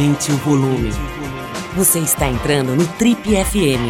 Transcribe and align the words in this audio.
Aumente 0.00 0.32
o 0.32 0.36
volume. 0.38 0.88
Você 1.76 1.98
está 1.98 2.26
entrando 2.26 2.74
no 2.74 2.88
Trip 2.96 3.20
FM. 3.22 3.84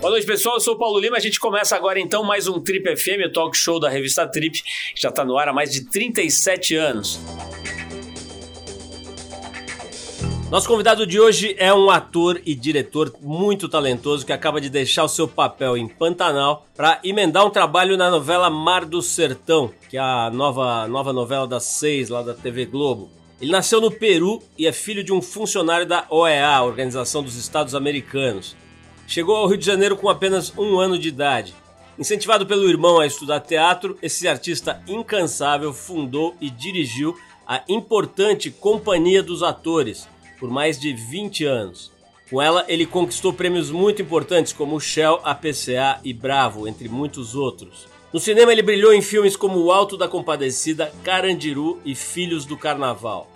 Boa 0.00 0.10
noite, 0.12 0.26
pessoal. 0.26 0.54
Eu 0.54 0.60
sou 0.62 0.76
o 0.76 0.78
Paulo 0.78 0.98
Lima. 0.98 1.18
A 1.18 1.20
gente 1.20 1.38
começa 1.38 1.76
agora 1.76 2.00
então 2.00 2.24
mais 2.24 2.48
um 2.48 2.58
Trip 2.58 2.96
FM, 2.96 3.26
o 3.26 3.32
talk 3.34 3.54
show 3.54 3.78
da 3.78 3.90
revista 3.90 4.26
Trip, 4.26 4.62
que 4.62 5.02
já 5.02 5.10
está 5.10 5.26
no 5.26 5.36
ar 5.36 5.48
há 5.48 5.52
mais 5.52 5.70
de 5.70 5.84
37 5.84 6.74
anos. 6.74 7.20
Nosso 10.52 10.68
convidado 10.68 11.06
de 11.06 11.18
hoje 11.18 11.56
é 11.58 11.72
um 11.72 11.88
ator 11.88 12.38
e 12.44 12.54
diretor 12.54 13.10
muito 13.22 13.70
talentoso 13.70 14.26
que 14.26 14.34
acaba 14.34 14.60
de 14.60 14.68
deixar 14.68 15.02
o 15.02 15.08
seu 15.08 15.26
papel 15.26 15.78
em 15.78 15.88
Pantanal 15.88 16.66
para 16.76 17.00
emendar 17.02 17.46
um 17.46 17.48
trabalho 17.48 17.96
na 17.96 18.10
novela 18.10 18.50
Mar 18.50 18.84
do 18.84 19.00
Sertão, 19.00 19.72
que 19.88 19.96
é 19.96 20.00
a 20.00 20.28
nova, 20.30 20.86
nova 20.88 21.10
novela 21.10 21.46
das 21.48 21.62
seis 21.62 22.10
lá 22.10 22.20
da 22.20 22.34
TV 22.34 22.66
Globo. 22.66 23.08
Ele 23.40 23.50
nasceu 23.50 23.80
no 23.80 23.90
Peru 23.90 24.42
e 24.58 24.66
é 24.66 24.72
filho 24.72 25.02
de 25.02 25.10
um 25.10 25.22
funcionário 25.22 25.86
da 25.86 26.04
OEA, 26.10 26.60
Organização 26.60 27.22
dos 27.22 27.36
Estados 27.36 27.74
Americanos. 27.74 28.54
Chegou 29.06 29.36
ao 29.36 29.46
Rio 29.46 29.56
de 29.56 29.64
Janeiro 29.64 29.96
com 29.96 30.10
apenas 30.10 30.52
um 30.58 30.78
ano 30.78 30.98
de 30.98 31.08
idade. 31.08 31.54
Incentivado 31.98 32.44
pelo 32.44 32.68
irmão 32.68 33.00
a 33.00 33.06
estudar 33.06 33.40
teatro, 33.40 33.96
esse 34.02 34.28
artista 34.28 34.82
incansável 34.86 35.72
fundou 35.72 36.36
e 36.42 36.50
dirigiu 36.50 37.16
a 37.46 37.62
importante 37.70 38.50
Companhia 38.50 39.22
dos 39.22 39.42
Atores, 39.42 40.06
por 40.42 40.50
mais 40.50 40.76
de 40.76 40.92
20 40.92 41.44
anos. 41.44 41.92
Com 42.28 42.42
ela, 42.42 42.64
ele 42.66 42.84
conquistou 42.84 43.32
prêmios 43.32 43.70
muito 43.70 44.02
importantes 44.02 44.52
como 44.52 44.80
Shell, 44.80 45.20
APCA 45.22 46.00
e 46.02 46.12
Bravo, 46.12 46.66
entre 46.66 46.88
muitos 46.88 47.36
outros. 47.36 47.86
No 48.12 48.18
cinema, 48.18 48.50
ele 48.50 48.60
brilhou 48.60 48.92
em 48.92 49.00
filmes 49.00 49.36
como 49.36 49.60
O 49.60 49.70
Alto 49.70 49.96
da 49.96 50.08
Compadecida, 50.08 50.92
Carandiru 51.04 51.80
e 51.84 51.94
Filhos 51.94 52.44
do 52.44 52.58
Carnaval. 52.58 53.30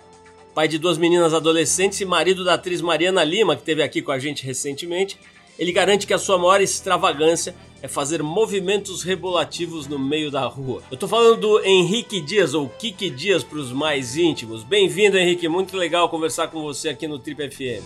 Pai 0.53 0.67
de 0.67 0.77
duas 0.77 0.97
meninas 0.97 1.33
adolescentes 1.33 2.01
e 2.01 2.05
marido 2.05 2.43
da 2.43 2.55
atriz 2.55 2.81
Mariana 2.81 3.23
Lima, 3.23 3.55
que 3.55 3.61
esteve 3.61 3.83
aqui 3.83 4.01
com 4.01 4.11
a 4.11 4.19
gente 4.19 4.45
recentemente, 4.45 5.17
ele 5.57 5.71
garante 5.71 6.05
que 6.05 6.13
a 6.13 6.19
sua 6.19 6.37
maior 6.37 6.59
extravagância 6.59 7.55
é 7.81 7.87
fazer 7.87 8.23
movimentos 8.23 9.03
rebolativos 9.03 9.87
no 9.87 9.99
meio 9.99 10.31
da 10.31 10.45
rua. 10.45 10.81
Eu 10.89 10.97
tô 10.97 11.07
falando 11.07 11.39
do 11.39 11.63
Henrique 11.63 12.19
Dias, 12.19 12.53
ou 12.53 12.67
Kiki 12.69 13.09
Dias 13.09 13.43
para 13.43 13.59
os 13.59 13.71
mais 13.71 14.17
íntimos. 14.17 14.63
Bem-vindo, 14.63 15.17
Henrique. 15.17 15.47
Muito 15.47 15.77
legal 15.77 16.09
conversar 16.09 16.47
com 16.47 16.61
você 16.61 16.89
aqui 16.89 17.07
no 17.07 17.19
Trip 17.19 17.49
FM. 17.49 17.83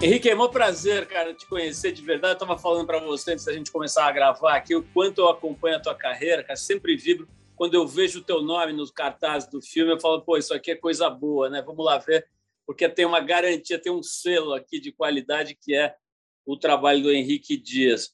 Henrique, 0.00 0.30
é 0.30 0.36
um 0.36 0.48
prazer, 0.48 1.06
cara, 1.06 1.34
te 1.34 1.46
conhecer 1.46 1.90
de 1.92 2.02
verdade. 2.02 2.34
Eu 2.34 2.38
tava 2.38 2.56
falando 2.56 2.86
para 2.86 3.00
você 3.00 3.32
antes 3.32 3.44
da 3.44 3.52
gente 3.52 3.72
começar 3.72 4.06
a 4.06 4.12
gravar 4.12 4.54
aqui 4.54 4.74
o 4.74 4.82
quanto 4.94 5.20
eu 5.20 5.28
acompanho 5.28 5.76
a 5.76 5.80
tua 5.80 5.94
carreira, 5.94 6.42
cara. 6.42 6.56
Sempre 6.56 6.96
vibro 6.96 7.28
quando 7.56 7.74
eu 7.74 7.86
vejo 7.86 8.20
o 8.20 8.22
teu 8.22 8.40
nome 8.40 8.72
nos 8.72 8.90
cartazes 8.90 9.48
do 9.48 9.60
filme. 9.60 9.92
Eu 9.92 10.00
falo, 10.00 10.22
pô, 10.22 10.36
isso 10.36 10.54
aqui 10.54 10.70
é 10.70 10.76
coisa 10.76 11.10
boa, 11.10 11.50
né? 11.50 11.62
Vamos 11.62 11.84
lá 11.84 11.98
ver 11.98 12.26
porque 12.68 12.86
tem 12.86 13.06
uma 13.06 13.20
garantia, 13.20 13.80
tem 13.80 13.90
um 13.90 14.02
selo 14.02 14.52
aqui 14.52 14.78
de 14.78 14.92
qualidade 14.92 15.56
que 15.58 15.74
é 15.74 15.94
o 16.44 16.54
trabalho 16.54 17.02
do 17.02 17.10
Henrique 17.10 17.56
Dias. 17.56 18.10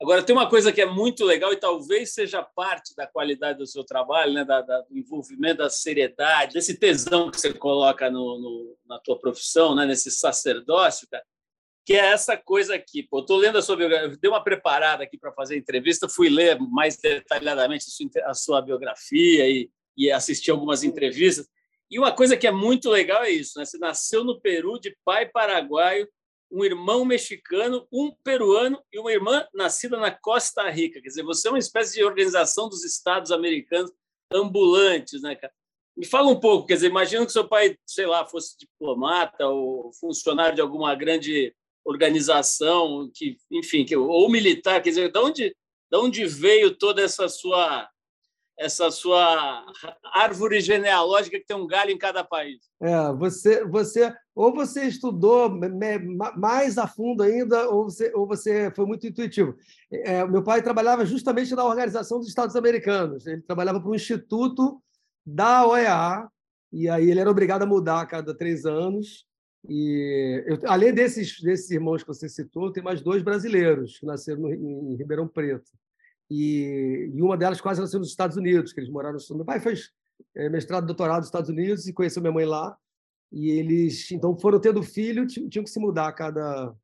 Agora, 0.00 0.22
tem 0.22 0.34
uma 0.34 0.48
coisa 0.48 0.72
que 0.72 0.80
é 0.80 0.86
muito 0.86 1.26
legal 1.26 1.52
e 1.52 1.56
talvez 1.56 2.14
seja 2.14 2.42
parte 2.42 2.96
da 2.96 3.06
qualidade 3.06 3.58
do 3.58 3.66
seu 3.66 3.84
trabalho, 3.84 4.32
né? 4.32 4.46
Da, 4.46 4.62
da, 4.62 4.80
do 4.80 4.96
envolvimento, 4.96 5.58
da 5.58 5.68
seriedade, 5.68 6.54
desse 6.54 6.78
tesão 6.78 7.30
que 7.30 7.38
você 7.38 7.52
coloca 7.52 8.10
no, 8.10 8.38
no, 8.40 8.78
na 8.86 8.98
tua 8.98 9.18
profissão, 9.18 9.74
né? 9.74 9.84
nesse 9.84 10.10
sacerdócio, 10.10 11.06
cara, 11.10 11.22
que 11.84 11.92
é 11.92 12.06
essa 12.06 12.34
coisa 12.34 12.76
aqui. 12.76 13.02
Pô, 13.02 13.20
estou 13.20 13.36
lendo 13.36 13.58
a 13.58 13.62
sua 13.62 13.76
biografia, 13.76 14.16
dei 14.16 14.30
uma 14.30 14.42
preparada 14.42 15.04
aqui 15.04 15.18
para 15.18 15.32
fazer 15.32 15.56
a 15.56 15.58
entrevista, 15.58 16.08
fui 16.08 16.30
ler 16.30 16.58
mais 16.58 16.96
detalhadamente 16.96 17.84
a 17.86 17.90
sua, 17.90 18.30
a 18.30 18.34
sua 18.34 18.62
biografia 18.62 19.46
e, 19.46 19.70
e 19.98 20.10
assistir 20.10 20.50
algumas 20.50 20.82
entrevistas. 20.82 21.46
E 21.90 21.98
uma 21.98 22.12
coisa 22.12 22.36
que 22.36 22.46
é 22.46 22.50
muito 22.50 22.90
legal 22.90 23.22
é 23.22 23.30
isso, 23.30 23.58
né? 23.58 23.64
Você 23.64 23.78
nasceu 23.78 24.22
no 24.22 24.40
Peru 24.40 24.78
de 24.78 24.96
pai 25.04 25.26
paraguaio, 25.26 26.08
um 26.50 26.64
irmão 26.64 27.04
mexicano, 27.04 27.86
um 27.92 28.10
peruano 28.24 28.82
e 28.92 28.98
uma 28.98 29.12
irmã 29.12 29.46
nascida 29.54 29.96
na 29.98 30.10
Costa 30.10 30.68
Rica. 30.70 31.00
Quer 31.00 31.08
dizer, 31.08 31.22
você 31.22 31.48
é 31.48 31.50
uma 31.50 31.58
espécie 31.58 31.94
de 31.94 32.04
organização 32.04 32.68
dos 32.68 32.84
Estados 32.84 33.30
americanos 33.30 33.92
ambulantes, 34.32 35.22
né, 35.22 35.34
cara? 35.34 35.52
Me 35.96 36.06
fala 36.06 36.28
um 36.28 36.38
pouco, 36.38 36.66
quer 36.66 36.74
dizer, 36.74 36.88
imagina 36.88 37.26
que 37.26 37.32
seu 37.32 37.46
pai, 37.46 37.76
sei 37.84 38.06
lá, 38.06 38.24
fosse 38.24 38.56
diplomata 38.56 39.48
ou 39.48 39.92
funcionário 39.94 40.54
de 40.54 40.60
alguma 40.60 40.94
grande 40.94 41.52
organização, 41.84 43.10
que, 43.12 43.36
enfim, 43.50 43.84
que, 43.84 43.96
ou 43.96 44.30
militar, 44.30 44.80
quer 44.80 44.90
dizer, 44.90 45.10
de 45.10 45.18
onde, 45.18 45.56
de 45.90 45.98
onde 45.98 46.24
veio 46.26 46.76
toda 46.76 47.02
essa 47.02 47.28
sua 47.28 47.88
essa 48.58 48.90
sua 48.90 49.64
árvore 50.12 50.60
genealógica 50.60 51.38
que 51.38 51.46
tem 51.46 51.56
um 51.56 51.66
galho 51.66 51.92
em 51.92 51.98
cada 51.98 52.24
país. 52.24 52.58
É, 52.80 53.12
você, 53.12 53.64
você 53.64 54.12
ou 54.34 54.52
você 54.52 54.84
estudou 54.84 55.50
mais 56.36 56.76
a 56.76 56.86
fundo 56.86 57.22
ainda, 57.22 57.68
ou 57.70 57.84
você, 57.84 58.12
ou 58.14 58.26
você 58.26 58.70
foi 58.74 58.84
muito 58.84 59.06
intuitivo. 59.06 59.56
É, 59.90 60.26
meu 60.26 60.42
pai 60.42 60.62
trabalhava 60.62 61.06
justamente 61.06 61.54
na 61.54 61.64
Organização 61.64 62.18
dos 62.18 62.28
Estados 62.28 62.56
Americanos. 62.56 63.26
Ele 63.26 63.42
trabalhava 63.42 63.80
para 63.80 63.90
um 63.90 63.94
instituto 63.94 64.82
da 65.24 65.66
OEA, 65.66 66.28
e 66.72 66.88
aí 66.88 67.10
ele 67.10 67.20
era 67.20 67.30
obrigado 67.30 67.62
a 67.62 67.66
mudar 67.66 68.00
a 68.00 68.06
cada 68.06 68.34
três 68.34 68.66
anos. 68.66 69.26
E 69.68 70.44
eu, 70.46 70.58
além 70.66 70.92
desses, 70.92 71.40
desses 71.40 71.70
irmãos 71.70 72.02
que 72.02 72.08
você 72.08 72.28
citou, 72.28 72.72
tem 72.72 72.82
mais 72.82 73.00
dois 73.00 73.22
brasileiros 73.22 73.98
que 73.98 74.06
nasceram 74.06 74.42
no, 74.42 74.52
em 74.52 74.96
Ribeirão 74.96 75.26
Preto 75.26 75.70
e, 76.30 77.10
e 77.14 77.22
uma 77.22 77.36
delas 77.36 77.60
quase 77.60 77.80
nasceu 77.80 77.98
nos 77.98 78.10
Estados 78.10 78.36
Unidos, 78.36 78.72
que 78.72 78.80
eles 78.80 78.90
moraram 78.90 79.18
no 79.30 79.36
Meu 79.36 79.44
pai 79.44 79.60
fez 79.60 79.90
é, 80.36 80.48
mestrado, 80.48 80.86
doutorado 80.86 81.18
nos 81.18 81.26
Estados 81.26 81.48
Unidos 81.48 81.86
e 81.86 81.92
conheceu 81.92 82.22
minha 82.22 82.32
mãe 82.32 82.44
lá. 82.44 82.76
E 83.30 83.50
eles, 83.50 84.10
então, 84.10 84.38
foram 84.38 84.60
tendo 84.60 84.82
filho, 84.82 85.26
tinham 85.26 85.64
que 85.64 85.70
se 85.70 85.78
mudar 85.78 86.08
a 86.08 86.12
cada, 86.12 86.74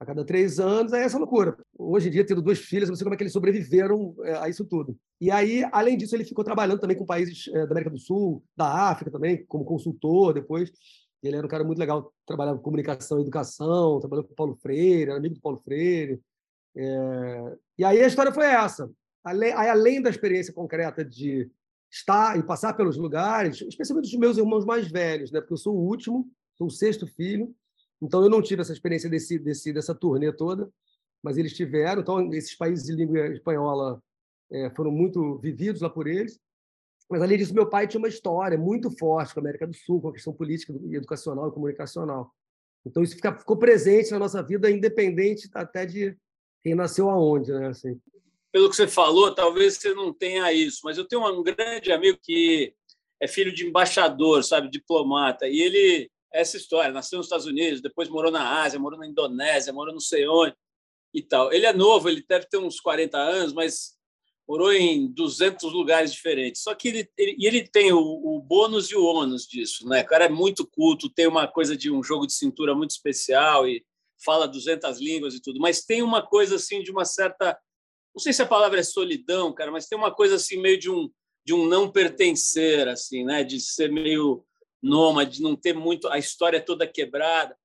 a 0.00 0.06
cada 0.06 0.24
três 0.24 0.58
anos. 0.58 0.92
Aí 0.92 1.02
é 1.02 1.04
essa 1.04 1.18
loucura. 1.18 1.56
Hoje 1.78 2.08
em 2.08 2.10
dia, 2.10 2.24
tendo 2.24 2.42
duas 2.42 2.58
filhas, 2.58 2.88
não 2.88 2.96
sei 2.96 3.04
como 3.04 3.14
é 3.14 3.16
que 3.16 3.22
eles 3.22 3.32
sobreviveram 3.32 4.14
é, 4.22 4.36
a 4.36 4.48
isso 4.48 4.64
tudo. 4.64 4.96
E 5.20 5.30
aí, 5.30 5.64
além 5.72 5.96
disso, 5.96 6.14
ele 6.14 6.24
ficou 6.24 6.44
trabalhando 6.44 6.80
também 6.80 6.96
com 6.96 7.06
países 7.06 7.48
é, 7.48 7.66
da 7.66 7.72
América 7.72 7.90
do 7.90 7.98
Sul, 7.98 8.42
da 8.56 8.90
África 8.90 9.10
também, 9.10 9.44
como 9.46 9.64
consultor 9.64 10.32
depois. 10.34 10.70
Ele 11.22 11.36
era 11.36 11.46
um 11.46 11.48
cara 11.48 11.64
muito 11.64 11.78
legal, 11.78 12.12
trabalhava 12.26 12.58
com 12.58 12.64
comunicação 12.64 13.18
e 13.18 13.22
educação, 13.22 13.98
trabalhou 13.98 14.24
com 14.24 14.32
o 14.32 14.36
Paulo 14.36 14.56
Freire, 14.56 15.10
era 15.10 15.16
amigo 15.16 15.34
do 15.34 15.40
Paulo 15.40 15.60
Freire. 15.64 16.20
É... 16.76 17.56
E 17.78 17.84
aí 17.84 18.00
a 18.00 18.06
história 18.06 18.32
foi 18.32 18.46
essa. 18.46 18.90
Além, 19.22 19.52
além 19.52 20.02
da 20.02 20.10
experiência 20.10 20.52
concreta 20.52 21.04
de 21.04 21.50
estar 21.90 22.38
e 22.38 22.42
passar 22.42 22.74
pelos 22.74 22.96
lugares, 22.96 23.60
especialmente 23.62 24.10
dos 24.10 24.18
meus 24.18 24.36
irmãos 24.36 24.64
mais 24.64 24.90
velhos, 24.90 25.30
né? 25.30 25.40
porque 25.40 25.54
eu 25.54 25.58
sou 25.58 25.76
o 25.76 25.80
último, 25.80 26.28
sou 26.56 26.66
o 26.66 26.70
sexto 26.70 27.06
filho, 27.06 27.54
então 28.02 28.22
eu 28.22 28.28
não 28.28 28.42
tive 28.42 28.62
essa 28.62 28.72
experiência 28.72 29.08
desse, 29.08 29.38
desse, 29.38 29.72
dessa 29.72 29.94
turnê 29.94 30.32
toda, 30.32 30.68
mas 31.22 31.38
eles 31.38 31.54
tiveram. 31.54 32.02
Então, 32.02 32.32
esses 32.34 32.54
países 32.54 32.84
de 32.84 32.92
língua 32.92 33.28
espanhola 33.28 34.02
é, 34.50 34.68
foram 34.70 34.90
muito 34.90 35.38
vividos 35.38 35.80
lá 35.80 35.88
por 35.88 36.06
eles. 36.06 36.38
Mas, 37.08 37.22
além 37.22 37.38
disso, 37.38 37.54
meu 37.54 37.68
pai 37.68 37.86
tinha 37.86 37.98
uma 37.98 38.08
história 38.08 38.58
muito 38.58 38.90
forte 38.90 39.32
com 39.32 39.40
a 39.40 39.42
América 39.42 39.66
do 39.66 39.74
Sul, 39.74 40.00
com 40.00 40.08
a 40.08 40.12
questão 40.12 40.32
política, 40.32 40.72
educacional 40.90 41.48
e 41.48 41.52
comunicacional. 41.52 42.34
Então, 42.84 43.02
isso 43.02 43.14
fica, 43.14 43.34
ficou 43.34 43.56
presente 43.56 44.10
na 44.10 44.18
nossa 44.18 44.42
vida, 44.42 44.70
independente 44.70 45.48
até 45.54 45.86
de 45.86 46.16
quem 46.64 46.74
nasceu 46.74 47.10
aonde, 47.10 47.52
né? 47.52 47.68
Assim. 47.68 48.00
Pelo 48.50 48.70
que 48.70 48.76
você 48.76 48.88
falou, 48.88 49.34
talvez 49.34 49.76
você 49.76 49.92
não 49.94 50.12
tenha 50.12 50.50
isso, 50.52 50.80
mas 50.82 50.96
eu 50.96 51.04
tenho 51.04 51.22
um 51.28 51.42
grande 51.42 51.92
amigo 51.92 52.18
que 52.22 52.74
é 53.20 53.28
filho 53.28 53.52
de 53.52 53.66
embaixador, 53.66 54.42
sabe, 54.42 54.70
diplomata, 54.70 55.46
e 55.46 55.60
ele 55.60 56.10
essa 56.32 56.56
história, 56.56 56.92
nasceu 56.92 57.18
nos 57.18 57.26
Estados 57.26 57.46
Unidos, 57.46 57.80
depois 57.80 58.08
morou 58.08 58.30
na 58.30 58.62
Ásia, 58.62 58.78
morou 58.78 58.98
na 58.98 59.06
Indonésia, 59.06 59.72
morou 59.72 59.92
não 59.92 60.00
sei 60.00 60.26
onde 60.26 60.56
e 61.14 61.22
tal. 61.22 61.52
Ele 61.52 61.64
é 61.64 61.72
novo, 61.72 62.08
ele 62.08 62.24
deve 62.28 62.46
ter 62.46 62.58
uns 62.58 62.80
40 62.80 63.16
anos, 63.16 63.52
mas 63.52 63.94
morou 64.46 64.72
em 64.72 65.06
200 65.06 65.72
lugares 65.72 66.12
diferentes. 66.12 66.60
Só 66.62 66.74
que 66.74 66.88
ele, 66.88 67.08
ele, 67.16 67.36
ele 67.38 67.68
tem 67.68 67.92
o, 67.92 68.00
o 68.00 68.40
bônus 68.40 68.90
e 68.90 68.96
o 68.96 69.04
ônus 69.04 69.46
disso, 69.46 69.88
né? 69.88 70.02
O 70.02 70.06
cara 70.06 70.24
é 70.24 70.28
muito 70.28 70.66
culto, 70.66 71.08
tem 71.08 71.28
uma 71.28 71.46
coisa 71.46 71.76
de 71.76 71.88
um 71.88 72.02
jogo 72.02 72.26
de 72.26 72.32
cintura 72.32 72.74
muito 72.74 72.90
especial 72.90 73.68
e 73.68 73.84
fala 74.22 74.46
200 74.46 75.00
línguas 75.00 75.34
e 75.34 75.40
tudo, 75.40 75.58
mas 75.60 75.84
tem 75.84 76.02
uma 76.02 76.26
coisa 76.26 76.56
assim 76.56 76.82
de 76.82 76.90
uma 76.90 77.04
certa, 77.04 77.58
não 78.14 78.22
sei 78.22 78.32
se 78.32 78.42
a 78.42 78.46
palavra 78.46 78.80
é 78.80 78.82
solidão, 78.82 79.52
cara, 79.52 79.70
mas 79.70 79.86
tem 79.86 79.96
uma 79.96 80.14
coisa 80.14 80.36
assim 80.36 80.60
meio 80.60 80.78
de 80.78 80.90
um 80.90 81.10
de 81.46 81.52
um 81.52 81.66
não 81.66 81.90
pertencer 81.90 82.88
assim, 82.88 83.22
né, 83.22 83.44
de 83.44 83.60
ser 83.60 83.92
meio 83.92 84.44
nômade, 84.82 85.36
de 85.36 85.42
não 85.42 85.54
ter 85.54 85.74
muito 85.74 86.08
a 86.08 86.18
história 86.18 86.60
toda 86.60 86.86
quebrada. 86.86 87.56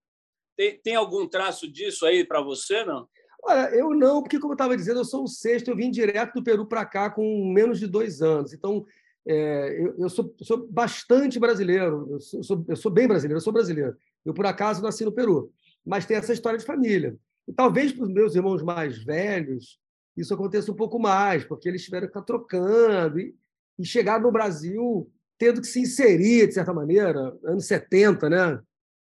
Tem, 0.57 0.77
tem 0.81 0.95
algum 0.95 1.27
traço 1.27 1.65
disso 1.71 2.05
aí 2.05 2.25
para 2.25 2.41
você, 2.41 2.83
não? 2.83 3.07
Olha, 3.41 3.73
eu 3.73 3.91
não, 3.91 4.21
porque 4.21 4.37
como 4.37 4.51
eu 4.51 4.55
estava 4.55 4.75
dizendo, 4.75 4.99
eu 4.99 5.05
sou 5.05 5.23
o 5.23 5.27
sexto, 5.27 5.69
eu 5.69 5.75
vim 5.75 5.89
direto 5.89 6.33
do 6.33 6.43
Peru 6.43 6.65
para 6.65 6.85
cá 6.85 7.09
com 7.09 7.53
menos 7.53 7.79
de 7.79 7.87
dois 7.87 8.21
anos. 8.21 8.51
Então, 8.51 8.85
é, 9.25 9.81
eu, 9.81 9.95
eu 9.97 10.09
sou, 10.09 10.35
sou, 10.41 10.67
bastante 10.67 11.39
brasileiro, 11.39 12.07
eu 12.11 12.19
sou, 12.19 12.65
eu 12.67 12.75
sou 12.75 12.91
bem 12.91 13.07
brasileiro, 13.07 13.37
eu 13.37 13.43
sou 13.43 13.53
brasileiro. 13.53 13.95
Eu, 14.25 14.33
por 14.33 14.45
acaso, 14.45 14.81
nasci 14.81 15.05
no 15.05 15.11
Peru 15.13 15.53
mas 15.89 16.05
tem 16.05 16.15
essa 16.15 16.31
história 16.31 16.59
de 16.59 16.65
família. 16.65 17.17
E 17.47 17.53
talvez 17.53 17.91
para 17.91 18.03
os 18.03 18.13
meus 18.13 18.35
irmãos 18.35 18.61
mais 18.61 19.03
velhos, 19.03 19.79
isso 20.15 20.33
aconteça 20.33 20.71
um 20.71 20.75
pouco 20.75 20.99
mais, 20.99 21.43
porque 21.43 21.67
eles 21.67 21.83
tiveram 21.83 22.05
que 22.05 22.11
estar 22.11 22.21
trocando 22.21 23.19
e, 23.19 23.35
e 23.79 23.83
chegar 23.83 24.21
no 24.21 24.31
Brasil 24.31 25.11
tendo 25.39 25.61
que 25.61 25.67
se 25.67 25.79
inserir, 25.79 26.47
de 26.47 26.53
certa 26.53 26.73
maneira, 26.73 27.35
anos 27.45 27.65
70, 27.65 28.29
né? 28.29 28.59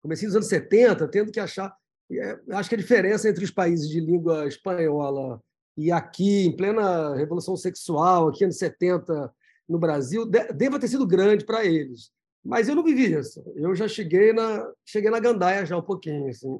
Comecei 0.01 0.27
nos 0.27 0.35
anos 0.35 0.47
70, 0.47 1.07
tendo 1.07 1.31
que 1.31 1.39
achar. 1.39 1.75
É, 2.11 2.39
acho 2.51 2.69
que 2.69 2.75
a 2.75 2.77
diferença 2.77 3.27
entre 3.27 3.43
os 3.43 3.51
países 3.51 3.89
de 3.89 3.99
língua 3.99 4.47
espanhola 4.47 5.41
e 5.75 5.91
aqui, 5.91 6.45
em 6.45 6.55
plena 6.55 7.15
Revolução 7.15 7.57
Sexual, 7.57 8.29
aqui 8.29 8.43
anos 8.43 8.57
70, 8.57 9.33
no 9.67 9.79
Brasil, 9.79 10.25
deva 10.25 10.79
ter 10.79 10.87
sido 10.87 11.05
grande 11.05 11.43
para 11.43 11.65
eles. 11.65 12.11
Mas 12.43 12.69
eu 12.69 12.75
não 12.75 12.83
vivi 12.83 13.13
isso. 13.13 13.43
Eu 13.55 13.75
já 13.75 13.87
cheguei 13.87 14.33
na, 14.33 14.71
cheguei 14.85 15.09
na 15.09 15.19
gandaia 15.19 15.65
já 15.65 15.77
um 15.77 15.81
pouquinho. 15.81 16.29
Assim. 16.29 16.59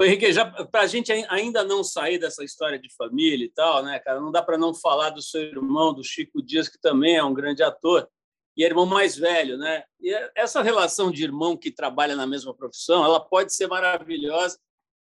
Henrique, 0.00 0.26
para 0.70 0.82
a 0.82 0.86
gente 0.86 1.12
ainda 1.12 1.62
não 1.62 1.84
sair 1.84 2.18
dessa 2.18 2.42
história 2.42 2.78
de 2.78 2.92
família 2.96 3.44
e 3.44 3.50
tal, 3.50 3.82
né, 3.82 3.98
cara, 4.00 4.20
não 4.20 4.32
dá 4.32 4.42
para 4.42 4.58
não 4.58 4.74
falar 4.74 5.10
do 5.10 5.22
seu 5.22 5.40
irmão, 5.40 5.94
do 5.94 6.02
Chico 6.02 6.42
Dias, 6.42 6.68
que 6.68 6.80
também 6.80 7.16
é 7.16 7.24
um 7.24 7.34
grande 7.34 7.62
ator 7.62 8.08
e 8.56 8.64
é 8.64 8.66
irmão 8.66 8.86
mais 8.86 9.16
velho, 9.16 9.56
né? 9.56 9.84
E 10.00 10.12
essa 10.36 10.62
relação 10.62 11.10
de 11.10 11.24
irmão 11.24 11.56
que 11.56 11.70
trabalha 11.70 12.14
na 12.14 12.26
mesma 12.26 12.54
profissão, 12.54 13.04
ela 13.04 13.20
pode 13.20 13.54
ser 13.54 13.66
maravilhosa 13.66 14.58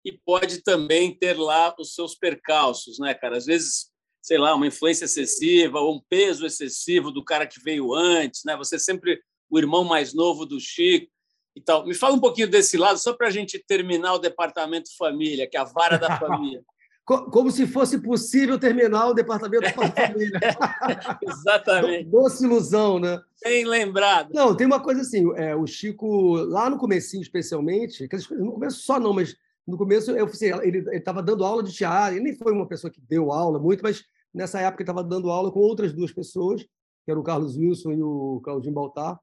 e 0.05 0.12
pode 0.12 0.62
também 0.62 1.17
ter 1.17 1.38
lá 1.38 1.75
os 1.79 1.94
seus 1.94 2.14
percalços, 2.14 2.99
né, 2.99 3.14
cara? 3.14 3.37
Às 3.37 3.47
vezes, 3.47 3.90
sei 4.23 4.38
lá, 4.38 4.55
uma 4.55 4.67
influência 4.67 5.05
excessiva 5.05 5.79
ou 5.79 5.97
um 5.97 6.02
peso 6.08 6.47
excessivo 6.47 7.11
do 7.11 7.25
cara 7.25 7.47
que 7.47 7.61
veio 7.61 7.94
antes, 7.94 8.43
né? 8.44 8.56
Você 8.56 8.76
é 8.76 8.79
sempre 8.79 9.20
o 9.55 9.59
irmão 9.59 9.85
mais 9.85 10.12
novo 10.15 10.45
do 10.45 10.59
Chico 10.61 11.11
e 11.56 11.61
tal. 11.61 11.87
Me 11.87 11.95
fala 11.95 12.15
um 12.15 12.21
pouquinho 12.21 12.49
desse 12.49 12.77
lado, 12.77 12.99
só 12.99 13.12
para 13.12 13.29
a 13.29 13.31
gente 13.31 13.62
terminar 13.67 14.15
o 14.15 14.19
departamento 14.19 14.95
família, 14.97 15.49
que 15.49 15.56
é 15.56 15.61
a 15.61 15.65
vara 15.65 15.97
da 15.97 16.17
família. 16.19 16.62
Como 17.05 17.51
se 17.51 17.67
fosse 17.67 17.99
possível 17.99 18.59
terminar 18.59 19.09
o 19.09 19.15
departamento 19.15 19.62
da 19.62 19.73
família. 19.93 20.41
Exatamente. 21.23 22.09
Doce 22.09 22.45
ilusão, 22.45 22.99
né? 22.99 23.21
Bem 23.43 23.67
lembrado. 23.67 24.31
Não, 24.33 24.56
tem 24.56 24.67
uma 24.67 24.81
coisa 24.81 25.03
assim, 25.03 25.31
é, 25.37 25.55
o 25.55 25.67
Chico, 25.67 26.37
lá 26.37 26.71
no 26.71 26.79
comecinho 26.79 27.23
especialmente, 27.23 28.09
no 28.31 28.53
começo 28.53 28.81
só 28.81 28.99
não, 28.99 29.12
mas 29.12 29.37
no 29.67 29.77
começo 29.77 30.11
eu 30.12 30.25
assim, 30.25 30.47
ele 30.62 30.79
estava 30.97 31.23
dando 31.23 31.45
aula 31.45 31.62
de 31.62 31.73
teatro, 31.73 32.15
ele 32.15 32.25
nem 32.25 32.37
foi 32.37 32.53
uma 32.53 32.67
pessoa 32.67 32.91
que 32.91 33.00
deu 33.03 33.31
aula 33.31 33.59
muito, 33.59 33.83
mas 33.83 34.03
nessa 34.33 34.61
época 34.61 34.83
ele 34.83 34.91
estava 34.91 35.07
dando 35.07 35.31
aula 35.31 35.53
com 35.53 35.61
outras 35.61 35.93
duas 35.93 36.11
pessoas, 36.11 36.62
que 36.62 37.11
eram 37.11 37.21
o 37.21 37.25
Carlos 37.25 37.57
Wilson 37.57 37.93
e 37.93 38.03
o 38.03 38.41
Claudinho 38.43 38.75
Baltar, 38.75 39.19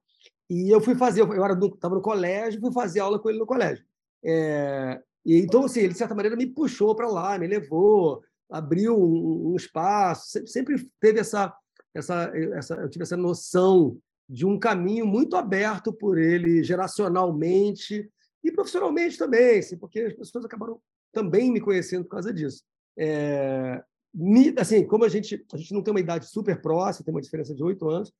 e 0.51 0.69
eu 0.69 0.81
fui 0.81 0.95
fazer, 0.95 1.21
eu 1.21 1.67
estava 1.69 1.95
no 1.95 2.01
colégio, 2.01 2.59
fui 2.59 2.73
fazer 2.73 2.99
aula 2.99 3.17
com 3.17 3.29
ele 3.29 3.39
no 3.39 3.45
colégio. 3.45 3.85
É, 4.21 5.01
e, 5.25 5.37
então, 5.37 5.63
assim, 5.63 5.79
ele, 5.79 5.93
de 5.93 5.97
certa 5.97 6.13
maneira, 6.13 6.35
me 6.35 6.45
puxou 6.45 6.93
para 6.93 7.07
lá, 7.07 7.39
me 7.39 7.47
levou, 7.47 8.21
abriu 8.49 8.97
um, 9.01 9.53
um, 9.53 9.55
espaço, 9.55 10.45
sempre 10.45 10.75
teve 10.99 11.21
essa, 11.21 11.55
essa, 11.95 12.29
essa, 12.53 12.75
eu 12.75 12.89
tive 12.89 13.03
essa 13.03 13.15
noção 13.15 13.97
de 14.27 14.45
um 14.45 14.59
caminho 14.59 15.07
muito 15.07 15.37
aberto 15.37 15.93
por 15.93 16.17
ele, 16.17 16.61
geracionalmente 16.65 18.11
e 18.43 18.51
profissionalmente 18.51 19.17
também, 19.17 19.59
assim, 19.59 19.77
porque 19.77 20.01
as 20.01 20.13
pessoas 20.13 20.43
acabaram 20.43 20.81
também 21.13 21.49
me 21.49 21.61
conhecendo 21.61 22.03
por 22.03 22.11
causa 22.11 22.33
disso. 22.33 22.61
É, 22.99 23.81
me, 24.13 24.53
assim, 24.57 24.85
como 24.85 25.05
a 25.05 25.09
gente, 25.09 25.45
a 25.53 25.55
gente 25.55 25.73
não 25.73 25.81
tem 25.81 25.93
uma 25.93 26.01
idade 26.01 26.25
super 26.25 26.61
próxima, 26.61 27.05
tem 27.05 27.13
uma 27.13 27.21
diferença 27.21 27.55
de 27.55 27.63
oito 27.63 27.89
anos, 27.89 28.11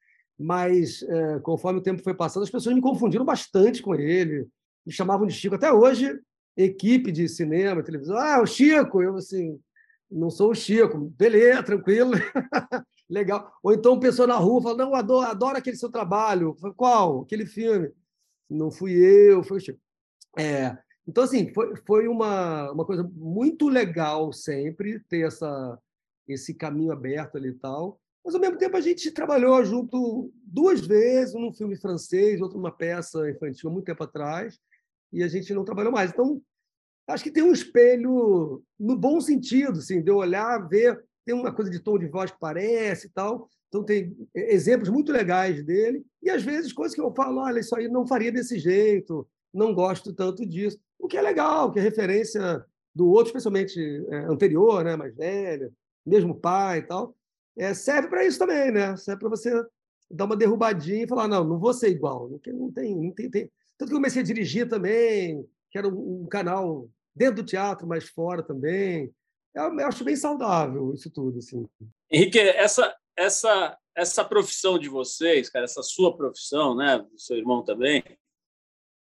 mas 0.41 1.03
é, 1.03 1.39
conforme 1.39 1.79
o 1.79 1.83
tempo 1.83 2.01
foi 2.01 2.13
passando, 2.13 2.43
as 2.43 2.49
pessoas 2.49 2.75
me 2.75 2.81
confundiram 2.81 3.23
bastante 3.23 3.81
com 3.81 3.93
ele, 3.93 4.47
me 4.85 4.91
chamavam 4.91 5.27
de 5.27 5.33
Chico. 5.33 5.55
Até 5.55 5.71
hoje, 5.71 6.19
equipe 6.57 7.11
de 7.11 7.29
cinema, 7.29 7.83
televisão, 7.83 8.17
ah, 8.17 8.41
o 8.41 8.47
Chico, 8.47 9.03
eu 9.03 9.15
assim, 9.15 9.59
não 10.09 10.29
sou 10.31 10.51
o 10.51 10.55
Chico, 10.55 10.97
beleza, 11.15 11.61
tranquilo, 11.61 12.11
legal. 13.07 13.53
Ou 13.61 13.71
então 13.71 13.99
pessoa 13.99 14.27
na 14.27 14.35
rua 14.35 14.63
fala, 14.63 14.77
não, 14.77 14.95
adoro, 14.95 15.27
adoro 15.27 15.57
aquele 15.57 15.77
seu 15.77 15.91
trabalho. 15.91 16.55
Qual? 16.75 17.21
Aquele 17.21 17.45
filme? 17.45 17.91
Não 18.49 18.71
fui 18.71 18.93
eu, 18.93 19.43
foi 19.43 19.57
o 19.57 19.61
Chico. 19.61 19.79
É, 20.37 20.75
então, 21.07 21.23
assim, 21.23 21.53
foi, 21.53 21.75
foi 21.85 22.07
uma, 22.07 22.71
uma 22.71 22.85
coisa 22.85 23.03
muito 23.13 23.69
legal 23.69 24.33
sempre 24.33 24.99
ter 25.07 25.27
essa, 25.27 25.77
esse 26.27 26.53
caminho 26.53 26.91
aberto 26.91 27.37
ali 27.37 27.49
e 27.49 27.53
tal. 27.53 28.00
Mas, 28.23 28.35
ao 28.35 28.41
mesmo 28.41 28.57
tempo, 28.57 28.77
a 28.77 28.81
gente 28.81 29.11
trabalhou 29.11 29.63
junto 29.65 30.31
duas 30.43 30.81
vezes, 30.81 31.33
um 31.33 31.51
filme 31.51 31.75
francês, 31.75 32.41
outro 32.41 32.57
numa 32.57 32.71
peça 32.71 33.29
infantil, 33.29 33.69
há 33.69 33.73
muito 33.73 33.85
tempo 33.85 34.03
atrás 34.03 34.59
e 35.11 35.23
a 35.23 35.27
gente 35.27 35.53
não 35.53 35.65
trabalhou 35.65 35.91
mais. 35.91 36.11
Então, 36.11 36.41
acho 37.07 37.23
que 37.23 37.31
tem 37.31 37.43
um 37.43 37.51
espelho 37.51 38.63
no 38.79 38.95
bom 38.95 39.19
sentido, 39.19 39.79
assim, 39.79 40.01
de 40.01 40.09
eu 40.09 40.17
olhar, 40.17 40.57
ver, 40.67 41.03
tem 41.25 41.35
uma 41.35 41.53
coisa 41.53 41.69
de 41.69 41.79
tom 41.79 41.97
de 41.97 42.07
voz 42.07 42.31
que 42.31 42.39
parece 42.39 43.07
e 43.07 43.09
tal. 43.09 43.49
Então, 43.67 43.83
tem 43.83 44.15
exemplos 44.33 44.89
muito 44.89 45.11
legais 45.11 45.63
dele. 45.63 46.03
E, 46.21 46.29
às 46.29 46.43
vezes, 46.43 46.73
coisas 46.73 46.95
que 46.95 47.01
eu 47.01 47.13
falo, 47.13 47.41
olha, 47.41 47.59
isso 47.59 47.75
aí 47.75 47.87
não 47.87 48.07
faria 48.07 48.31
desse 48.31 48.59
jeito, 48.59 49.27
não 49.53 49.73
gosto 49.73 50.13
tanto 50.13 50.45
disso. 50.45 50.79
O 50.97 51.07
que 51.07 51.17
é 51.17 51.21
legal, 51.21 51.71
que 51.71 51.79
é 51.79 51.81
referência 51.81 52.63
do 52.93 53.07
outro, 53.07 53.27
especialmente 53.27 53.79
é, 54.09 54.17
anterior, 54.25 54.83
né, 54.83 54.95
mais 54.95 55.15
velho, 55.15 55.73
mesmo 56.05 56.35
pai 56.35 56.79
e 56.79 56.83
tal. 56.83 57.15
É, 57.61 57.75
serve 57.75 58.07
para 58.07 58.25
isso 58.25 58.39
também, 58.39 58.71
né? 58.71 58.97
Serve 58.97 59.19
para 59.19 59.29
você 59.29 59.51
dar 60.09 60.25
uma 60.25 60.35
derrubadinha 60.35 61.03
e 61.03 61.07
falar, 61.07 61.27
não, 61.27 61.43
não 61.43 61.59
vou 61.59 61.71
ser 61.75 61.89
igual. 61.89 62.27
Não 62.27 62.39
tem, 62.39 62.53
não 62.53 62.71
tem, 62.71 63.11
tem, 63.29 63.51
tanto 63.77 63.89
que 63.89 63.93
eu 63.93 63.99
comecei 63.99 64.23
a 64.23 64.25
dirigir 64.25 64.67
também, 64.67 65.47
que 65.69 65.77
era 65.77 65.87
um, 65.87 66.25
canal 66.25 66.89
dentro 67.15 67.35
do 67.35 67.45
teatro, 67.45 67.87
mas 67.87 68.09
fora 68.09 68.41
também. 68.41 69.13
Eu, 69.53 69.65
eu 69.77 69.87
acho 69.87 70.03
bem 70.03 70.15
saudável 70.15 70.91
isso 70.91 71.11
tudo. 71.11 71.37
Assim. 71.37 71.69
Henrique, 72.09 72.39
essa, 72.39 72.95
essa, 73.15 73.77
essa 73.95 74.25
profissão 74.25 74.79
de 74.79 74.89
vocês, 74.89 75.47
cara, 75.47 75.65
essa 75.65 75.83
sua 75.83 76.17
profissão, 76.17 76.75
né, 76.75 76.97
do 76.97 77.19
seu 77.19 77.37
irmão 77.37 77.63
também, 77.63 78.03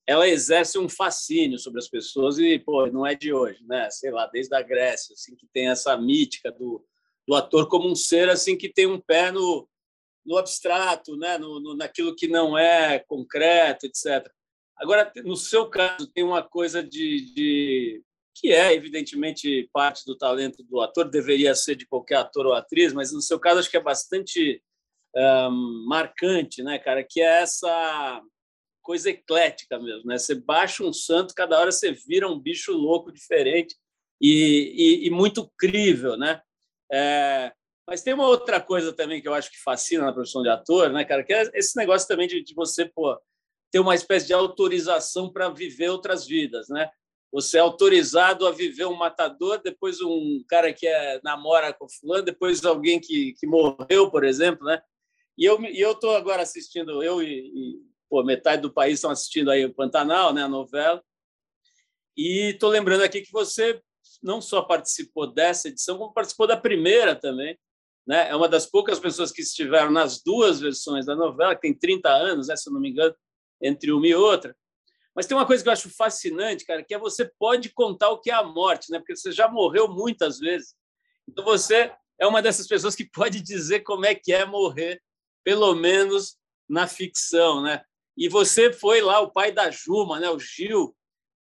ela 0.05 0.27
exerce 0.27 0.77
um 0.81 0.89
fascínio 0.89 1.61
sobre 1.61 1.79
as 1.79 1.89
pessoas 1.89 2.41
e, 2.41 2.59
pô, 2.59 2.89
não 2.89 3.07
é 3.07 3.15
de 3.15 3.33
hoje, 3.33 3.65
né? 3.69 3.89
Sei 3.89 4.11
lá, 4.11 4.27
desde 4.27 4.53
a 4.57 4.63
Grécia, 4.63 5.13
assim, 5.13 5.37
que 5.37 5.47
tem 5.53 5.69
essa 5.69 5.97
mítica 5.97 6.51
do, 6.51 6.85
do 7.29 7.35
ator 7.35 7.69
como 7.69 7.87
um 7.87 7.95
ser 7.95 8.31
assim 8.31 8.57
que 8.57 8.71
tem 8.71 8.87
um 8.87 8.99
pé 8.99 9.31
no, 9.31 9.69
no 10.25 10.39
abstrato, 10.39 11.15
né? 11.15 11.37
No, 11.37 11.61
no, 11.61 11.77
naquilo 11.77 12.17
que 12.17 12.27
não 12.27 12.57
é 12.57 12.99
concreto, 13.01 13.85
etc. 13.85 14.27
Agora, 14.79 15.13
no 15.25 15.37
seu 15.37 15.69
caso, 15.69 16.07
tem 16.07 16.25
uma 16.25 16.43
coisa 16.43 16.83
de, 16.83 17.35
de, 17.35 18.03
que 18.35 18.51
é 18.51 18.73
evidentemente 18.73 19.69
parte 19.75 20.07
do 20.07 20.17
talento 20.17 20.63
do 20.63 20.81
ator, 20.81 21.11
deveria 21.11 21.55
ser 21.55 21.77
de 21.77 21.87
qualquer 21.87 22.17
ator 22.17 22.47
ou 22.47 22.55
atriz, 22.55 22.95
mas 22.95 23.13
no 23.13 23.21
seu 23.21 23.39
caso 23.39 23.61
acho 23.61 23.71
que 23.71 23.77
é 23.77 23.83
bastante 23.83 24.63
um, 25.15 25.85
marcante, 25.87 26.63
né, 26.63 26.79
cara? 26.79 27.05
Que 27.05 27.21
é 27.21 27.43
essa 27.43 28.23
coisa 28.81 29.11
eclética 29.11 29.79
mesmo, 29.79 30.07
né? 30.07 30.17
Você 30.17 30.35
baixa 30.35 30.83
um 30.83 30.95
santo, 30.95 31.35
cada 31.35 31.61
hora 31.61 31.71
você 31.71 31.93
vira 31.93 32.27
um 32.27 32.41
bicho 32.41 32.73
louco 32.73 33.13
diferente 33.13 33.77
e, 34.19 35.03
e, 35.05 35.07
e 35.09 35.11
muito 35.11 35.53
crível, 35.59 36.17
né? 36.17 36.41
É, 36.91 37.53
mas 37.87 38.03
tem 38.03 38.13
uma 38.13 38.27
outra 38.27 38.61
coisa 38.61 38.93
também 38.93 39.21
que 39.21 39.29
eu 39.29 39.35
acho 39.35 39.51
que 39.51 39.63
fascina 39.63 40.05
na 40.05 40.13
profissão 40.13 40.43
de 40.43 40.49
ator, 40.49 40.91
né, 40.91 41.05
cara? 41.05 41.25
Que 41.25 41.33
é 41.33 41.51
esse 41.55 41.77
negócio 41.77 42.07
também 42.07 42.29
de, 42.29 42.43
de 42.43 42.55
você, 42.55 42.85
pô, 42.85 43.19
ter 43.71 43.79
uma 43.79 43.95
espécie 43.95 44.27
de 44.27 44.33
autorização 44.33 45.33
para 45.33 45.49
viver 45.49 45.89
outras 45.89 46.27
vidas, 46.27 46.69
né? 46.69 46.91
Você 47.33 47.59
é 47.59 47.61
autorizado 47.61 48.47
a 48.47 48.51
viver 48.51 48.87
um 48.87 48.97
matador, 48.97 49.61
depois 49.63 50.01
um 50.01 50.43
cara 50.49 50.73
que 50.73 50.87
é, 50.87 51.21
namora 51.23 51.73
com 51.75 51.87
fulano, 51.89 52.25
depois 52.25 52.65
alguém 52.65 52.99
que, 52.99 53.35
que 53.35 53.47
morreu, 53.47 54.11
por 54.11 54.25
exemplo, 54.25 54.65
né? 54.67 54.81
E 55.37 55.45
eu 55.45 55.61
e 55.63 55.81
eu 55.81 55.93
estou 55.93 56.17
agora 56.17 56.43
assistindo, 56.43 57.03
eu 57.03 57.23
e, 57.23 57.27
e 57.27 57.83
pô, 58.09 58.25
metade 58.25 58.63
do 58.63 58.73
país 58.73 58.95
estão 58.95 59.11
assistindo 59.11 59.51
aí 59.51 59.65
o 59.65 59.75
Pantanal, 59.75 60.33
né, 60.33 60.43
a 60.43 60.49
novela. 60.49 61.03
E 62.17 62.51
estou 62.51 62.71
lembrando 62.71 63.03
aqui 63.03 63.23
que 63.23 63.31
você 63.31 63.81
não 64.23 64.41
só 64.41 64.63
participou 64.63 65.27
dessa 65.27 65.69
edição, 65.69 65.99
como 65.99 66.13
participou 66.13 66.47
da 66.47 66.57
primeira 66.57 67.15
também. 67.15 67.59
Né? 68.07 68.29
É 68.31 68.35
uma 68.35 68.49
das 68.49 68.67
poucas 68.67 68.99
pessoas 68.99 69.31
que 69.31 69.43
estiveram 69.43 69.91
nas 69.91 70.23
duas 70.23 70.61
versões 70.61 71.07
da 71.07 71.15
novela, 71.15 71.55
que 71.55 71.63
tem 71.63 71.75
30 71.75 72.09
anos, 72.09 72.49
né, 72.49 72.57
se 72.57 72.69
eu 72.69 72.73
não 72.73 72.81
me 72.81 72.91
engano 72.91 73.15
entre 73.63 73.93
uma 73.93 74.07
e 74.07 74.15
outra. 74.15 74.57
Mas 75.15 75.27
tem 75.27 75.37
uma 75.37 75.47
coisa 75.47 75.63
que 75.63 75.69
eu 75.69 75.73
acho 75.73 75.91
fascinante, 75.91 76.65
cara, 76.65 76.83
que 76.83 76.95
é 76.95 76.99
você 76.99 77.29
pode 77.39 77.71
contar 77.71 78.09
o 78.11 78.21
que 78.21 78.31
é 78.31 78.35
a 78.35 78.43
morte, 78.45 78.91
né? 78.91 79.01
Porque 79.01 79.17
você 79.17 79.33
já 79.33 79.49
morreu 79.49 79.89
muitas 79.89 80.39
vezes. 80.39 80.77
Então 81.29 81.45
você 81.45 81.93
é 82.21 82.27
uma 82.27 82.41
dessas 82.41 82.69
pessoas 82.69 82.95
que 82.95 83.05
pode 83.05 83.41
dizer 83.41 83.81
como 83.81 84.07
é 84.07 84.15
que 84.15 84.33
é 84.33 84.45
morrer, 84.45 85.03
pelo 85.43 85.75
menos 85.75 86.37
na 86.69 86.87
ficção, 86.87 87.63
né? 87.63 87.83
E 88.17 88.29
você 88.29 88.73
foi 88.73 89.01
lá 89.01 89.19
o 89.21 89.33
pai 89.33 89.51
da 89.51 89.71
Juma, 89.71 90.21
né? 90.21 90.31
O 90.31 90.39
Gil, 90.39 90.97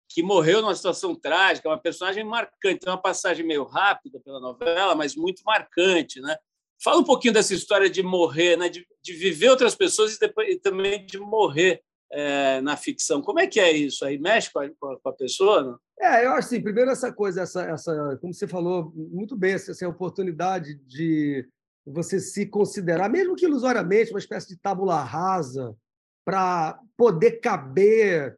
que 0.09 0.23
morreu 0.23 0.61
numa 0.61 0.73
situação 0.73 1.13
trágica, 1.13 1.69
uma 1.69 1.77
personagem 1.77 2.23
marcante, 2.23 2.87
uma 2.87 2.97
passagem 2.97 3.45
meio 3.45 3.63
rápida 3.63 4.19
pela 4.19 4.39
novela, 4.39 4.95
mas 4.95 5.15
muito 5.15 5.43
marcante, 5.45 6.19
né? 6.19 6.35
Fala 6.83 6.99
um 6.99 7.03
pouquinho 7.03 7.33
dessa 7.33 7.53
história 7.53 7.89
de 7.89 8.01
morrer, 8.01 8.57
né? 8.57 8.69
De, 8.69 8.85
de 9.03 9.13
viver 9.13 9.49
outras 9.49 9.75
pessoas 9.75 10.15
e, 10.15 10.19
depois, 10.19 10.49
e 10.49 10.59
também 10.59 11.05
de 11.05 11.19
morrer 11.19 11.83
é, 12.11 12.59
na 12.61 12.75
ficção. 12.75 13.21
Como 13.21 13.39
é 13.39 13.45
que 13.45 13.59
é 13.59 13.71
isso 13.71 14.03
aí? 14.03 14.17
Mexe 14.17 14.51
com 14.51 14.59
a, 14.59 14.69
com 14.99 15.09
a 15.09 15.13
pessoa? 15.13 15.79
É, 15.99 16.25
eu 16.25 16.31
acho 16.31 16.47
assim, 16.47 16.61
primeiro 16.61 16.89
essa 16.89 17.13
coisa, 17.13 17.41
essa, 17.41 17.63
essa, 17.63 18.17
como 18.19 18.33
você 18.33 18.47
falou 18.47 18.91
muito 18.95 19.35
bem, 19.35 19.53
essa, 19.53 19.71
essa 19.71 19.87
oportunidade 19.87 20.75
de 20.87 21.47
você 21.85 22.19
se 22.19 22.45
considerar, 22.45 23.09
mesmo 23.09 23.35
que 23.35 23.45
ilusoriamente, 23.45 24.11
uma 24.11 24.19
espécie 24.19 24.47
de 24.47 24.57
tábula 24.57 25.03
rasa, 25.03 25.75
para 26.25 26.79
poder 26.95 27.39
caber, 27.39 28.37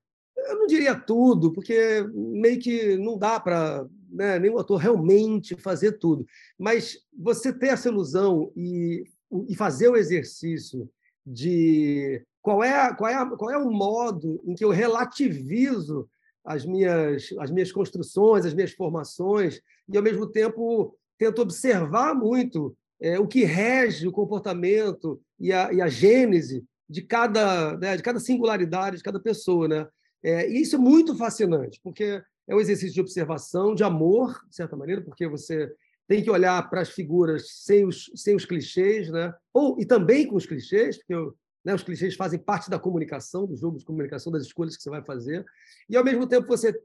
eu 0.50 0.58
não 0.58 0.68
diria 0.68 0.96
tudo, 0.96 1.52
porque 1.52 2.06
meio 2.14 2.60
que 2.60 2.98
não 2.98 3.18
dá 3.18 3.40
para 3.40 3.86
né, 4.10 4.40
nenhum 4.40 4.58
ator 4.58 4.78
realmente 4.78 5.56
fazer 5.56 5.94
tudo, 5.94 6.26
mas 6.58 6.98
você 7.18 7.54
ter 7.54 7.68
essa 7.68 7.90
ilusão 7.90 8.52
e, 8.56 9.04
e 9.48 9.56
fazer 9.56 9.90
o 9.90 9.96
exercício 9.96 10.90
de 11.26 12.24
qual 12.42 12.64
é, 12.64 12.94
qual, 12.96 13.10
é, 13.10 13.38
qual 13.38 13.52
é 13.52 13.58
o 13.58 13.72
modo 13.72 14.42
em 14.46 14.56
que 14.56 14.66
eu 14.66 14.70
relativizo 14.70 16.10
as 16.44 16.66
minhas, 16.66 17.30
as 17.40 17.52
minhas 17.52 17.72
construções, 17.72 18.46
as 18.46 18.54
minhas 18.54 18.72
formações, 18.72 19.62
e, 19.88 19.96
ao 19.96 20.04
mesmo 20.04 20.28
tempo, 20.28 20.96
tento 21.18 21.42
observar 21.42 22.16
muito 22.16 22.76
é, 23.00 23.20
o 23.20 23.28
que 23.28 23.44
rege 23.44 24.08
o 24.08 24.12
comportamento 24.12 25.22
e 25.40 25.54
a, 25.54 25.72
e 25.72 25.82
a 25.82 25.88
gênese 25.88 26.66
de 26.90 27.02
cada, 27.02 27.78
né, 27.78 27.96
de 27.96 28.04
cada 28.04 28.20
singularidade 28.20 28.98
de 28.98 29.04
cada 29.04 29.20
pessoa. 29.20 29.68
Né? 29.68 29.88
É, 30.24 30.50
e 30.50 30.62
isso 30.62 30.76
é 30.76 30.80
muito 30.80 31.16
fascinante, 31.16 31.80
porque 31.84 32.22
é 32.48 32.56
um 32.56 32.60
exercício 32.60 32.94
de 32.94 33.02
observação, 33.02 33.74
de 33.74 33.84
amor, 33.84 34.40
de 34.50 34.56
certa 34.56 34.76
maneira, 34.76 35.02
porque 35.02 35.28
você 35.28 35.72
tem 36.08 36.22
que 36.24 36.30
olhar 36.30 36.70
para 36.70 36.82
as 36.82 36.90
figuras 36.90 37.64
sem 37.64 37.86
os, 37.86 38.12
sem 38.16 38.36
os 38.36 38.46
clichês, 38.46 39.10
né? 39.10 39.34
ou 39.54 39.80
e 39.80 39.86
também 39.86 40.28
com 40.28 40.36
os 40.36 40.46
clichês, 40.46 40.98
porque 40.98 41.14
eu, 41.14 41.36
né, 41.64 41.74
os 41.74 41.84
clichês 41.84 42.16
fazem 42.16 42.40
parte 42.40 42.70
da 42.70 42.80
comunicação, 42.80 43.46
do 43.46 43.56
jogo 43.56 43.78
de 43.78 43.86
comunicação, 43.86 44.32
das 44.32 44.44
escolhas 44.44 44.76
que 44.76 44.84
você 44.84 44.90
vai 44.90 45.04
fazer, 45.04 45.46
e 45.90 45.96
ao 45.96 46.04
mesmo 46.04 46.28
tempo 46.28 46.48
você 46.48 46.78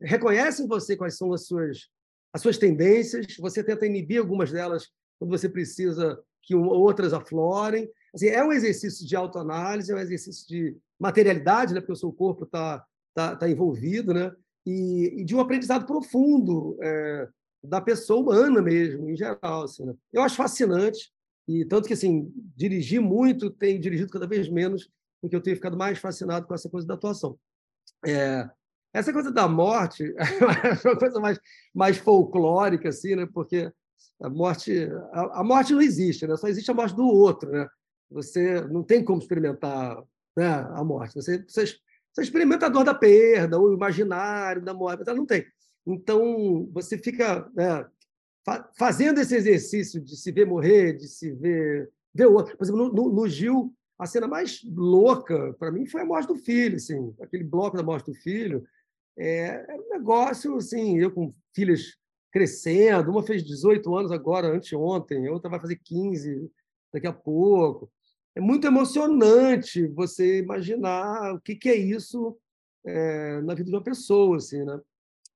reconhece 0.00 0.62
em 0.62 0.66
você 0.66 0.96
quais 0.96 1.16
são 1.16 1.32
as 1.32 1.46
suas, 1.46 1.88
as 2.32 2.42
suas 2.42 2.58
tendências, 2.58 3.36
você 3.38 3.62
tenta 3.62 3.86
inibir 3.86 4.18
algumas 4.18 4.50
delas 4.50 4.88
quando 5.18 5.30
você 5.30 5.48
precisa 5.48 6.18
que 6.42 6.54
outras 6.54 7.12
aflorem. 7.12 7.88
Assim, 8.12 8.26
é 8.26 8.44
um 8.44 8.52
exercício 8.52 9.06
de 9.06 9.14
autoanálise, 9.14 9.92
é 9.92 9.94
um 9.94 9.98
exercício 9.98 10.46
de 10.48 10.76
materialidade, 11.02 11.74
né, 11.74 11.80
porque 11.80 11.92
o 11.92 11.96
seu 11.96 12.12
corpo 12.12 12.44
está 12.44 12.84
tá, 13.12 13.34
tá 13.34 13.50
envolvido, 13.50 14.14
né, 14.14 14.32
e, 14.64 15.20
e, 15.20 15.24
de 15.24 15.34
um 15.34 15.40
aprendizado 15.40 15.84
profundo 15.84 16.78
é, 16.80 17.28
da 17.64 17.80
pessoa 17.80 18.20
humana 18.20 18.62
mesmo, 18.62 19.10
em 19.10 19.16
geral. 19.16 19.64
Assim, 19.64 19.84
né? 19.84 19.92
Eu 20.12 20.22
acho 20.22 20.36
fascinante, 20.36 21.12
e 21.48 21.64
tanto 21.64 21.88
que 21.88 21.94
assim 21.94 22.32
dirigi 22.56 23.00
muito, 23.00 23.50
tenho 23.50 23.80
dirigido 23.80 24.12
cada 24.12 24.28
vez 24.28 24.48
menos, 24.48 24.88
porque 25.20 25.34
eu 25.34 25.40
tenho 25.40 25.56
ficado 25.56 25.76
mais 25.76 25.98
fascinado 25.98 26.46
com 26.46 26.54
essa 26.54 26.70
coisa 26.70 26.86
da 26.86 26.94
atuação. 26.94 27.36
É, 28.06 28.48
essa 28.94 29.12
coisa 29.12 29.32
da 29.32 29.48
morte 29.48 30.14
é 30.16 30.88
uma 30.88 30.96
coisa 30.96 31.18
mais, 31.18 31.40
mais 31.74 31.96
folclórica, 31.96 32.90
assim, 32.90 33.16
né? 33.16 33.26
porque 33.34 33.72
a 34.20 34.30
morte, 34.30 34.88
a, 35.12 35.40
a, 35.40 35.44
morte 35.44 35.72
não 35.72 35.82
existe, 35.82 36.26
né? 36.26 36.36
só 36.36 36.46
existe 36.46 36.70
a 36.70 36.74
morte 36.74 36.94
do 36.94 37.04
outro. 37.04 37.50
Né? 37.50 37.66
Você 38.10 38.60
não 38.68 38.84
tem 38.84 39.04
como 39.04 39.20
experimentar 39.20 40.00
né, 40.36 40.46
a 40.46 40.84
morte. 40.84 41.14
Você, 41.14 41.42
você, 41.46 41.66
você 41.66 42.22
experimenta 42.22 42.66
a 42.66 42.68
dor 42.68 42.84
da 42.84 42.94
perda, 42.94 43.58
o 43.58 43.72
imaginário 43.72 44.62
da 44.62 44.74
morte, 44.74 45.04
não 45.14 45.26
tem. 45.26 45.46
Então, 45.86 46.68
você 46.72 46.96
fica 46.96 47.50
né, 47.54 47.86
fa 48.44 48.68
fazendo 48.76 49.20
esse 49.20 49.34
exercício 49.34 50.00
de 50.00 50.16
se 50.16 50.30
ver 50.30 50.46
morrer, 50.46 50.94
de 50.94 51.08
se 51.08 51.32
ver, 51.32 51.90
ver 52.14 52.26
o 52.26 52.34
outro. 52.34 52.56
Por 52.56 52.64
exemplo, 52.64 52.92
no, 52.92 53.12
no 53.12 53.28
Gil, 53.28 53.74
a 53.98 54.06
cena 54.06 54.26
mais 54.26 54.62
louca 54.64 55.54
para 55.58 55.70
mim 55.70 55.86
foi 55.86 56.02
a 56.02 56.06
morte 56.06 56.28
do 56.28 56.36
filho, 56.36 56.76
assim, 56.76 57.14
aquele 57.20 57.44
bloco 57.44 57.76
da 57.76 57.82
morte 57.82 58.10
do 58.10 58.14
filho. 58.14 58.64
É, 59.16 59.64
era 59.68 59.80
um 59.80 59.88
negócio, 59.90 60.56
assim, 60.56 60.98
eu 60.98 61.10
com 61.10 61.34
filhas 61.54 61.96
crescendo, 62.32 63.10
uma 63.10 63.22
fez 63.22 63.44
18 63.44 63.94
anos 63.94 64.10
agora, 64.10 64.48
anteontem, 64.48 65.28
a 65.28 65.32
outra 65.32 65.50
vai 65.50 65.60
fazer 65.60 65.76
15 65.76 66.50
daqui 66.92 67.06
a 67.06 67.12
pouco. 67.12 67.90
É 68.34 68.40
muito 68.40 68.66
emocionante 68.66 69.86
você 69.88 70.38
imaginar 70.38 71.34
o 71.34 71.40
que, 71.40 71.54
que 71.54 71.68
é 71.68 71.76
isso 71.76 72.36
é, 72.84 73.40
na 73.42 73.54
vida 73.54 73.70
de 73.70 73.76
uma 73.76 73.82
pessoa, 73.82 74.36
assim, 74.36 74.64
né? 74.64 74.80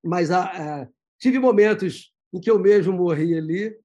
Mas 0.02 0.30
a, 0.30 0.44
a, 0.44 0.80
é, 0.80 0.88
tive 1.18 1.38
momentos 1.38 2.12
em 2.32 2.40
que 2.40 2.50
eu 2.50 2.58
mesmo 2.58 2.92
morri 2.92 3.36
ali 3.36 3.76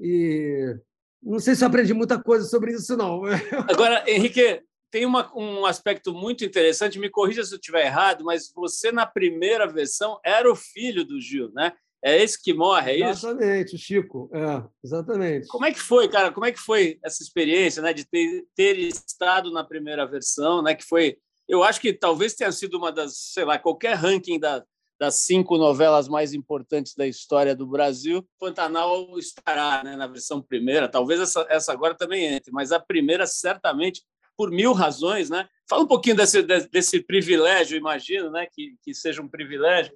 e 0.00 0.76
não 1.22 1.38
sei 1.38 1.54
se 1.54 1.64
aprendi 1.64 1.92
muita 1.92 2.22
coisa 2.22 2.46
sobre 2.46 2.72
isso, 2.72 2.96
não. 2.96 3.22
Agora, 3.68 4.04
Henrique, 4.08 4.62
tem 4.90 5.04
uma, 5.04 5.30
um 5.36 5.64
aspecto 5.66 6.12
muito 6.12 6.44
interessante, 6.44 6.98
me 6.98 7.10
corrija 7.10 7.44
se 7.44 7.54
eu 7.54 7.58
estiver 7.58 7.86
errado, 7.86 8.24
mas 8.24 8.50
você, 8.52 8.90
na 8.90 9.06
primeira 9.06 9.66
versão, 9.66 10.18
era 10.24 10.50
o 10.50 10.56
filho 10.56 11.04
do 11.04 11.20
Gil, 11.20 11.50
né? 11.52 11.72
É 12.02 12.22
esse 12.22 12.42
que 12.42 12.54
morre, 12.54 12.92
é 12.92 12.94
exatamente, 12.94 13.16
isso? 13.16 13.26
Exatamente, 13.26 13.78
Chico. 13.78 14.30
É, 14.32 14.64
exatamente. 14.82 15.48
Como 15.48 15.66
é 15.66 15.72
que 15.72 15.80
foi, 15.80 16.08
cara? 16.08 16.32
Como 16.32 16.46
é 16.46 16.52
que 16.52 16.58
foi 16.58 16.98
essa 17.04 17.22
experiência, 17.22 17.82
né, 17.82 17.92
de 17.92 18.04
ter, 18.06 18.46
ter 18.54 18.78
estado 18.78 19.52
na 19.52 19.62
primeira 19.62 20.06
versão, 20.06 20.62
né? 20.62 20.74
Que 20.74 20.84
foi, 20.84 21.18
eu 21.46 21.62
acho 21.62 21.80
que 21.80 21.92
talvez 21.92 22.34
tenha 22.34 22.50
sido 22.52 22.78
uma 22.78 22.90
das, 22.90 23.16
sei 23.16 23.44
lá, 23.44 23.58
qualquer 23.58 23.96
ranking 23.96 24.40
da, 24.40 24.64
das 24.98 25.16
cinco 25.16 25.58
novelas 25.58 26.08
mais 26.08 26.32
importantes 26.32 26.94
da 26.94 27.06
história 27.06 27.54
do 27.54 27.66
Brasil, 27.66 28.26
Pantanal 28.38 29.18
estará 29.18 29.82
né, 29.84 29.96
na 29.96 30.06
versão 30.06 30.40
primeira. 30.40 30.88
Talvez 30.88 31.20
essa, 31.20 31.46
essa 31.50 31.72
agora 31.72 31.94
também 31.94 32.26
entre, 32.26 32.50
mas 32.50 32.72
a 32.72 32.80
primeira 32.80 33.26
certamente 33.26 34.02
por 34.36 34.50
mil 34.50 34.72
razões, 34.72 35.28
né? 35.28 35.46
Fala 35.68 35.82
um 35.82 35.86
pouquinho 35.86 36.16
desse, 36.16 36.42
desse 36.42 37.00
privilégio, 37.02 37.76
imagino, 37.76 38.30
né? 38.30 38.46
Que, 38.50 38.74
que 38.82 38.94
seja 38.94 39.20
um 39.20 39.28
privilégio 39.28 39.92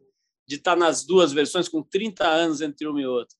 de 0.47 0.57
estar 0.57 0.77
nas 0.77 1.05
duas 1.05 1.33
versões 1.33 1.69
com 1.69 1.83
30 1.83 2.27
anos 2.27 2.61
entre 2.61 2.87
uma 2.87 3.01
e 3.01 3.07
outra. 3.07 3.37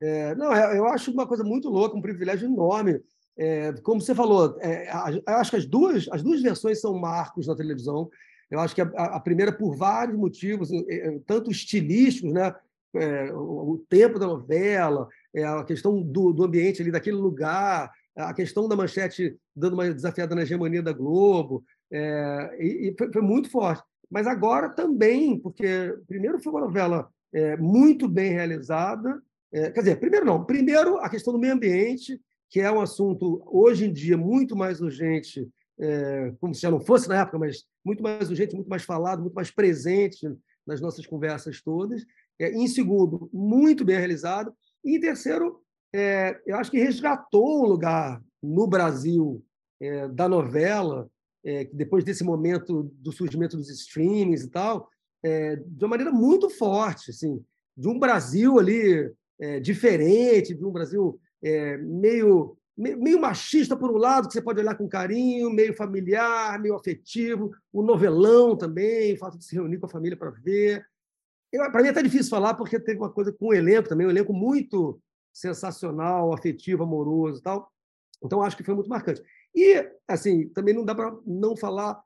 É, 0.00 0.34
não, 0.34 0.52
é, 0.52 0.78
eu 0.78 0.86
acho 0.86 1.10
uma 1.10 1.26
coisa 1.26 1.42
muito 1.42 1.68
louca, 1.68 1.96
um 1.96 2.02
privilégio 2.02 2.46
enorme. 2.46 3.00
É, 3.36 3.72
como 3.82 4.00
você 4.00 4.14
falou, 4.14 4.56
é, 4.60 4.88
eu 5.26 5.34
acho 5.34 5.50
que 5.50 5.56
as 5.56 5.66
duas, 5.66 6.08
as 6.10 6.22
duas 6.22 6.42
versões 6.42 6.80
são 6.80 6.98
marcos 6.98 7.46
na 7.46 7.54
televisão. 7.54 8.10
Eu 8.50 8.60
acho 8.60 8.74
que 8.74 8.80
a, 8.80 8.86
a 8.86 9.20
primeira, 9.20 9.52
por 9.52 9.76
vários 9.76 10.16
motivos, 10.16 10.72
eh, 10.72 10.84
eh, 10.88 11.20
tanto 11.26 11.50
estilísticos, 11.50 12.32
né? 12.32 12.54
É, 12.96 13.30
o, 13.34 13.72
o, 13.72 13.86
tempo 13.86 14.18
da 14.18 14.26
novela, 14.26 15.06
é, 15.34 15.44
a 15.44 15.62
questão 15.62 16.02
do, 16.02 16.32
do 16.32 16.42
ambiente 16.42 16.80
ali, 16.80 16.90
daquele 16.90 17.16
lugar, 17.16 17.92
a 18.16 18.32
questão 18.32 18.66
da 18.66 18.74
manchete 18.74 19.36
dando 19.54 19.74
uma 19.74 19.92
desafiada 19.92 20.34
na 20.34 20.40
hegemonia 20.40 20.82
da 20.82 20.92
Globo, 20.92 21.62
é, 21.92 22.56
e, 22.58 22.88
e 22.88 23.12
foi, 23.12 23.22
muito 23.22 23.50
forte. 23.50 23.82
Mas 24.10 24.26
agora 24.26 24.68
também, 24.68 25.38
porque 25.38 25.94
primeiro 26.06 26.38
foi 26.38 26.52
uma 26.52 26.62
novela 26.62 27.10
é, 27.32 27.56
muito 27.56 28.08
bem 28.08 28.32
realizada, 28.32 29.22
é, 29.52 29.70
quer 29.70 29.80
dizer, 29.80 30.00
primeiro 30.00 30.26
não, 30.26 30.44
primeiro 30.44 30.98
a 30.98 31.08
questão 31.08 31.32
do 31.32 31.38
meio 31.38 31.54
ambiente, 31.54 32.20
que 32.50 32.60
é 32.60 32.70
um 32.70 32.80
assunto 32.80 33.42
hoje 33.46 33.86
em 33.86 33.92
dia 33.92 34.16
muito 34.16 34.56
mais 34.56 34.80
urgente 34.80 35.48
é, 35.78 36.32
como 36.40 36.54
se 36.54 36.62
já 36.62 36.70
não 36.70 36.80
fosse 36.80 37.08
na 37.08 37.20
época, 37.20 37.38
mas 37.38 37.64
muito 37.84 38.02
mais 38.02 38.28
urgente, 38.28 38.54
muito 38.54 38.68
mais 38.68 38.82
falado, 38.82 39.20
muito 39.22 39.34
mais 39.34 39.50
presente 39.50 40.28
nas 40.66 40.80
nossas 40.80 41.06
conversas 41.06 41.62
todas. 41.62 42.04
É, 42.38 42.50
em 42.50 42.66
segundo, 42.66 43.30
muito 43.32 43.84
bem 43.84 43.96
realizado. 43.96 44.52
E 44.84 44.96
em 44.96 45.00
terceiro, 45.00 45.62
é, 45.94 46.40
eu 46.46 46.56
acho 46.56 46.70
que 46.70 46.78
resgatou 46.78 47.64
um 47.64 47.66
lugar 47.66 48.22
no 48.42 48.66
Brasil 48.66 49.44
é, 49.80 50.08
da 50.08 50.28
novela, 50.28 51.08
é, 51.44 51.64
depois 51.72 52.04
desse 52.04 52.24
momento 52.24 52.90
do 52.94 53.12
surgimento 53.12 53.56
dos 53.56 53.70
streamings 53.70 54.42
e 54.42 54.50
tal, 54.50 54.88
é, 55.22 55.56
de 55.56 55.84
uma 55.84 55.90
maneira 55.90 56.12
muito 56.12 56.48
forte, 56.50 57.10
assim, 57.10 57.44
de 57.76 57.88
um 57.88 57.98
Brasil 57.98 58.58
ali 58.58 59.12
diferente, 59.62 60.52
de 60.52 60.64
um 60.64 60.72
Brasil 60.72 61.16
meio 61.80 62.58
meio 62.78 63.20
machista 63.20 63.76
por 63.76 63.90
um 63.90 63.96
lado, 63.96 64.28
que 64.28 64.34
você 64.34 64.40
pode 64.40 64.60
olhar 64.60 64.76
com 64.76 64.88
carinho, 64.88 65.50
meio 65.50 65.74
familiar, 65.74 66.60
meio 66.60 66.76
afetivo, 66.76 67.50
o 67.72 67.82
novelão 67.82 68.56
também, 68.56 69.14
o 69.14 69.18
fato 69.18 69.36
de 69.36 69.44
se 69.44 69.56
reunir 69.56 69.78
com 69.78 69.86
a 69.86 69.90
família 69.90 70.16
para 70.16 70.30
ver. 70.30 70.86
Para 71.50 71.82
mim 71.82 71.88
é 71.88 71.90
até 71.90 72.02
difícil 72.02 72.30
falar, 72.30 72.54
porque 72.54 72.78
teve 72.78 72.98
uma 72.98 73.10
coisa 73.10 73.32
com 73.32 73.46
o 73.46 73.54
elenco 73.54 73.88
também, 73.88 74.06
um 74.06 74.10
elenco 74.10 74.32
muito 74.32 75.00
sensacional, 75.32 76.32
afetivo, 76.32 76.84
amoroso 76.84 77.40
e 77.40 77.42
tal. 77.42 77.68
Então, 78.22 78.42
acho 78.42 78.56
que 78.56 78.62
foi 78.62 78.74
muito 78.74 78.90
marcante. 78.90 79.22
E, 79.58 79.90
assim, 80.06 80.48
também 80.50 80.72
não 80.72 80.84
dá 80.84 80.94
para 80.94 81.16
não 81.26 81.56
falar 81.56 82.00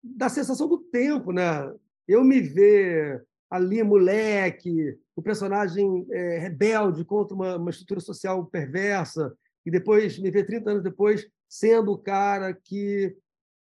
da 0.00 0.28
sensação 0.28 0.68
do 0.68 0.78
tempo, 0.78 1.32
né? 1.32 1.74
Eu 2.06 2.22
me 2.22 2.40
ver 2.40 3.26
ali, 3.50 3.82
moleque, 3.82 4.96
o 5.16 5.20
personagem 5.20 6.06
é, 6.12 6.38
rebelde 6.38 7.04
contra 7.04 7.34
uma, 7.34 7.56
uma 7.56 7.70
estrutura 7.70 7.98
social 7.98 8.46
perversa, 8.46 9.36
e 9.66 9.70
depois 9.70 10.16
me 10.16 10.30
ver 10.30 10.46
30 10.46 10.70
anos 10.70 10.82
depois 10.84 11.28
sendo 11.48 11.90
o 11.90 11.98
cara 11.98 12.54
que 12.54 13.16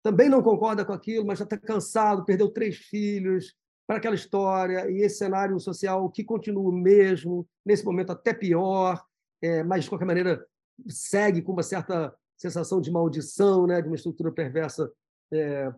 também 0.01 0.29
não 0.29 0.41
concorda 0.41 0.85
com 0.85 0.93
aquilo, 0.93 1.27
mas 1.27 1.41
já 1.41 1.45
está 1.45 1.59
cansado, 1.59 2.25
perdeu 2.25 2.49
três 2.49 2.77
filhos 2.77 3.53
para 3.85 3.97
aquela 3.97 4.15
história 4.15 4.89
e 4.89 5.03
esse 5.03 5.19
cenário 5.19 5.59
social 5.59 6.09
que 6.09 6.23
continua 6.23 6.71
o 6.71 6.73
mesmo, 6.73 7.49
nesse 7.67 7.85
momento 7.85 8.13
até 8.13 8.33
pior, 8.33 9.05
é, 9.43 9.65
mas 9.65 9.83
de 9.83 9.91
qualquer 9.91 10.05
maneira 10.05 10.47
segue 10.89 11.43
com 11.43 11.53
uma 11.53 11.65
certa 11.65 12.15
sensação 12.45 12.81
de 12.81 12.91
maldição, 12.91 13.67
né, 13.67 13.81
de 13.81 13.89
uma 13.89 13.97
estrutura 13.97 14.31
perversa 14.31 14.91
é, 15.33 15.73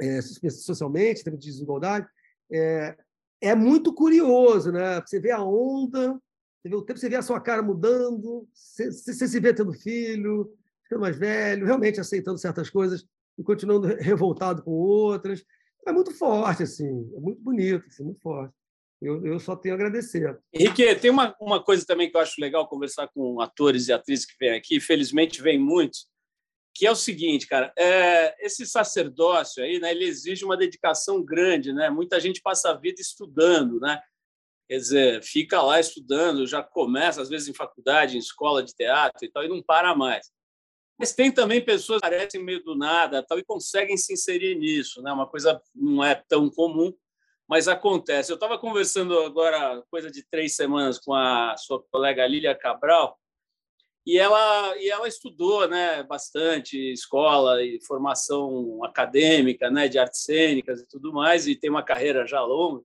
é, 0.00 0.20
socialmente, 0.20 1.22
termos 1.22 1.40
de 1.40 1.50
desigualdade, 1.50 2.08
é, 2.50 2.96
é 3.40 3.54
muito 3.54 3.94
curioso, 3.94 4.72
né? 4.72 5.00
Você 5.00 5.20
vê 5.20 5.30
a 5.30 5.42
onda, 5.42 6.14
você 6.60 6.68
vê 6.68 6.74
o 6.74 6.82
tempo, 6.82 6.98
você 6.98 7.08
vê 7.08 7.16
a 7.16 7.22
sua 7.22 7.40
cara 7.40 7.62
mudando, 7.62 8.48
você, 8.52 8.90
você 8.90 9.28
se 9.28 9.40
vê 9.40 9.54
tendo 9.54 9.72
filho, 9.72 10.52
ficando 10.82 11.00
mais 11.00 11.16
velho, 11.16 11.66
realmente 11.66 12.00
aceitando 12.00 12.38
certas 12.38 12.68
coisas 12.68 13.06
e 13.38 13.42
continuando 13.42 13.86
revoltado 14.00 14.62
com 14.62 14.72
outras. 14.72 15.44
É 15.86 15.92
muito 15.92 16.12
forte, 16.12 16.64
assim, 16.64 17.10
é 17.16 17.20
muito 17.20 17.40
bonito, 17.40 17.84
assim, 17.88 18.04
muito 18.04 18.20
forte. 18.20 18.54
Eu, 19.02 19.26
eu 19.26 19.40
só 19.40 19.56
tenho 19.56 19.74
a 19.74 19.76
agradecer. 19.76 20.38
Henrique, 20.54 20.94
tem 20.94 21.10
uma, 21.10 21.34
uma 21.40 21.60
coisa 21.60 21.84
também 21.84 22.08
que 22.08 22.16
eu 22.16 22.20
acho 22.20 22.40
legal 22.40 22.68
conversar 22.68 23.08
com 23.08 23.40
atores 23.40 23.88
e 23.88 23.92
atrizes 23.92 24.24
que 24.24 24.36
vêm 24.38 24.52
aqui, 24.52 24.78
felizmente 24.78 25.42
vêm 25.42 25.58
muitos, 25.58 26.06
que 26.72 26.86
é 26.86 26.90
o 26.90 26.96
seguinte, 26.96 27.48
cara, 27.48 27.72
é, 27.76 28.46
esse 28.46 28.64
sacerdócio 28.64 29.62
aí, 29.62 29.80
né, 29.80 29.90
ele 29.90 30.04
exige 30.04 30.44
uma 30.44 30.56
dedicação 30.56 31.22
grande, 31.22 31.72
né? 31.72 31.90
Muita 31.90 32.20
gente 32.20 32.40
passa 32.40 32.70
a 32.70 32.74
vida 32.74 33.00
estudando, 33.00 33.80
né? 33.80 34.00
Quer 34.68 34.76
dizer, 34.76 35.22
fica 35.22 35.60
lá 35.60 35.80
estudando, 35.80 36.46
já 36.46 36.62
começa 36.62 37.20
às 37.20 37.28
vezes 37.28 37.48
em 37.48 37.54
faculdade, 37.54 38.16
em 38.16 38.20
escola 38.20 38.62
de 38.62 38.72
teatro 38.72 39.24
e 39.26 39.30
tal, 39.30 39.44
e 39.44 39.48
não 39.48 39.60
para 39.60 39.96
mais. 39.96 40.30
Mas 40.96 41.12
tem 41.12 41.32
também 41.32 41.62
pessoas 41.62 42.00
que 42.00 42.06
aparecem 42.06 42.42
meio 42.42 42.62
do 42.62 42.76
nada 42.76 43.22
tal, 43.22 43.36
e 43.36 43.44
conseguem 43.44 43.96
se 43.96 44.12
inserir 44.12 44.54
nisso, 44.54 45.02
né? 45.02 45.12
Uma 45.12 45.26
coisa 45.26 45.60
não 45.74 46.04
é 46.04 46.14
tão 46.14 46.48
comum, 46.48 46.94
mas 47.48 47.68
acontece. 47.68 48.30
Eu 48.30 48.36
estava 48.36 48.58
conversando 48.58 49.18
agora, 49.20 49.82
coisa 49.90 50.10
de 50.10 50.24
três 50.28 50.56
semanas, 50.56 50.98
com 50.98 51.14
a 51.14 51.56
sua 51.56 51.82
colega 51.90 52.26
Lília 52.26 52.54
Cabral, 52.54 53.18
e 54.06 54.18
ela 54.18 54.76
e 54.78 54.90
ela 54.90 55.06
estudou 55.06 55.68
né 55.68 56.02
bastante 56.02 56.76
escola 56.92 57.62
e 57.62 57.80
formação 57.86 58.82
acadêmica 58.84 59.70
né 59.70 59.88
de 59.88 59.98
artes 59.98 60.24
cênicas 60.24 60.80
e 60.80 60.88
tudo 60.88 61.12
mais 61.12 61.46
e 61.46 61.54
tem 61.54 61.70
uma 61.70 61.84
carreira 61.84 62.26
já 62.26 62.42
longa 62.42 62.82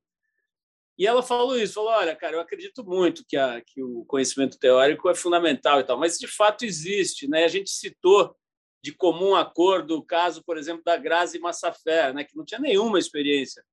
e 0.97 1.07
ela 1.07 1.23
falou 1.23 1.57
isso 1.57 1.75
falou 1.75 1.91
olha 1.91 2.15
cara 2.15 2.35
eu 2.35 2.39
acredito 2.39 2.83
muito 2.85 3.25
que 3.27 3.35
a 3.35 3.61
que 3.61 3.81
o 3.81 4.05
conhecimento 4.05 4.59
teórico 4.59 5.09
é 5.09 5.15
fundamental 5.15 5.79
e 5.79 5.83
tal 5.83 5.97
mas 5.97 6.19
de 6.19 6.27
fato 6.27 6.63
existe 6.65 7.27
né 7.27 7.45
a 7.45 7.49
gente 7.49 7.71
citou 7.71 8.35
de 8.83 8.93
comum 8.93 9.35
acordo 9.35 9.97
o 9.97 10.05
caso 10.05 10.43
por 10.43 10.55
exemplo 10.55 10.83
da 10.83 10.97
Grazi 10.97 11.39
Massafé 11.39 12.13
né 12.13 12.23
que 12.23 12.37
não 12.37 12.45
tinha 12.45 12.59
nenhuma 12.59 12.99
experiência 12.99 13.63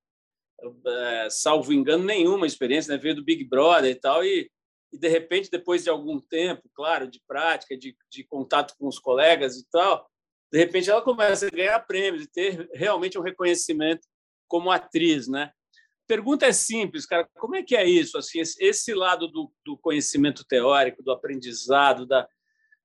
é, 0.87 1.29
salvo 1.31 1.73
engano 1.73 2.05
nenhuma 2.05 2.47
experiência 2.47 2.95
né 2.95 3.01
veio 3.01 3.17
do 3.17 3.25
Big 3.25 3.45
Brother 3.45 3.91
e 3.91 3.95
tal 3.95 4.25
e 4.25 4.51
e 4.95 4.99
de 4.99 5.09
repente 5.09 5.51
depois 5.51 5.83
de 5.83 5.91
algum 5.91 6.21
tempo, 6.21 6.71
claro, 6.73 7.11
de 7.11 7.21
prática, 7.27 7.77
de, 7.77 7.97
de 8.09 8.23
contato 8.23 8.75
com 8.79 8.87
os 8.87 9.01
colegas 9.01 9.57
e 9.57 9.69
tal, 9.69 10.09
de 10.53 10.59
repente 10.59 10.89
ela 10.89 11.03
começa 11.03 11.49
a 11.49 11.51
ganhar 11.51 11.81
prêmios 11.81 12.23
e 12.23 12.31
ter 12.31 12.71
realmente 12.73 13.19
um 13.19 13.23
reconhecimento 13.23 14.07
como 14.47 14.71
atriz, 14.71 15.27
né? 15.27 15.51
Pergunta 16.07 16.47
é 16.47 16.53
simples, 16.53 17.07
cara, 17.07 17.29
como 17.35 17.57
é 17.57 17.63
que 17.63 17.75
é 17.75 17.85
isso? 17.85 18.17
Assim, 18.17 18.41
esse 18.41 18.95
lado 18.95 19.27
do, 19.27 19.51
do 19.65 19.77
conhecimento 19.79 20.45
teórico, 20.45 21.03
do 21.03 21.11
aprendizado, 21.11 22.07
da, 22.07 22.29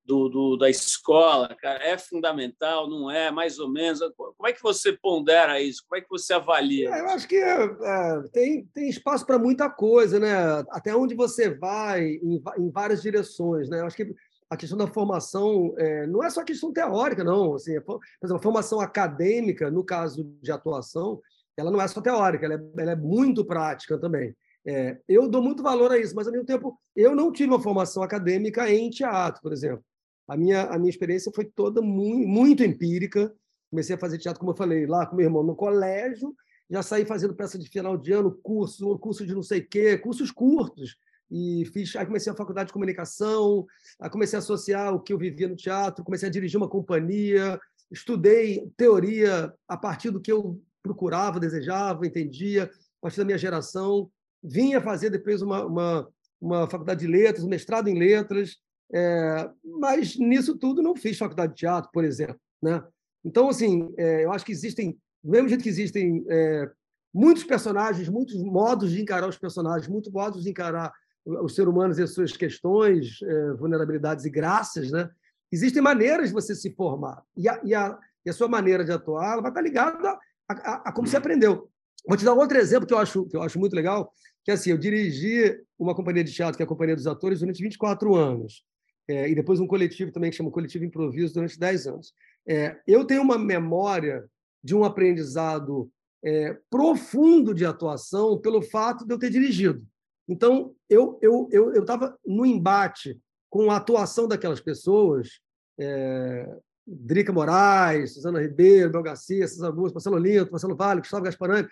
do, 0.10 0.28
do, 0.28 0.58
da 0.58 0.68
escola, 0.68 1.56
cara, 1.62 1.84
é 1.84 1.96
fundamental, 1.96 2.90
não 2.90 3.12
é? 3.12 3.30
Mais 3.30 3.60
ou 3.60 3.70
menos. 3.70 4.00
Como 4.18 4.48
é 4.48 4.52
que 4.52 4.62
você 4.62 4.92
pondera 4.92 5.62
isso? 5.62 5.84
Como 5.88 6.00
é 6.00 6.02
que 6.02 6.10
você 6.10 6.34
avalia? 6.34 6.90
É, 6.90 7.00
eu 7.00 7.10
acho 7.10 7.28
que 7.28 7.36
é, 7.36 7.64
é, 7.64 8.22
tem, 8.34 8.66
tem 8.74 8.90
espaço 8.90 9.24
para 9.24 9.38
muita 9.38 9.70
coisa, 9.70 10.20
né? 10.20 10.34
Até 10.72 10.96
onde 10.96 11.14
você 11.14 11.52
vai, 11.52 12.06
em, 12.06 12.42
em 12.58 12.72
várias 12.72 13.04
direções, 13.04 13.70
né? 13.70 13.82
Eu 13.82 13.86
acho 13.86 13.96
que 13.96 14.12
a 14.50 14.58
questão 14.58 14.80
da 14.80 14.88
formação 14.88 15.76
é, 15.78 16.08
não 16.08 16.24
é 16.24 16.30
só 16.32 16.44
questão 16.44 16.74
teórica, 16.74 17.24
não. 17.24 17.54
Assim, 17.54 17.80
por 17.82 18.00
exemplo, 18.24 18.40
a 18.40 18.44
formação 18.44 18.82
acadêmica, 18.82 19.70
no 19.70 19.84
caso 19.84 20.24
de 20.42 20.52
atuação, 20.52 21.22
ela 21.56 21.70
não 21.70 21.80
é 21.80 21.88
só 21.88 22.02
teórica, 22.02 22.48
ela 22.48 22.56
é, 22.56 22.82
ela 22.82 22.92
é 22.94 22.96
muito 22.96 23.46
prática 23.46 23.96
também. 24.00 24.36
É, 24.66 24.98
eu 25.08 25.30
dou 25.30 25.44
muito 25.44 25.62
valor 25.62 25.92
a 25.92 26.00
isso, 26.00 26.16
mas 26.16 26.26
ao 26.26 26.34
mesmo 26.34 26.48
tempo 26.48 26.76
eu 26.96 27.16
não 27.16 27.32
tive 27.32 27.50
uma 27.50 27.62
formação 27.62 28.02
acadêmica 28.02 28.68
em 28.70 28.90
teatro, 28.90 29.40
por 29.40 29.54
exemplo. 29.54 29.84
A 30.30 30.38
minha, 30.38 30.64
a 30.66 30.78
minha 30.78 30.90
experiência 30.90 31.32
foi 31.34 31.46
toda 31.46 31.82
muito, 31.82 32.28
muito 32.28 32.64
empírica. 32.64 33.34
Comecei 33.72 33.96
a 33.96 34.00
fazer 34.00 34.20
teatro, 34.20 34.40
como 34.40 34.52
eu 34.52 34.56
falei, 34.56 34.86
lá 34.86 35.06
com 35.06 35.16
meu 35.16 35.26
irmão 35.26 35.44
no 35.44 35.56
colégio, 35.56 36.36
já 36.70 36.84
saí 36.84 37.04
fazendo 37.04 37.34
peça 37.34 37.58
de 37.58 37.68
final 37.68 37.98
de 37.98 38.12
ano, 38.14 38.32
curso, 38.44 38.98
curso 39.00 39.26
de 39.26 39.34
não 39.34 39.42
sei 39.42 39.60
o 39.60 39.68
quê, 39.68 39.98
cursos 39.98 40.32
curtos. 40.32 40.96
E 41.32 41.66
fiz, 41.74 41.96
aí 41.96 42.06
comecei 42.06 42.32
a 42.32 42.36
faculdade 42.36 42.68
de 42.68 42.74
comunicação, 42.74 43.66
comecei 44.12 44.38
a 44.38 44.40
associar 44.40 44.94
o 44.94 45.00
que 45.00 45.14
eu 45.14 45.18
vivia 45.18 45.48
no 45.48 45.56
teatro, 45.56 46.04
comecei 46.04 46.30
a 46.30 46.32
dirigir 46.32 46.58
uma 46.58 46.70
companhia, 46.70 47.60
estudei 47.92 48.68
teoria 48.78 49.54
a 49.68 49.78
partir 49.78 50.12
do 50.12 50.22
que 50.22 50.32
eu 50.32 50.62
procurava, 50.82 51.40
desejava, 51.40 52.06
entendia, 52.06 52.66
a 52.66 53.02
partir 53.02 53.18
da 53.18 53.26
minha 53.26 53.38
geração. 53.38 54.10
Vinha 54.44 54.82
fazer 54.82 55.10
depois 55.10 55.42
uma, 55.42 55.66
uma, 55.66 56.10
uma 56.40 56.70
faculdade 56.70 57.02
de 57.02 57.08
letras, 57.08 57.44
um 57.44 57.50
mestrado 57.50 57.88
em 57.88 57.98
letras, 57.98 58.58
é, 58.92 59.50
mas 59.64 60.18
nisso 60.18 60.58
tudo 60.58 60.82
não 60.82 60.96
fiz 60.96 61.18
faculdade 61.18 61.54
de 61.54 61.60
teatro, 61.60 61.90
por 61.94 62.04
exemplo. 62.04 62.40
Né? 62.62 62.84
Então, 63.24 63.50
assim, 63.50 63.94
é, 63.98 64.26
eu 64.26 64.32
acho 64.32 64.46
que 64.46 64.52
existem, 64.52 64.98
do 65.24 65.32
mesmo 65.32 65.48
jeito 65.48 65.64
que 65.64 65.70
existem 65.70 66.26
é, 66.30 66.70
muitos 67.14 67.44
personagens, 67.44 68.10
muitos 68.10 68.36
modos 68.42 68.92
de 68.92 69.02
encarar 69.02 69.28
os 69.28 69.38
personagens, 69.38 69.88
muitos 69.88 70.12
modos 70.12 70.44
de 70.44 70.50
encarar 70.50 70.92
os 71.26 71.54
seres 71.54 71.70
humanos 71.70 72.00
e 72.00 72.04
as 72.04 72.14
suas 72.14 72.36
questões, 72.36 73.22
é, 73.22 73.54
vulnerabilidades 73.54 74.26
e 74.26 74.30
graças, 74.30 74.90
né? 74.90 75.10
existem 75.52 75.82
maneiras 75.82 76.30
de 76.30 76.34
você 76.34 76.56
se 76.56 76.72
formar. 76.72 77.24
E 77.38 77.48
a, 77.48 77.60
e 77.64 77.76
a, 77.76 77.98
e 78.26 78.30
a 78.30 78.34
sua 78.34 78.48
maneira 78.48 78.84
de 78.84 78.92
atuar 78.92 79.42
vai 79.42 79.52
estar 79.52 79.62
ligada 79.62 80.18
a, 80.48 80.54
a, 80.54 80.74
a, 80.90 80.92
como 80.92 81.08
você 81.08 81.18
aprendeu. 81.18 81.70
Vou 82.08 82.18
te 82.18 82.26
dar 82.26 82.34
um 82.34 82.40
outro 82.40 82.58
exemplo 82.58 82.88
que 82.88 82.94
eu 82.94 82.98
acho, 82.98 83.26
que 83.26 83.36
eu 83.36 83.44
acho 83.44 83.60
muito 83.60 83.76
legal, 83.76 84.12
que 84.44 84.52
é 84.52 84.54
assim, 84.54 84.72
eu 84.72 84.78
dirigi 84.78 85.60
uma 85.78 85.94
companhia 85.94 86.24
de 86.24 86.32
teatro, 86.32 86.56
que 86.56 86.64
é 86.64 86.66
a 86.66 86.70
Companhia 86.70 86.96
dos 86.96 87.06
Atores, 87.06 87.40
durante 87.40 87.62
24 87.62 88.16
anos 88.16 88.64
é, 89.10 89.28
e 89.28 89.34
depois 89.34 89.60
um 89.60 89.66
coletivo 89.66 90.12
também 90.12 90.30
que 90.30 90.38
chama 90.38 90.52
Coletivo 90.52 90.86
Improviso 90.86 91.34
durante 91.34 91.58
10 91.58 91.88
anos. 91.88 92.14
É, 92.48 92.78
eu 92.86 93.04
tenho 93.04 93.24
uma 93.24 93.40
memória 93.40 94.24
de 94.64 94.76
um 94.76 94.84
aprendizado 94.84 95.90
é, 96.24 96.56
profundo 96.70 97.52
de 97.52 97.66
atuação 97.66 98.38
pelo 98.38 98.62
fato 98.62 99.08
de 99.08 99.12
eu 99.12 99.18
ter 99.18 99.32
dirigido. 99.32 99.84
Então, 100.28 100.76
eu 100.88 101.18
eu 101.24 101.50
eu 101.52 101.82
estava 101.82 102.16
no 102.24 102.46
embate 102.46 103.20
com 103.50 103.72
a 103.72 103.78
atuação 103.78 104.28
daquelas 104.28 104.60
pessoas, 104.60 105.40
é, 105.80 106.48
Drica 106.86 107.34
Moraes, 107.34 108.14
Susana 108.14 108.40
Ribeiro, 108.40 108.92
Bel 108.92 109.02
Garcia, 109.02 109.48
César 109.48 109.68
Augusto, 109.68 109.96
Marcelo 109.96 110.20
Linto, 110.20 110.52
Marcelo 110.52 110.76
Vale, 110.76 111.02
Gustavo 111.02 111.24
Gasparani, 111.24 111.68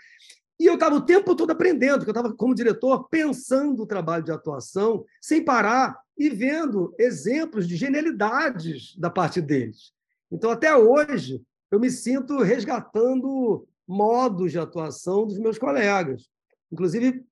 e 0.59 0.65
eu 0.65 0.73
estava 0.73 0.95
o 0.95 1.05
tempo 1.05 1.35
todo 1.35 1.51
aprendendo, 1.51 1.99
porque 1.99 2.09
eu 2.09 2.19
estava, 2.19 2.33
como 2.33 2.55
diretor, 2.55 3.07
pensando 3.09 3.83
o 3.83 3.87
trabalho 3.87 4.23
de 4.23 4.31
atuação, 4.31 5.05
sem 5.21 5.45
parar 5.45 5.95
e 6.17 6.29
vendo 6.29 6.93
exemplos 6.97 7.67
de 7.67 7.75
genialidades 7.75 8.95
da 8.97 9.09
parte 9.09 9.41
deles. 9.41 9.93
Então, 10.31 10.49
até 10.49 10.75
hoje, 10.75 11.41
eu 11.71 11.79
me 11.79 11.89
sinto 11.89 12.39
resgatando 12.39 13.67
modos 13.87 14.51
de 14.51 14.59
atuação 14.59 15.25
dos 15.25 15.37
meus 15.37 15.57
colegas. 15.57 16.27
Inclusive, 16.71 17.23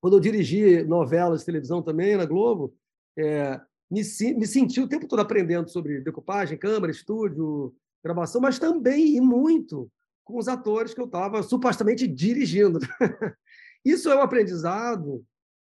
quando 0.00 0.16
eu 0.16 0.20
dirigi 0.20 0.82
novelas 0.84 1.40
de 1.40 1.46
televisão 1.46 1.82
também 1.82 2.16
na 2.16 2.24
Globo, 2.24 2.74
é, 3.16 3.60
me, 3.90 4.02
me 4.34 4.46
senti 4.46 4.80
o 4.80 4.88
tempo 4.88 5.06
todo 5.06 5.20
aprendendo 5.20 5.68
sobre 5.68 6.00
decupagem, 6.00 6.58
câmera, 6.58 6.90
estúdio, 6.90 7.74
gravação, 8.02 8.40
mas 8.40 8.58
também 8.58 9.16
e 9.16 9.20
muito 9.20 9.90
com 10.24 10.38
os 10.38 10.48
atores 10.48 10.94
que 10.94 11.00
eu 11.00 11.06
estava 11.06 11.42
supostamente 11.42 12.06
dirigindo. 12.06 12.78
Isso 13.84 14.10
é 14.10 14.16
um 14.16 14.22
aprendizado 14.22 15.24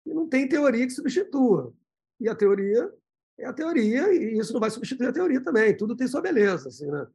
e 0.05 0.13
não 0.13 0.27
tem 0.27 0.47
teoria 0.47 0.85
que 0.85 0.93
substitua. 0.93 1.73
E 2.19 2.27
a 2.27 2.35
teoria 2.35 2.91
é 3.37 3.45
a 3.45 3.53
teoria, 3.53 4.13
e 4.13 4.37
isso 4.37 4.53
não 4.53 4.59
vai 4.59 4.69
substituir 4.69 5.07
a 5.07 5.13
teoria 5.13 5.41
também. 5.41 5.75
Tudo 5.75 5.95
tem 5.95 6.07
sua 6.07 6.21
beleza. 6.21 6.69
Assim, 6.69 6.87
né? 6.87 7.07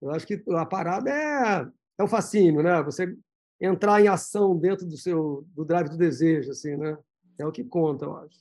Eu 0.00 0.10
acho 0.10 0.26
que 0.26 0.42
a 0.50 0.66
parada 0.66 1.10
é, 1.10 1.66
é 1.98 2.02
o 2.02 2.08
fascínio, 2.08 2.62
né? 2.62 2.82
Você 2.82 3.14
entrar 3.60 4.00
em 4.00 4.08
ação 4.08 4.56
dentro 4.56 4.86
do 4.86 4.96
seu 4.96 5.46
do 5.54 5.64
drive 5.64 5.88
do 5.88 5.96
desejo, 5.96 6.50
assim, 6.50 6.76
né? 6.76 6.98
É 7.38 7.46
o 7.46 7.52
que 7.52 7.64
conta, 7.64 8.04
eu 8.04 8.16
acho. 8.16 8.38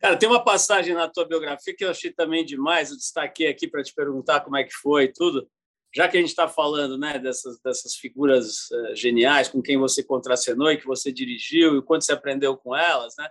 Cara, 0.00 0.16
tem 0.16 0.28
uma 0.28 0.44
passagem 0.44 0.94
na 0.94 1.08
tua 1.08 1.26
biografia 1.26 1.74
que 1.74 1.84
eu 1.84 1.90
achei 1.90 2.12
também 2.12 2.44
demais. 2.44 2.90
Eu 2.90 2.96
destaquei 2.96 3.46
aqui 3.46 3.68
para 3.68 3.82
te 3.82 3.94
perguntar 3.94 4.40
como 4.40 4.56
é 4.56 4.64
que 4.64 4.74
foi 4.74 5.08
tudo 5.08 5.48
já 5.94 6.08
que 6.08 6.16
a 6.16 6.20
gente 6.20 6.30
está 6.30 6.48
falando 6.48 6.98
né, 6.98 7.18
dessas, 7.18 7.60
dessas 7.60 7.94
figuras 7.94 8.68
uh, 8.70 8.96
geniais 8.96 9.48
com 9.48 9.62
quem 9.62 9.78
você 9.78 10.02
contracenou 10.02 10.70
e 10.70 10.76
que 10.76 10.86
você 10.86 11.12
dirigiu 11.12 11.78
e 11.78 11.82
quanto 11.82 12.04
você 12.04 12.12
aprendeu 12.12 12.56
com 12.56 12.74
elas, 12.74 13.14
né? 13.16 13.28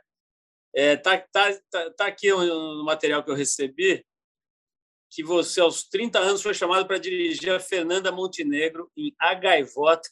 É, 0.76 0.98
tá, 0.98 1.18
tá, 1.32 1.54
tá, 1.70 1.92
tá 1.92 2.08
aqui 2.08 2.32
no, 2.32 2.84
material 2.84 3.24
que 3.24 3.30
eu 3.30 3.36
recebi 3.36 4.04
que 5.10 5.24
você, 5.24 5.62
aos 5.62 5.84
30 5.84 6.18
anos, 6.18 6.42
foi 6.42 6.56
chamado 6.56 6.88
para 6.88 6.98
dirigir 6.98 7.54
a 7.54 7.60
Fernanda 7.60 8.12
Montenegro 8.12 8.92
em 8.98 9.14
A 9.20 9.36
Gaivota, 9.36 10.10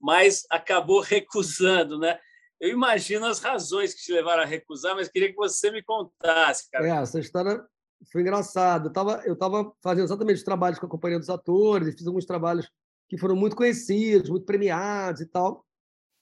mas 0.00 0.46
acabou 0.48 1.00
recusando, 1.00 1.98
né? 1.98 2.18
Eu 2.58 2.70
imagino 2.70 3.26
as 3.26 3.38
razões 3.38 3.92
que 3.92 4.02
te 4.02 4.12
levaram 4.12 4.42
a 4.42 4.46
recusar, 4.46 4.94
mas 4.94 5.08
queria 5.08 5.28
que 5.28 5.36
você 5.36 5.70
me 5.70 5.82
contasse, 5.82 6.70
cara. 6.70 6.86
É, 6.86 7.02
essa 7.02 7.20
história 7.20 7.62
foi 8.10 8.22
engraçado. 8.22 8.86
Eu 8.86 8.88
estava 8.88 9.22
eu 9.26 9.36
tava 9.36 9.72
fazendo 9.82 10.04
exatamente 10.04 10.36
os 10.36 10.42
trabalhos 10.42 10.78
com 10.78 10.86
a 10.86 10.90
Companhia 10.90 11.18
dos 11.18 11.28
Atores, 11.28 11.94
fiz 11.94 12.06
alguns 12.06 12.24
trabalhos 12.24 12.70
que 13.08 13.18
foram 13.18 13.36
muito 13.36 13.56
conhecidos, 13.56 14.30
muito 14.30 14.46
premiados 14.46 15.20
e 15.20 15.26
tal. 15.26 15.66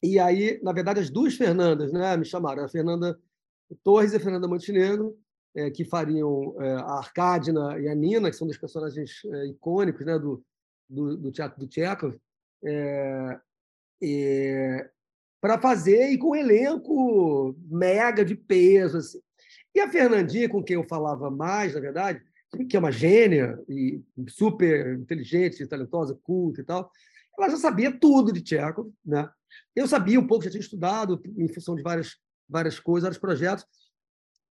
E 0.02 0.18
aí, 0.18 0.60
na 0.62 0.72
verdade, 0.72 1.00
as 1.00 1.10
duas 1.10 1.34
Fernandas 1.34 1.92
né, 1.92 2.16
me 2.16 2.24
chamaram, 2.24 2.64
a 2.64 2.68
Fernanda 2.68 3.18
Torres 3.82 4.12
e 4.12 4.18
Fernanda 4.18 4.48
Montenegro, 4.48 5.18
é, 5.54 5.70
que 5.70 5.84
fariam 5.84 6.54
é, 6.60 6.74
a 6.74 6.98
Arcádina 6.98 7.78
e 7.78 7.88
a 7.88 7.94
Nina, 7.94 8.30
que 8.30 8.36
são 8.36 8.46
dos 8.46 8.58
personagens 8.58 9.22
é, 9.24 9.46
icônicos 9.46 10.04
né, 10.06 10.18
do, 10.18 10.44
do, 10.88 11.16
do, 11.16 11.32
teatro 11.32 11.58
do 11.58 11.66
Tchekov, 11.66 12.16
é, 12.64 13.40
para 15.40 15.60
fazer 15.60 16.10
e 16.10 16.18
com 16.18 16.30
um 16.30 16.36
elenco 16.36 17.56
mega 17.68 18.24
de 18.24 18.34
peso. 18.34 18.98
Assim. 18.98 19.20
E 19.74 19.80
a 19.80 19.90
Fernandinha, 19.90 20.48
com 20.48 20.62
quem 20.62 20.74
eu 20.74 20.84
falava 20.84 21.30
mais, 21.30 21.74
na 21.74 21.80
verdade, 21.80 22.22
que 22.68 22.76
é 22.76 22.78
uma 22.80 22.92
gênia 22.92 23.58
e 23.68 24.02
super 24.28 24.98
inteligente, 24.98 25.66
talentosa, 25.66 26.18
culta 26.22 26.60
e 26.60 26.64
tal, 26.64 26.90
ela 27.38 27.50
já 27.50 27.56
sabia 27.56 27.96
tudo 27.96 28.32
de 28.32 28.42
Tchekov, 28.42 28.90
né? 29.04 29.28
Eu 29.74 29.86
sabia 29.86 30.18
um 30.18 30.26
pouco, 30.26 30.44
já 30.44 30.50
tinha 30.50 30.60
estudado 30.60 31.20
em 31.36 31.48
função 31.48 31.74
de 31.74 31.82
várias 31.82 32.16
várias 32.48 32.80
coisas, 32.80 33.02
vários 33.02 33.18
projetos, 33.18 33.66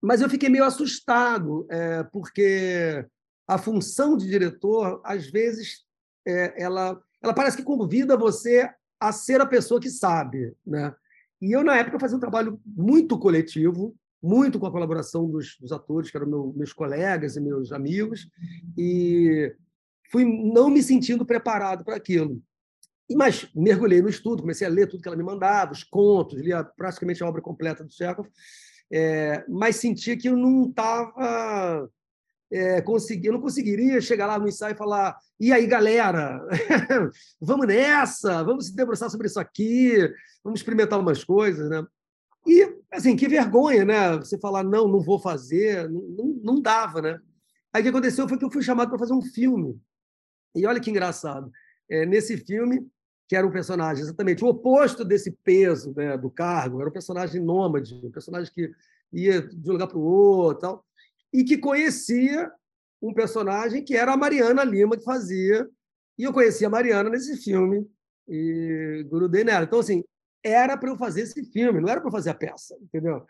mas 0.01 0.21
eu 0.21 0.29
fiquei 0.29 0.49
meio 0.49 0.65
assustado 0.65 1.65
é, 1.69 2.03
porque 2.03 3.05
a 3.47 3.57
função 3.57 4.17
de 4.17 4.27
diretor 4.27 5.01
às 5.03 5.27
vezes 5.29 5.85
é, 6.27 6.61
ela 6.61 7.01
ela 7.21 7.33
parece 7.33 7.57
que 7.57 7.63
convida 7.63 8.15
você 8.15 8.69
a 8.99 9.11
ser 9.11 9.41
a 9.41 9.47
pessoa 9.47 9.81
que 9.81 9.89
sabe, 9.89 10.53
né? 10.65 10.93
E 11.41 11.51
eu 11.51 11.63
na 11.63 11.75
época 11.75 11.99
fazia 11.99 12.17
um 12.17 12.19
trabalho 12.19 12.61
muito 12.65 13.17
coletivo, 13.17 13.95
muito 14.21 14.59
com 14.59 14.67
a 14.67 14.71
colaboração 14.71 15.29
dos, 15.29 15.57
dos 15.59 15.71
atores, 15.71 16.09
que 16.09 16.17
eram 16.17 16.27
meu, 16.27 16.53
meus 16.55 16.71
colegas 16.71 17.35
e 17.35 17.41
meus 17.41 17.71
amigos, 17.71 18.29
e 18.77 19.53
fui 20.11 20.23
não 20.23 20.69
me 20.69 20.81
sentindo 20.81 21.25
preparado 21.25 21.83
para 21.83 21.95
aquilo. 21.95 22.41
Mas 23.13 23.47
mergulhei 23.53 24.01
no 24.01 24.09
estudo, 24.09 24.41
comecei 24.41 24.65
a 24.65 24.69
ler 24.69 24.87
tudo 24.87 25.01
que 25.01 25.07
ela 25.07 25.17
me 25.17 25.23
mandava, 25.23 25.73
os 25.73 25.83
contos, 25.83 26.39
lia 26.39 26.63
praticamente 26.63 27.23
a 27.23 27.27
obra 27.27 27.41
completa 27.41 27.83
do 27.83 27.93
Chekhov, 27.93 28.27
é, 28.91 29.45
mas 29.47 29.75
sentia 29.75 30.17
que 30.17 30.27
eu 30.27 30.35
não 30.35 30.69
estava 30.69 31.89
é, 32.51 32.81
consegui, 32.81 33.27
eu 33.27 33.33
não 33.33 33.41
conseguiria 33.41 33.99
chegar 33.99 34.27
lá 34.27 34.39
no 34.39 34.47
ensaio 34.47 34.73
e 34.73 34.77
falar: 34.77 35.17
e 35.39 35.51
aí, 35.51 35.65
galera, 35.67 36.41
vamos 37.39 37.67
nessa, 37.67 38.43
vamos 38.43 38.67
se 38.67 38.75
debruçar 38.75 39.09
sobre 39.09 39.27
isso 39.27 39.39
aqui, 39.39 39.97
vamos 40.43 40.59
experimentar 40.59 40.99
umas 40.99 41.23
coisas, 41.23 41.69
né? 41.69 41.85
E, 42.47 42.77
assim, 42.91 43.15
que 43.15 43.27
vergonha, 43.27 43.83
né? 43.83 44.17
Você 44.17 44.37
falar, 44.37 44.63
não, 44.63 44.87
não 44.87 45.01
vou 45.01 45.19
fazer, 45.19 45.89
não, 45.89 46.01
não, 46.01 46.25
não 46.43 46.61
dava, 46.61 47.01
né? 47.01 47.19
Aí 47.73 47.81
o 47.81 47.83
que 47.83 47.89
aconteceu 47.89 48.29
foi 48.29 48.37
que 48.37 48.45
eu 48.45 48.51
fui 48.51 48.61
chamado 48.61 48.89
para 48.89 48.99
fazer 48.99 49.13
um 49.13 49.21
filme. 49.21 49.81
E 50.55 50.65
olha 50.65 50.79
que 50.79 50.89
engraçado. 50.89 51.51
É, 51.89 52.05
nesse 52.05 52.37
filme, 52.37 52.87
que 53.27 53.35
era 53.35 53.45
um 53.45 53.51
personagem 53.51 54.03
exatamente 54.03 54.43
o 54.43 54.47
oposto 54.47 55.03
desse 55.03 55.31
peso 55.43 55.93
né, 55.95 56.17
do 56.17 56.29
cargo, 56.29 56.79
era 56.79 56.89
um 56.89 56.93
personagem 56.93 57.41
nômade, 57.41 57.99
um 58.03 58.11
personagem 58.11 58.51
que 58.53 58.71
ia 59.11 59.41
de 59.41 59.69
um 59.69 59.73
lugar 59.73 59.87
para 59.87 59.97
o 59.97 60.01
outro, 60.01 60.61
tal, 60.61 60.85
e 61.33 61.43
que 61.43 61.57
conhecia 61.57 62.51
um 63.01 63.13
personagem 63.13 63.83
que 63.83 63.95
era 63.95 64.13
a 64.13 64.17
Mariana 64.17 64.63
Lima 64.63 64.97
que 64.97 65.03
fazia, 65.03 65.67
e 66.17 66.23
eu 66.23 66.33
conhecia 66.33 66.67
a 66.67 66.69
Mariana 66.69 67.09
nesse 67.09 67.37
filme 67.37 67.85
e 68.27 69.05
grudei 69.09 69.43
nela. 69.43 69.65
Então, 69.65 69.79
assim, 69.79 70.03
era 70.43 70.77
para 70.77 70.89
eu 70.89 70.97
fazer 70.97 71.21
esse 71.21 71.43
filme, 71.51 71.81
não 71.81 71.89
era 71.89 72.01
para 72.01 72.11
fazer 72.11 72.29
a 72.29 72.35
peça, 72.35 72.75
entendeu? 72.81 73.25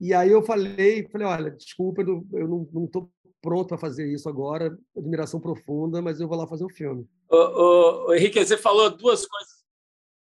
E 0.00 0.14
aí 0.14 0.30
eu 0.30 0.42
falei, 0.42 1.06
falei, 1.10 1.26
olha, 1.26 1.50
desculpa, 1.50 2.02
eu 2.02 2.48
não 2.48 2.84
estou 2.84 3.10
pronto 3.44 3.68
para 3.68 3.76
fazer 3.76 4.10
isso 4.10 4.26
agora, 4.26 4.74
admiração 4.96 5.38
profunda, 5.38 6.00
mas 6.00 6.18
eu 6.18 6.26
vou 6.26 6.38
lá 6.38 6.46
fazer 6.46 6.64
o 6.64 6.70
filme. 6.70 7.06
Ô, 7.28 7.36
ô, 7.36 8.06
ô, 8.06 8.14
Henrique, 8.14 8.42
você 8.42 8.56
falou 8.56 8.88
duas 8.88 9.26
coisas, 9.26 9.52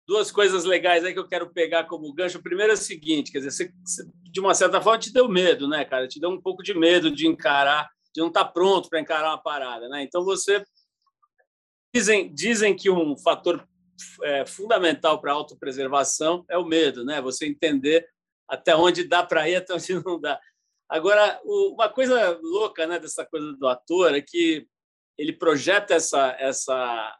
duas 0.04 0.32
coisas 0.32 0.64
legais 0.64 1.04
aí 1.04 1.12
que 1.12 1.18
eu 1.20 1.28
quero 1.28 1.48
pegar 1.52 1.84
como 1.84 2.12
gancho. 2.12 2.38
O 2.38 2.42
primeiro 2.42 2.72
é 2.72 2.74
o 2.74 2.76
seguinte, 2.76 3.30
quer 3.30 3.38
dizer, 3.38 3.52
você, 3.52 4.08
de 4.32 4.40
uma 4.40 4.52
certa 4.52 4.80
forma 4.80 4.98
te 4.98 5.12
deu 5.12 5.28
medo, 5.28 5.68
né, 5.68 5.84
cara? 5.84 6.08
Te 6.08 6.18
deu 6.18 6.28
um 6.28 6.40
pouco 6.40 6.60
de 6.60 6.74
medo 6.74 7.08
de 7.08 7.28
encarar, 7.28 7.88
de 8.12 8.20
não 8.20 8.28
estar 8.28 8.46
tá 8.46 8.50
pronto 8.50 8.88
para 8.88 9.00
encarar 9.00 9.28
uma 9.28 9.42
parada, 9.42 9.88
né? 9.88 10.02
Então 10.02 10.24
você 10.24 10.64
dizem 11.94 12.34
dizem 12.34 12.74
que 12.74 12.90
um 12.90 13.16
fator 13.16 13.64
é, 14.24 14.44
fundamental 14.44 15.20
para 15.20 15.30
a 15.30 15.36
autopreservação 15.36 16.44
é 16.50 16.58
o 16.58 16.64
medo, 16.64 17.04
né? 17.04 17.22
Você 17.22 17.46
entender 17.46 18.04
até 18.48 18.74
onde 18.74 19.04
dá 19.04 19.22
para 19.22 19.48
ir, 19.48 19.54
até 19.54 19.72
onde 19.72 20.04
não 20.04 20.20
dá. 20.20 20.40
Agora, 20.88 21.40
uma 21.44 21.88
coisa 21.88 22.38
louca 22.42 22.86
né, 22.86 22.98
dessa 22.98 23.24
coisa 23.24 23.52
do 23.54 23.66
ator 23.66 24.14
é 24.14 24.20
que 24.20 24.66
ele 25.16 25.32
projeta 25.32 25.94
essa, 25.94 26.36
essa 26.38 27.18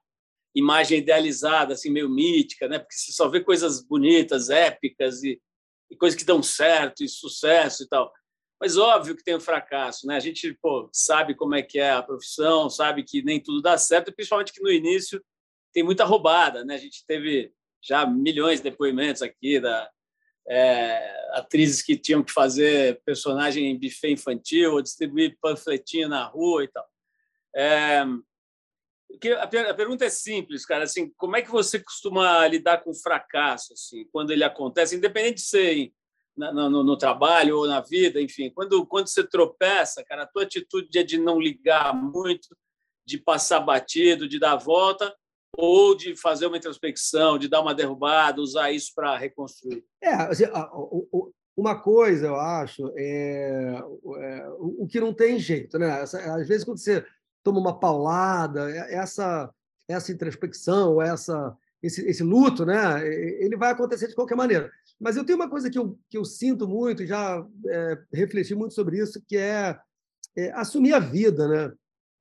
imagem 0.55 0.99
idealizada, 0.99 1.75
assim, 1.75 1.91
meio 1.91 2.09
mítica, 2.09 2.69
né? 2.69 2.79
porque 2.79 2.95
você 2.95 3.13
só 3.13 3.29
vê 3.29 3.41
coisas 3.41 3.83
bonitas, 3.83 4.51
épicas 4.51 5.23
e, 5.23 5.41
e 5.91 5.97
coisas 5.97 6.19
que 6.19 6.25
dão 6.25 6.43
certo 6.43 7.03
e 7.03 7.09
sucesso 7.09 7.83
e 7.83 7.89
tal. 7.89 8.13
Mas 8.61 8.77
óbvio 8.77 9.17
que 9.17 9.25
tem 9.25 9.35
o 9.35 9.39
um 9.39 9.41
fracasso, 9.41 10.07
né? 10.07 10.17
A 10.17 10.21
gente 10.21 10.57
pô, 10.63 10.89
sabe 10.93 11.35
como 11.35 11.55
é 11.55 11.63
que 11.63 11.79
é 11.79 11.91
a 11.91 12.03
profissão, 12.03 12.71
sabe 12.71 13.03
que 13.03 13.23
nem 13.23 13.43
tudo 13.43 13.61
dá 13.61 13.77
certo, 13.77 14.15
principalmente 14.15 14.53
que 14.53 14.63
no 14.63 14.71
início 14.71 15.23
tem 15.73 15.83
muita 15.83 16.05
roubada, 16.05 16.65
né? 16.65 16.75
A 16.75 16.79
gente 16.79 17.05
teve 17.07 17.53
já 17.83 18.07
milhões 18.07 18.61
de 18.61 18.71
depoimentos 18.71 19.23
aqui 19.23 19.61
da 19.61 19.91
é, 20.49 21.29
atrizes 21.33 21.83
que 21.83 21.97
tinham 21.97 22.23
que 22.23 22.33
fazer 22.33 23.01
personagem 23.05 23.67
em 23.67 23.79
buffet 23.79 24.13
infantil 24.13 24.73
ou 24.73 24.83
distribuir 24.83 25.39
panfletinho 25.41 26.09
na 26.09 26.25
rua 26.25 26.65
e 26.65 26.69
tal. 26.69 26.87
É, 27.57 28.05
a 29.41 29.75
pergunta 29.75 30.05
é 30.05 30.11
simples, 30.11 30.67
cara. 30.67 30.85
Assim, 30.85 31.13
como 31.17 31.37
é 31.37 31.43
que 31.43 31.51
você 31.51 31.79
costuma 31.79 32.47
lidar 32.47 32.79
com 32.79 32.91
o 32.91 32.95
fracasso, 32.95 33.73
assim, 33.73 34.05
quando 34.13 34.33
ele 34.33 34.45
acontece, 34.45 34.97
independente 34.97 35.37
de 35.37 35.43
ser 35.43 35.93
no, 36.37 36.69
no, 36.69 36.83
no, 36.83 36.99
trabalho 36.99 37.59
ou 37.59 37.67
na 37.67 37.81
vida, 37.81 38.21
enfim, 38.21 38.51
quando 38.51 38.85
quando 38.87 39.07
você 39.07 39.25
tropeça, 39.25 40.05
cara, 40.05 40.25
a 40.25 40.27
tua 40.27 40.43
atitude 40.43 40.99
é 40.99 41.05
de 41.05 41.17
não 41.17 41.41
ligar 41.41 41.95
muito, 41.95 42.57
de 43.07 43.19
passar 43.19 43.61
batido, 43.61 44.29
de 44.29 44.41
dar 44.41 44.53
a 44.53 44.57
volta, 44.57 45.15
ou 45.57 45.97
de 45.97 46.17
fazer 46.17 46.47
uma 46.47 46.57
introspecção, 46.57 47.39
de 47.39 47.49
dar 47.49 47.61
uma 47.61 47.75
derrubada, 47.75 48.41
usar 48.41 48.71
isso 48.71 48.93
para 48.95 49.17
reconstruir? 49.17 49.85
É, 50.03 50.13
assim, 50.15 50.45
uma 51.57 51.81
coisa 51.81 52.27
eu 52.27 52.37
acho 52.37 52.93
é, 52.97 53.81
é, 54.19 54.49
o 54.59 54.87
que 54.89 55.01
não 55.01 55.15
tem 55.15 55.39
jeito, 55.39 55.79
né? 55.79 56.01
Às 56.03 56.49
vezes 56.49 56.65
quando 56.65 56.79
você 56.79 57.05
toma 57.43 57.61
uma 57.61 57.79
paulada, 57.79 58.71
é, 58.71 58.95
essa 58.95 59.53
essa 59.87 60.11
introspecção, 60.11 61.01
essa 61.01 61.57
esse, 61.83 62.01
esse 62.09 62.23
luto, 62.23 62.65
né? 62.65 63.07
Ele 63.07 63.57
vai 63.57 63.71
acontecer 63.71 64.09
de 64.09 64.15
qualquer 64.15 64.35
maneira. 64.35 64.73
Mas 64.99 65.17
eu 65.17 65.25
tenho 65.25 65.39
uma 65.39 65.51
coisa 65.51 65.69
que 65.69 65.79
eu, 65.79 65.99
que 66.09 66.17
eu 66.17 66.25
sinto 66.25 66.67
muito, 66.67 67.05
já 67.07 67.45
é, 67.69 67.99
refleti 68.13 68.55
muito 68.55 68.73
sobre 68.73 68.99
isso, 68.99 69.23
que 69.29 69.37
é, 69.37 69.79
é 70.35 70.51
assumir 70.53 70.95
a 70.95 70.99
vida, 70.99 71.47
né? 71.47 71.73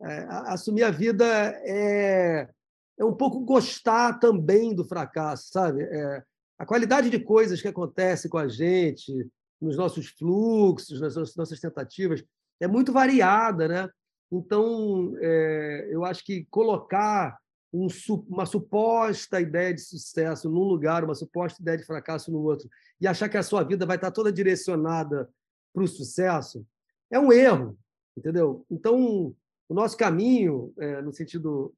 É, 0.01 0.27
assumir 0.47 0.83
a 0.83 0.91
vida 0.91 1.25
é 1.25 2.49
é 2.97 3.03
um 3.03 3.13
pouco 3.13 3.39
gostar 3.41 4.19
também 4.19 4.73
do 4.73 4.85
fracasso, 4.85 5.49
sabe? 5.51 5.83
É, 5.83 6.23
a 6.57 6.65
qualidade 6.65 7.09
de 7.09 7.19
coisas 7.19 7.61
que 7.61 7.67
acontece 7.67 8.29
com 8.29 8.37
a 8.37 8.47
gente, 8.47 9.11
nos 9.59 9.77
nossos 9.77 10.07
fluxos, 10.07 11.01
nas 11.01 11.15
nossas 11.35 11.59
tentativas, 11.59 12.23
é 12.59 12.67
muito 12.67 12.91
variada, 12.91 13.67
né? 13.67 13.89
Então, 14.31 15.13
é, 15.19 15.89
eu 15.91 16.03
acho 16.03 16.23
que 16.23 16.45
colocar 16.49 17.37
um, 17.71 17.87
uma 18.29 18.45
suposta 18.45 19.41
ideia 19.41 19.73
de 19.73 19.81
sucesso 19.81 20.49
num 20.49 20.63
lugar, 20.63 21.03
uma 21.03 21.15
suposta 21.15 21.61
ideia 21.61 21.77
de 21.77 21.85
fracasso 21.85 22.31
no 22.31 22.41
outro, 22.41 22.69
e 23.01 23.07
achar 23.07 23.29
que 23.29 23.37
a 23.37 23.43
sua 23.43 23.63
vida 23.63 23.85
vai 23.85 23.95
estar 23.95 24.11
toda 24.11 24.31
direcionada 24.31 25.29
para 25.73 25.83
o 25.83 25.87
sucesso, 25.87 26.65
é 27.11 27.19
um 27.19 27.31
erro, 27.31 27.77
entendeu? 28.15 28.65
Então, 28.69 29.35
o 29.67 29.73
nosso 29.73 29.97
caminho, 29.97 30.73
é, 30.77 31.01
no 31.01 31.11
sentido 31.11 31.73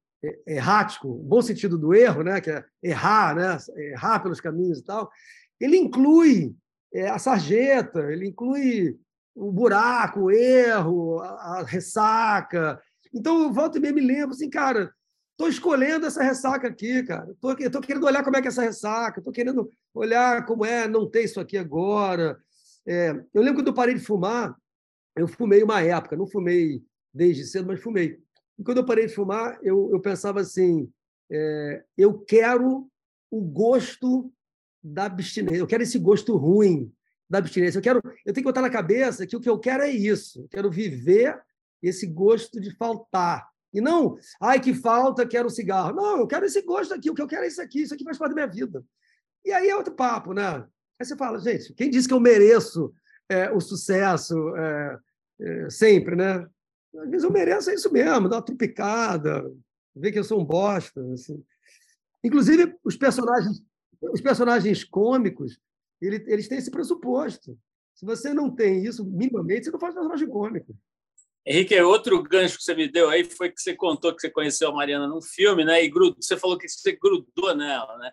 errático, 0.46 1.12
bom 1.14 1.42
sentido 1.42 1.78
do 1.78 1.94
erro, 1.94 2.22
né, 2.22 2.40
que 2.40 2.50
é 2.50 2.64
errar, 2.82 3.34
né, 3.34 3.58
errar 3.92 4.20
pelos 4.20 4.40
caminhos 4.40 4.78
e 4.78 4.84
tal, 4.84 5.10
ele 5.60 5.76
inclui 5.76 6.54
é, 6.92 7.08
a 7.08 7.18
sarjeta, 7.18 8.00
ele 8.12 8.28
inclui 8.28 8.98
o 9.34 9.52
buraco, 9.52 10.22
o 10.22 10.30
erro, 10.30 11.20
a, 11.20 11.58
a 11.58 11.62
ressaca. 11.62 12.80
Então, 13.12 13.42
eu 13.42 13.52
volto 13.52 13.76
e 13.76 13.80
meia 13.80 13.92
me 13.92 14.00
lembro 14.00 14.34
assim, 14.34 14.48
cara, 14.48 14.92
estou 15.32 15.48
escolhendo 15.48 16.06
essa 16.06 16.22
ressaca 16.22 16.66
aqui, 16.66 17.02
cara. 17.02 17.30
Estou 17.30 17.82
querendo 17.82 18.06
olhar 18.06 18.24
como 18.24 18.36
é 18.36 18.40
que 18.40 18.48
é 18.48 18.50
essa 18.50 18.62
ressaca, 18.62 19.20
estou 19.20 19.32
querendo 19.32 19.70
olhar 19.94 20.46
como 20.46 20.64
é 20.64 20.88
não 20.88 21.08
ter 21.08 21.24
isso 21.24 21.38
aqui 21.38 21.58
agora. 21.58 22.38
É, 22.86 23.10
eu 23.34 23.42
lembro 23.42 23.56
quando 23.56 23.68
eu 23.68 23.74
parei 23.74 23.94
de 23.94 24.00
fumar, 24.00 24.56
eu 25.14 25.28
fumei 25.28 25.62
uma 25.62 25.82
época, 25.82 26.16
não 26.16 26.26
fumei 26.26 26.82
desde 27.12 27.44
cedo, 27.44 27.66
mas 27.66 27.82
fumei. 27.82 28.18
E 28.58 28.64
quando 28.64 28.78
eu 28.78 28.86
parei 28.86 29.06
de 29.06 29.14
fumar, 29.14 29.58
eu, 29.62 29.90
eu 29.92 30.00
pensava 30.00 30.40
assim: 30.40 30.90
é, 31.30 31.84
eu 31.96 32.18
quero 32.18 32.88
o 33.30 33.40
gosto 33.40 34.32
da 34.82 35.04
abstinência, 35.04 35.58
eu 35.58 35.66
quero 35.66 35.82
esse 35.82 35.98
gosto 35.98 36.36
ruim 36.36 36.92
da 37.28 37.38
abstinência. 37.38 37.78
Eu 37.78 37.82
quero, 37.82 38.00
eu 38.24 38.32
tenho 38.32 38.34
que 38.34 38.42
botar 38.42 38.62
na 38.62 38.70
cabeça 38.70 39.26
que 39.26 39.36
o 39.36 39.40
que 39.40 39.50
eu 39.50 39.58
quero 39.58 39.82
é 39.82 39.90
isso. 39.90 40.42
Eu 40.42 40.48
quero 40.48 40.70
viver 40.70 41.40
esse 41.82 42.06
gosto 42.06 42.60
de 42.60 42.74
faltar. 42.76 43.48
E 43.72 43.80
não, 43.80 44.16
ai, 44.40 44.60
que 44.60 44.72
falta, 44.72 45.26
quero 45.26 45.48
um 45.48 45.50
cigarro. 45.50 45.94
Não, 45.94 46.20
eu 46.20 46.26
quero 46.26 46.46
esse 46.46 46.62
gosto 46.62 46.94
aqui, 46.94 47.10
o 47.10 47.14
que 47.14 47.20
eu 47.20 47.26
quero 47.26 47.44
é 47.44 47.48
isso 47.48 47.60
aqui, 47.60 47.82
isso 47.82 47.94
aqui 47.94 48.04
faz 48.04 48.16
parte 48.16 48.30
da 48.30 48.36
minha 48.36 48.46
vida. 48.46 48.82
E 49.44 49.52
aí 49.52 49.68
é 49.68 49.76
outro 49.76 49.94
papo, 49.94 50.32
né? 50.32 50.64
Aí 50.98 51.04
você 51.04 51.16
fala, 51.16 51.38
gente, 51.38 51.74
quem 51.74 51.90
disse 51.90 52.08
que 52.08 52.14
eu 52.14 52.20
mereço 52.20 52.94
é, 53.28 53.50
o 53.50 53.60
sucesso 53.60 54.34
é, 54.56 54.98
é, 55.40 55.70
sempre, 55.70 56.16
né? 56.16 56.46
Às 56.98 57.10
vezes 57.10 57.24
eu 57.24 57.32
mereço 57.32 57.70
é 57.70 57.74
isso 57.74 57.92
mesmo, 57.92 58.28
dar 58.28 58.36
uma 58.36 58.42
trupicada, 58.42 59.44
ver 59.94 60.12
que 60.12 60.18
eu 60.18 60.24
sou 60.24 60.40
um 60.40 60.44
bosta. 60.44 61.00
Assim. 61.12 61.42
Inclusive, 62.22 62.74
os 62.84 62.96
personagens, 62.96 63.62
os 64.00 64.20
personagens 64.20 64.84
cômicos, 64.84 65.58
eles, 66.00 66.26
eles 66.26 66.48
têm 66.48 66.58
esse 66.58 66.70
pressuposto. 66.70 67.58
Se 67.94 68.04
você 68.04 68.34
não 68.34 68.54
tem 68.54 68.84
isso 68.84 69.04
minimamente, 69.04 69.64
você 69.64 69.70
não 69.70 69.80
faz 69.80 69.94
personagem 69.94 70.28
cômico. 70.28 70.76
Henrique, 71.46 71.80
outro 71.80 72.20
gancho 72.22 72.58
que 72.58 72.64
você 72.64 72.74
me 72.74 72.88
deu 72.88 73.08
aí 73.08 73.24
foi 73.24 73.50
que 73.50 73.60
você 73.60 73.74
contou 73.74 74.12
que 74.14 74.20
você 74.20 74.28
conheceu 74.28 74.68
a 74.68 74.74
Mariana 74.74 75.06
num 75.06 75.22
filme, 75.22 75.64
né? 75.64 75.82
E 75.82 75.88
grudou, 75.88 76.20
você 76.20 76.36
falou 76.36 76.58
que 76.58 76.68
você 76.68 76.92
grudou 76.92 77.54
nela, 77.54 77.96
né? 77.98 78.10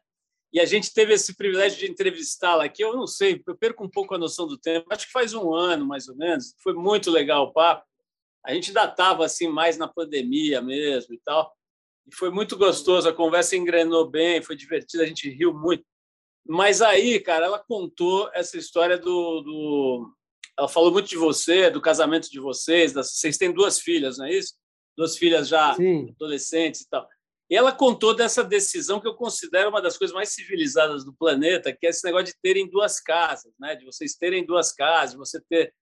E 0.54 0.60
a 0.60 0.65
gente 0.65 0.93
teve 0.93 1.13
esse 1.13 1.36
privilégio 1.36 1.80
de 1.80 1.89
entrevistá-la 1.89 2.65
aqui. 2.65 2.84
Eu 2.84 2.96
não 2.96 3.08
sei, 3.08 3.41
eu 3.46 3.58
perco 3.58 3.84
um 3.84 3.89
pouco 3.89 4.13
a 4.13 4.19
noção 4.19 4.46
do 4.46 4.56
tempo. 4.56 4.86
Acho 4.91 5.08
que 5.08 5.12
faz 5.12 5.34
um 5.34 5.52
ano, 5.52 5.84
mais 5.84 6.08
ou 6.08 6.15
menos. 6.15 6.54
Foi 6.62 6.76
muito 6.76 7.10
legal 7.10 7.46
o 7.46 7.52
papo. 7.52 7.84
A 8.45 8.53
gente 8.53 8.69
ainda 8.69 8.86
estava 8.86 9.25
assim 9.25 9.47
mais 9.47 9.77
na 9.77 9.88
pandemia 9.88 10.62
mesmo 10.62 11.13
e 11.13 11.19
tal. 11.23 11.53
E 12.06 12.15
foi 12.15 12.29
muito 12.29 12.58
gostoso. 12.58 13.08
A 13.08 13.13
conversa 13.13 13.56
engrenou 13.56 14.10
bem, 14.10 14.41
foi 14.41 14.56
divertida. 14.56 15.03
A 15.03 15.08
gente 15.08 15.29
riu 15.29 15.53
muito. 15.53 15.86
Mas 16.45 16.82
aí, 16.82 17.19
cara, 17.19 17.45
ela 17.45 17.60
contou 17.60 18.29
essa 18.34 18.58
história 18.58 18.97
do, 18.97 19.41
do 19.41 20.13
ela 20.58 20.67
falou 20.67 20.91
muito 20.91 21.08
de 21.08 21.17
você, 21.17 21.69
do 21.69 21.82
casamento 21.82 22.29
de 22.29 22.39
vocês. 22.39 22.93
Das... 22.93 23.13
Vocês 23.13 23.38
têm 23.38 23.51
duas 23.51 23.79
filhas, 23.79 24.17
não 24.17 24.25
é 24.25 24.34
isso? 24.34 24.53
Duas 24.97 25.17
filhas 25.17 25.47
já 25.47 25.73
Sim. 25.75 26.10
adolescentes 26.12 26.82
e 26.82 26.89
tal. 26.89 27.08
E 27.49 27.56
ela 27.56 27.71
contou 27.71 28.15
dessa 28.15 28.43
decisão 28.43 28.99
que 28.99 29.08
eu 29.08 29.15
considero 29.15 29.69
uma 29.69 29.82
das 29.82 29.97
coisas 29.97 30.13
mais 30.13 30.29
civilizadas 30.29 31.03
do 31.03 31.13
planeta, 31.13 31.71
que 31.73 31.86
é 31.86 31.89
esse 31.89 32.03
negócio 32.03 32.27
de 32.27 32.36
terem 32.41 32.69
duas 32.69 32.99
casas, 32.99 33.53
né? 33.60 33.75
de 33.75 33.86
vocês 33.86 34.15
terem 34.15 34.45
duas 34.45 34.73
casas, 34.73 35.15
você 35.15 35.41
ter 35.49 35.73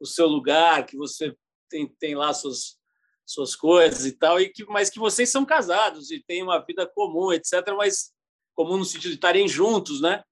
o 0.00 0.06
seu 0.06 0.26
lugar, 0.26 0.84
que 0.84 0.96
você 0.96 1.34
tem, 1.68 1.86
tem 1.98 2.14
lá 2.14 2.32
suas, 2.32 2.76
suas 3.24 3.54
coisas 3.54 4.04
e 4.06 4.12
tal, 4.12 4.40
e 4.40 4.48
que, 4.48 4.64
mas 4.66 4.90
que 4.90 4.98
vocês 4.98 5.30
são 5.30 5.44
casados 5.44 6.10
e 6.10 6.22
têm 6.22 6.42
uma 6.42 6.58
vida 6.58 6.86
comum, 6.86 7.32
etc., 7.32 7.74
mas 7.76 8.12
comum 8.54 8.78
no 8.78 8.84
sentido 8.84 9.10
de 9.10 9.16
estarem 9.16 9.46
juntos, 9.46 10.00
né? 10.00 10.22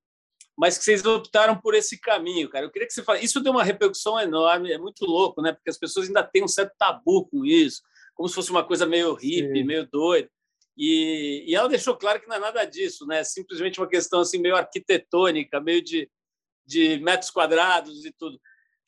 mas 0.57 0.79
que 0.79 0.85
vocês 0.85 1.05
optaram 1.05 1.59
por 1.59 1.75
esse 1.75 1.99
caminho, 1.99 2.49
cara. 2.49 2.65
Eu 2.65 2.71
queria 2.71 2.87
que 2.87 2.95
você 2.95 3.03
falasse. 3.03 3.25
Isso 3.25 3.41
deu 3.41 3.53
uma 3.53 3.65
repercussão 3.65 4.19
enorme, 4.21 4.73
é 4.73 4.79
muito 4.79 5.05
louco, 5.05 5.43
né? 5.43 5.53
Porque 5.53 5.71
as 5.71 5.79
pessoas 5.79 6.07
ainda 6.07 6.23
têm 6.23 6.45
um 6.45 6.49
certo 6.49 6.73
tabu 6.79 7.27
com 7.27 7.45
isso, 7.45 7.83
como 8.15 8.29
se 8.29 8.35
fosse 8.35 8.51
uma 8.51 8.65
coisa 8.65 8.87
meio 8.87 9.15
hippie, 9.15 9.59
Sim. 9.59 9.65
meio 9.65 9.89
doida. 9.91 10.31
E, 10.77 11.45
e, 11.47 11.55
ela 11.55 11.69
deixou 11.69 11.97
claro 11.97 12.21
que 12.21 12.29
não 12.29 12.37
é 12.37 12.41
nada 12.41 12.65
disso, 12.65 13.07
né? 13.07 13.21
É 13.21 13.25
simplesmente 13.25 13.81
uma 13.81 13.89
questão 13.89 14.21
assim 14.21 14.39
meio 14.39 14.57
arquitetônica, 14.57 15.61
meio 15.61 15.83
de, 15.83 16.09
de 16.65 16.99
metros 16.99 17.31
quadrados 17.31 18.05
e 18.05 18.13
tudo. 18.13 18.41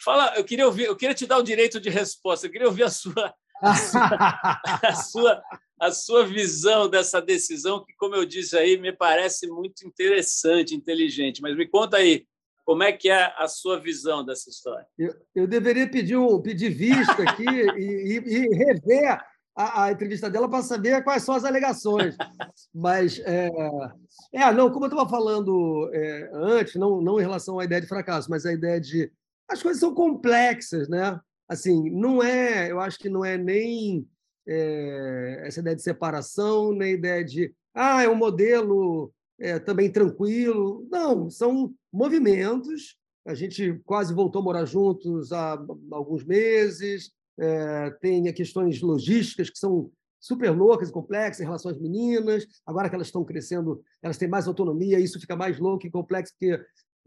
Fala, 0.02 0.34
eu 0.36 0.44
queria 0.44 0.66
ouvir, 0.66 0.84
eu 0.84 0.96
queria 0.96 1.14
te 1.14 1.26
dar 1.26 1.38
o 1.38 1.42
direito 1.42 1.80
de 1.80 1.90
resposta. 1.90 2.46
Eu 2.46 2.50
queria 2.50 2.68
ouvir 2.68 2.84
a 2.84 2.90
sua, 2.90 3.34
a 3.62 3.74
sua, 3.74 4.60
a 4.82 4.94
sua 4.94 5.42
a 5.78 5.90
sua 5.90 6.26
visão 6.26 6.88
dessa 6.88 7.20
decisão, 7.20 7.84
que, 7.84 7.92
como 7.96 8.14
eu 8.14 8.24
disse 8.24 8.56
aí, 8.56 8.78
me 8.78 8.92
parece 8.92 9.46
muito 9.46 9.86
interessante, 9.86 10.74
inteligente. 10.74 11.42
Mas 11.42 11.56
me 11.56 11.66
conta 11.66 11.98
aí, 11.98 12.26
como 12.64 12.82
é 12.82 12.92
que 12.92 13.08
é 13.10 13.32
a 13.36 13.46
sua 13.46 13.78
visão 13.78 14.24
dessa 14.24 14.48
história? 14.48 14.86
Eu, 14.98 15.14
eu 15.34 15.46
deveria 15.46 15.88
pedir, 15.88 16.16
um, 16.16 16.40
pedir 16.40 16.70
vista 16.70 17.22
aqui 17.22 17.44
e, 17.44 17.78
e, 17.78 18.16
e, 18.16 18.56
rever 18.56 19.20
a, 19.54 19.84
a, 19.84 19.92
entrevista 19.92 20.30
dela 20.30 20.48
para 20.48 20.62
saber 20.62 21.04
quais 21.04 21.22
são 21.22 21.34
as 21.34 21.44
alegações. 21.44 22.16
Mas, 22.74 23.20
é, 23.20 23.50
é 24.32 24.52
não, 24.52 24.70
como 24.70 24.86
eu 24.86 24.90
estava 24.90 25.08
falando 25.08 25.90
é, 25.92 26.30
antes, 26.32 26.74
não, 26.74 27.00
não 27.02 27.20
em 27.20 27.22
relação 27.22 27.58
à 27.58 27.64
ideia 27.64 27.80
de 27.80 27.86
fracasso, 27.86 28.30
mas 28.30 28.46
a 28.46 28.52
ideia 28.52 28.80
de. 28.80 29.12
As 29.48 29.62
coisas 29.62 29.80
são 29.80 29.94
complexas, 29.94 30.88
né? 30.88 31.18
Assim, 31.48 31.90
não 31.90 32.22
é, 32.22 32.70
eu 32.70 32.80
acho 32.80 32.98
que 32.98 33.08
não 33.08 33.24
é 33.24 33.38
nem 33.38 34.06
é, 34.46 35.42
essa 35.46 35.60
ideia 35.60 35.76
de 35.76 35.82
separação, 35.82 36.72
nem 36.72 36.94
ideia 36.94 37.24
de 37.24 37.54
ah, 37.74 38.02
é 38.02 38.08
um 38.08 38.14
modelo 38.14 39.12
é, 39.38 39.58
também 39.58 39.90
tranquilo. 39.90 40.86
Não, 40.90 41.28
são 41.30 41.74
movimentos. 41.92 42.96
A 43.26 43.34
gente 43.34 43.80
quase 43.84 44.14
voltou 44.14 44.40
a 44.40 44.44
morar 44.44 44.64
juntos 44.64 45.32
há 45.32 45.62
alguns 45.92 46.24
meses. 46.24 47.10
É, 47.38 47.90
tem 48.00 48.32
questões 48.32 48.80
logísticas 48.80 49.50
que 49.50 49.58
são 49.58 49.90
super 50.18 50.50
loucas 50.50 50.88
e 50.88 50.92
complexas 50.92 51.40
em 51.40 51.44
relação 51.44 51.70
às 51.70 51.78
meninas. 51.78 52.46
Agora 52.64 52.88
que 52.88 52.94
elas 52.94 53.08
estão 53.08 53.24
crescendo, 53.24 53.82
elas 54.02 54.16
têm 54.16 54.28
mais 54.28 54.48
autonomia, 54.48 54.98
isso 54.98 55.20
fica 55.20 55.36
mais 55.36 55.58
louco 55.58 55.86
e 55.86 55.90
complexo, 55.90 56.32
porque 56.32 56.60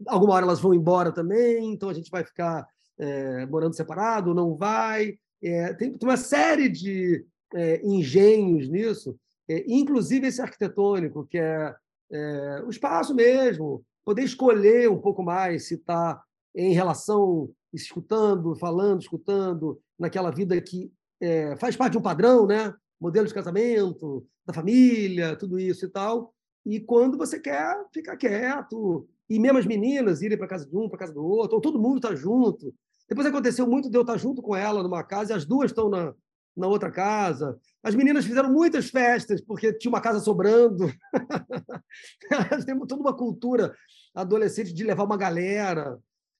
alguma 0.06 0.34
hora 0.34 0.44
elas 0.44 0.60
vão 0.60 0.74
embora 0.74 1.12
também, 1.12 1.72
então 1.72 1.88
a 1.88 1.94
gente 1.94 2.10
vai 2.10 2.24
ficar 2.24 2.66
é, 2.98 3.46
morando 3.46 3.74
separado, 3.74 4.34
não 4.34 4.54
vai. 4.54 5.18
É, 5.42 5.72
tem 5.74 5.96
uma 6.02 6.16
série 6.16 6.68
de 6.68 7.24
é, 7.54 7.80
engenhos 7.84 8.68
nisso, 8.68 9.16
é, 9.48 9.64
inclusive 9.66 10.26
esse 10.26 10.40
arquitetônico, 10.40 11.26
que 11.26 11.38
é, 11.38 11.74
é, 12.12 12.62
o 12.64 12.70
espaço 12.70 13.14
mesmo, 13.14 13.84
poder 14.04 14.22
escolher 14.22 14.90
um 14.90 15.00
pouco 15.00 15.22
mais 15.22 15.66
se 15.66 15.74
está 15.74 16.22
em 16.54 16.72
relação, 16.72 17.50
escutando, 17.72 18.54
falando, 18.56 19.00
escutando, 19.00 19.80
naquela 19.98 20.30
vida 20.30 20.60
que 20.60 20.92
é, 21.20 21.56
faz 21.56 21.76
parte 21.76 21.92
de 21.92 21.98
um 21.98 22.02
padrão, 22.02 22.46
né? 22.46 22.74
modelo 23.00 23.26
de 23.26 23.34
casamento, 23.34 24.26
da 24.44 24.52
família, 24.52 25.36
tudo 25.36 25.58
isso 25.58 25.86
e 25.86 25.88
tal. 25.88 26.34
E 26.66 26.78
quando 26.80 27.16
você 27.16 27.40
quer 27.40 27.74
ficar 27.92 28.16
quieto, 28.16 29.08
e 29.30 29.38
mesmo 29.38 29.58
as 29.58 29.66
meninas 29.66 30.20
irem 30.20 30.36
para 30.36 30.48
casa 30.48 30.66
de 30.66 30.76
um, 30.76 30.88
para 30.88 30.98
casa 30.98 31.14
do 31.14 31.24
outro, 31.24 31.54
ou 31.54 31.60
todo 31.62 31.80
mundo 31.80 31.96
está 31.96 32.14
junto, 32.14 32.74
depois 33.08 33.26
aconteceu 33.26 33.66
muito 33.66 33.88
de 33.88 33.96
eu 33.96 34.02
estar 34.02 34.16
junto 34.16 34.42
com 34.42 34.54
ela 34.56 34.82
numa 34.82 35.04
casa 35.04 35.32
e 35.32 35.36
as 35.36 35.44
duas 35.44 35.70
estão 35.70 35.88
na, 35.88 36.14
na 36.56 36.66
outra 36.66 36.90
casa. 36.90 37.58
As 37.82 37.94
meninas 37.94 38.24
fizeram 38.24 38.52
muitas 38.52 38.90
festas 38.90 39.40
porque 39.40 39.72
tinha 39.72 39.90
uma 39.90 40.00
casa 40.00 40.20
sobrando. 40.20 40.92
Têm 42.66 42.78
toda 42.80 42.96
uma 42.96 43.16
cultura 43.16 43.74
adolescente 44.14 44.72
de 44.72 44.84
levar 44.84 45.04
uma 45.04 45.16
galera. 45.16 45.98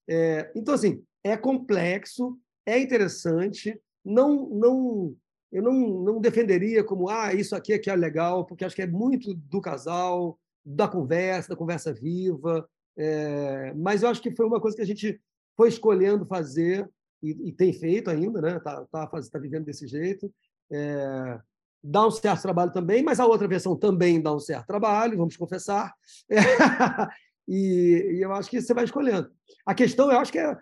É, 0.09 0.51
então, 0.55 0.75
assim, 0.75 1.03
é 1.25 1.37
complexo, 1.37 2.39
é 2.67 2.79
interessante. 2.79 3.81
Não, 4.05 4.49
não, 4.51 5.17
eu 5.51 5.63
não, 5.63 5.75
não 6.05 6.21
defenderia 6.21 6.85
como 6.85 7.09
ah, 7.09 7.35
isso 7.35 7.55
aqui 7.55 7.73
é 7.73 7.79
que 7.79 7.91
é 7.91 7.97
legal, 7.97 8.45
porque 8.45 8.65
acho 8.65 8.77
que 8.77 8.83
é 8.83 8.87
muito 8.87 9.35
do 9.35 9.61
casal, 9.61 10.39
da 10.65 10.87
conversa, 10.87 11.49
da 11.49 11.57
conversa 11.57 11.93
viva. 11.93 12.69
É, 12.97 13.73
mas 13.75 14.03
eu 14.03 14.09
acho 14.09 14.21
que 14.21 14.35
foi 14.35 14.47
uma 14.47 14.61
coisa 14.61 14.77
que 14.77 14.83
a 14.83 14.87
gente 14.87 15.21
foi 15.57 15.69
escolhendo 15.69 16.27
fazer 16.27 16.89
e, 17.23 17.49
e 17.49 17.53
tem 17.53 17.73
feito 17.73 18.11
ainda, 18.11 18.41
né? 18.41 18.57
Está 18.57 18.85
tá, 18.87 19.07
tá 19.07 19.39
vivendo 19.39 19.65
desse 19.65 19.87
jeito. 19.87 20.33
É, 20.71 21.41
dá 21.83 22.07
um 22.07 22.11
certo 22.11 22.43
trabalho 22.43 22.73
também, 22.73 23.03
mas 23.03 23.21
a 23.21 23.27
outra 23.27 23.49
versão 23.49 23.77
também 23.77 24.21
dá 24.21 24.35
um 24.35 24.41
certo 24.41 24.67
trabalho, 24.67 25.19
vamos 25.19 25.37
confessar. 25.37 25.93
É, 26.31 26.37
e, 27.49 28.17
e, 28.17 28.25
eu 28.25 28.33
acho 28.33 28.51
que 28.51 28.61
você 28.61 28.75
vai 28.75 28.85
escolhendo. 28.85 29.31
A 29.67 29.75
questão, 29.75 30.11
eu 30.11 30.19
acho 30.19 30.33
que 30.33 30.39
é 30.39 30.57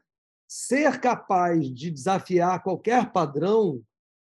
ser 0.46 0.98
capaz 1.00 1.68
de 1.68 1.90
desafiar 1.90 2.62
qualquer 2.62 3.12
padrão 3.12 3.82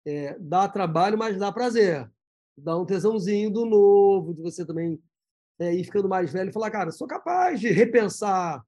é, 0.07 0.37
dá 0.39 0.69
trabalho, 0.69 1.19
mas 1.19 1.37
dá 1.37 1.51
prazer. 1.51 2.09
Dá 2.57 2.77
um 2.77 2.85
tesãozinho 2.85 3.51
do 3.51 3.65
novo, 3.65 4.35
de 4.35 4.43
você 4.43 4.65
também 4.65 5.01
é, 5.63 5.75
ir 5.75 5.85
ficando 5.85 6.09
mais 6.09 6.33
velho 6.33 6.51
e 6.51 6.53
falar, 6.53 6.71
cara, 6.71 6.91
sou 6.91 7.07
capaz 7.07 7.61
de 7.61 7.69
repensar, 7.69 8.65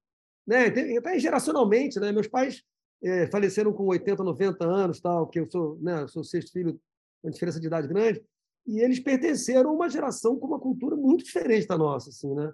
né? 0.47 0.67
até 0.97 1.19
geracionalmente, 1.19 1.99
né? 1.99 2.13
Meus 2.13 2.29
pais 2.29 2.63
é, 3.03 3.27
faleceram 3.27 3.73
com 3.73 3.87
80, 3.87 4.23
90 4.23 4.65
anos, 4.65 5.01
tal, 5.01 5.27
que 5.27 5.41
eu 5.41 5.51
sou, 5.51 5.79
né, 5.81 6.07
sou 6.07 6.23
sexto 6.23 6.53
filho, 6.53 6.81
uma 7.23 7.33
diferença 7.33 7.61
de 7.61 7.67
idade 7.67 7.89
grande, 7.89 8.25
e 8.67 8.81
eles 8.81 9.01
pertenceram 9.01 9.71
a 9.71 9.73
uma 9.73 9.91
geração 9.91 10.39
com 10.39 10.47
uma 10.47 10.61
cultura 10.61 10.97
muito 10.97 11.25
diferente 11.25 11.67
da 11.67 11.77
nossa, 11.77 12.11
assim, 12.11 12.33
né? 12.35 12.53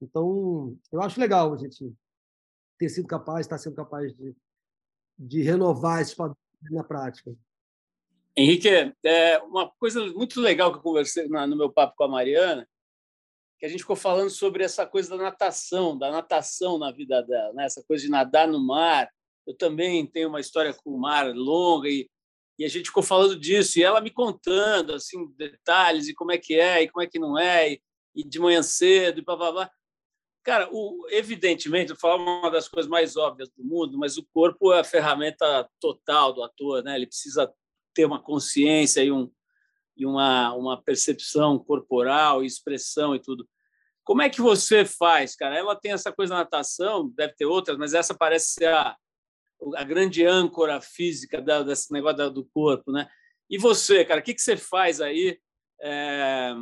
Então, 0.00 0.76
eu 0.92 1.02
acho 1.02 1.20
legal 1.20 1.52
a 1.52 1.56
gente 1.56 1.92
ter 2.78 2.88
sido 2.88 3.06
capaz, 3.06 3.40
estar 3.40 3.58
sendo 3.58 3.74
capaz 3.74 4.14
de, 4.14 4.34
de 5.18 5.42
renovar 5.42 6.00
esses 6.00 6.14
padrões 6.14 6.38
na 6.70 6.84
prática. 6.84 7.34
Henrique, 8.36 8.68
é 9.04 9.38
uma 9.38 9.68
coisa 9.72 10.00
muito 10.12 10.40
legal 10.40 10.70
que 10.70 10.78
eu 10.78 10.82
conversei 10.82 11.26
no 11.28 11.56
meu 11.56 11.70
papo 11.70 11.96
com 11.96 12.04
a 12.04 12.08
Mariana, 12.08 12.66
que 13.60 13.66
a 13.66 13.68
gente 13.68 13.80
ficou 13.80 13.94
falando 13.94 14.30
sobre 14.30 14.64
essa 14.64 14.86
coisa 14.86 15.10
da 15.10 15.22
natação, 15.22 15.96
da 15.96 16.10
natação 16.10 16.78
na 16.78 16.90
vida 16.90 17.22
dela, 17.22 17.52
né? 17.52 17.66
essa 17.66 17.84
coisa 17.86 18.02
de 18.02 18.10
nadar 18.10 18.48
no 18.48 18.58
mar, 18.58 19.10
eu 19.46 19.54
também 19.54 20.06
tenho 20.06 20.30
uma 20.30 20.40
história 20.40 20.72
com 20.72 20.90
o 20.90 20.98
mar 20.98 21.30
longa 21.34 21.86
e, 21.86 22.08
e 22.58 22.64
a 22.64 22.68
gente 22.68 22.86
ficou 22.86 23.02
falando 23.02 23.38
disso 23.38 23.78
e 23.78 23.82
ela 23.82 24.00
me 24.00 24.10
contando 24.10 24.94
assim 24.94 25.30
detalhes 25.36 26.08
e 26.08 26.14
como 26.14 26.32
é 26.32 26.38
que 26.38 26.54
é 26.54 26.82
e 26.82 26.88
como 26.88 27.02
é 27.02 27.06
que 27.06 27.18
não 27.18 27.38
é 27.38 27.72
e, 27.72 27.82
e 28.14 28.24
de 28.24 28.38
manhã 28.38 28.62
cedo 28.62 29.20
e 29.20 29.22
blá. 29.22 29.70
Cara, 30.42 30.66
o, 30.72 31.06
evidentemente, 31.10 31.90
eu 31.90 31.96
falar 31.96 32.16
uma 32.16 32.50
das 32.50 32.66
coisas 32.66 32.88
mais 32.88 33.14
óbvias 33.14 33.50
do 33.50 33.62
mundo, 33.62 33.98
mas 33.98 34.16
o 34.16 34.26
corpo 34.32 34.72
é 34.72 34.80
a 34.80 34.84
ferramenta 34.84 35.68
total 35.78 36.32
do 36.32 36.42
ator, 36.42 36.82
né? 36.82 36.96
Ele 36.96 37.06
precisa 37.06 37.52
ter 37.92 38.06
uma 38.06 38.22
consciência 38.22 39.04
e 39.04 39.12
um 39.12 39.30
e 40.00 40.06
uma, 40.06 40.54
uma 40.54 40.82
percepção 40.82 41.58
corporal, 41.58 42.42
expressão 42.42 43.14
e 43.14 43.20
tudo. 43.20 43.48
Como 44.02 44.22
é 44.22 44.30
que 44.30 44.40
você 44.40 44.84
faz, 44.84 45.36
cara? 45.36 45.56
Ela 45.56 45.76
tem 45.76 45.92
essa 45.92 46.10
coisa 46.10 46.34
na 46.34 46.40
natação, 46.40 47.12
deve 47.16 47.34
ter 47.34 47.44
outras, 47.44 47.76
mas 47.76 47.94
essa 47.94 48.14
parece 48.14 48.54
ser 48.54 48.68
a, 48.68 48.96
a 49.76 49.84
grande 49.84 50.24
âncora 50.24 50.80
física 50.80 51.40
da, 51.40 51.62
desse 51.62 51.92
negócio 51.92 52.30
do 52.30 52.44
corpo, 52.44 52.90
né? 52.90 53.08
E 53.48 53.58
você, 53.58 54.04
cara, 54.04 54.20
o 54.20 54.22
que, 54.22 54.34
que 54.34 54.40
você 54.40 54.56
faz 54.56 55.00
aí? 55.00 55.38
É, 55.82 56.52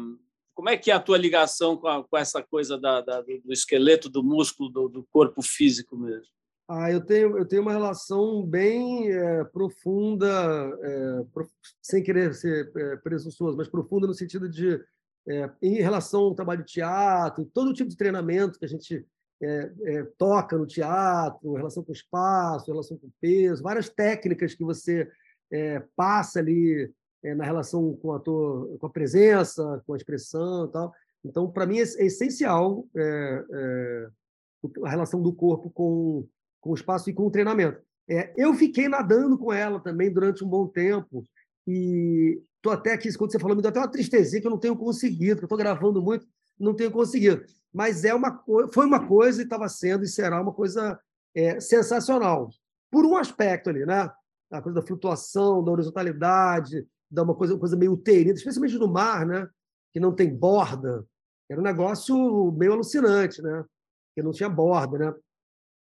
como 0.54 0.68
é 0.68 0.76
que 0.76 0.90
é 0.90 0.94
a 0.94 1.00
tua 1.00 1.16
ligação 1.16 1.76
com, 1.76 1.86
a, 1.86 2.02
com 2.02 2.16
essa 2.16 2.42
coisa 2.42 2.76
da, 2.76 3.00
da, 3.00 3.20
do 3.20 3.52
esqueleto, 3.52 4.08
do 4.08 4.24
músculo, 4.24 4.68
do, 4.68 4.88
do, 4.88 5.04
corpo 5.04 5.40
físico 5.40 5.96
mesmo? 5.96 6.32
Ah, 6.70 6.92
eu 6.92 7.00
tenho, 7.00 7.38
eu 7.38 7.46
tenho 7.46 7.62
uma 7.62 7.72
relação 7.72 8.44
bem 8.44 9.10
é, 9.10 9.42
profunda, 9.44 10.28
é, 10.82 11.24
prof... 11.32 11.50
sem 11.80 12.02
querer 12.02 12.34
ser 12.34 12.70
é, 12.76 12.96
presunçoso, 12.96 13.56
mas 13.56 13.68
profunda 13.68 14.06
no 14.06 14.12
sentido 14.12 14.46
de, 14.46 14.78
é, 15.26 15.50
em 15.62 15.76
relação 15.76 16.24
ao 16.24 16.34
trabalho 16.34 16.62
de 16.62 16.74
teatro, 16.74 17.50
todo 17.54 17.72
tipo 17.72 17.88
de 17.88 17.96
treinamento 17.96 18.58
que 18.58 18.66
a 18.66 18.68
gente 18.68 19.06
toca 20.18 20.58
no 20.58 20.66
teatro, 20.66 21.54
relação 21.54 21.84
com 21.84 21.92
o 21.92 21.94
espaço, 21.94 22.72
relação 22.72 22.98
com 22.98 23.06
o 23.06 23.12
peso, 23.20 23.62
várias 23.62 23.88
técnicas 23.88 24.52
que 24.52 24.64
você 24.64 25.08
passa 25.94 26.40
ali 26.40 26.92
na 27.36 27.44
relação 27.44 27.94
com, 28.02 28.12
ator, 28.12 28.76
com 28.78 28.86
a 28.88 28.90
presença, 28.90 29.80
com 29.86 29.94
a 29.94 29.96
expressão 29.96 30.66
e 30.66 30.72
tal. 30.72 30.92
Então, 31.24 31.48
para 31.48 31.66
mim, 31.66 31.78
é, 31.78 31.82
é 31.82 32.06
essencial 32.06 32.84
a 34.84 34.90
relação 34.90 35.22
do 35.22 35.32
corpo 35.32 35.70
com, 35.70 36.26
com 36.60 36.70
o 36.70 36.74
espaço 36.74 37.08
e 37.08 37.12
com 37.12 37.26
o 37.26 37.30
treinamento. 37.30 37.80
É, 38.08 38.32
eu 38.36 38.54
fiquei 38.54 38.88
nadando 38.88 39.36
com 39.36 39.52
ela 39.52 39.80
também 39.80 40.12
durante 40.12 40.44
um 40.44 40.48
bom 40.48 40.66
tempo 40.66 41.24
e 41.66 42.40
estou 42.56 42.72
até 42.72 42.92
aqui, 42.92 43.12
quando 43.16 43.32
você 43.32 43.38
falou, 43.38 43.54
me 43.54 43.62
deu 43.62 43.68
até 43.68 43.78
uma 43.78 43.90
tristezinha 43.90 44.40
que 44.40 44.46
eu 44.46 44.50
não 44.50 44.58
tenho 44.58 44.76
conseguido, 44.76 45.36
que 45.36 45.44
eu 45.44 45.46
estou 45.46 45.58
gravando 45.58 46.02
muito, 46.02 46.26
não 46.58 46.74
tenho 46.74 46.90
conseguido. 46.90 47.44
Mas 47.72 48.04
é 48.04 48.14
uma, 48.14 48.42
foi 48.72 48.86
uma 48.86 49.06
coisa 49.06 49.40
e 49.40 49.44
estava 49.44 49.68
sendo 49.68 50.04
e 50.04 50.08
será 50.08 50.40
uma 50.40 50.52
coisa 50.52 50.98
é, 51.34 51.60
sensacional. 51.60 52.48
Por 52.90 53.04
um 53.04 53.16
aspecto 53.16 53.68
ali, 53.68 53.84
né? 53.84 54.10
A 54.50 54.62
coisa 54.62 54.80
da 54.80 54.86
flutuação, 54.86 55.62
da 55.62 55.70
horizontalidade, 55.70 56.86
dá 57.10 57.22
uma 57.22 57.34
coisa, 57.34 57.54
uma 57.54 57.60
coisa 57.60 57.76
meio 57.76 57.92
uterina, 57.92 58.34
especialmente 58.34 58.78
no 58.78 58.88
mar, 58.88 59.26
né? 59.26 59.48
que 59.92 60.00
não 60.00 60.14
tem 60.14 60.34
borda. 60.34 61.04
Era 61.48 61.60
um 61.60 61.64
negócio 61.64 62.52
meio 62.52 62.72
alucinante, 62.72 63.42
né? 63.42 63.64
que 64.14 64.22
não 64.22 64.32
tinha 64.32 64.48
borda. 64.48 64.98
Né? 64.98 65.14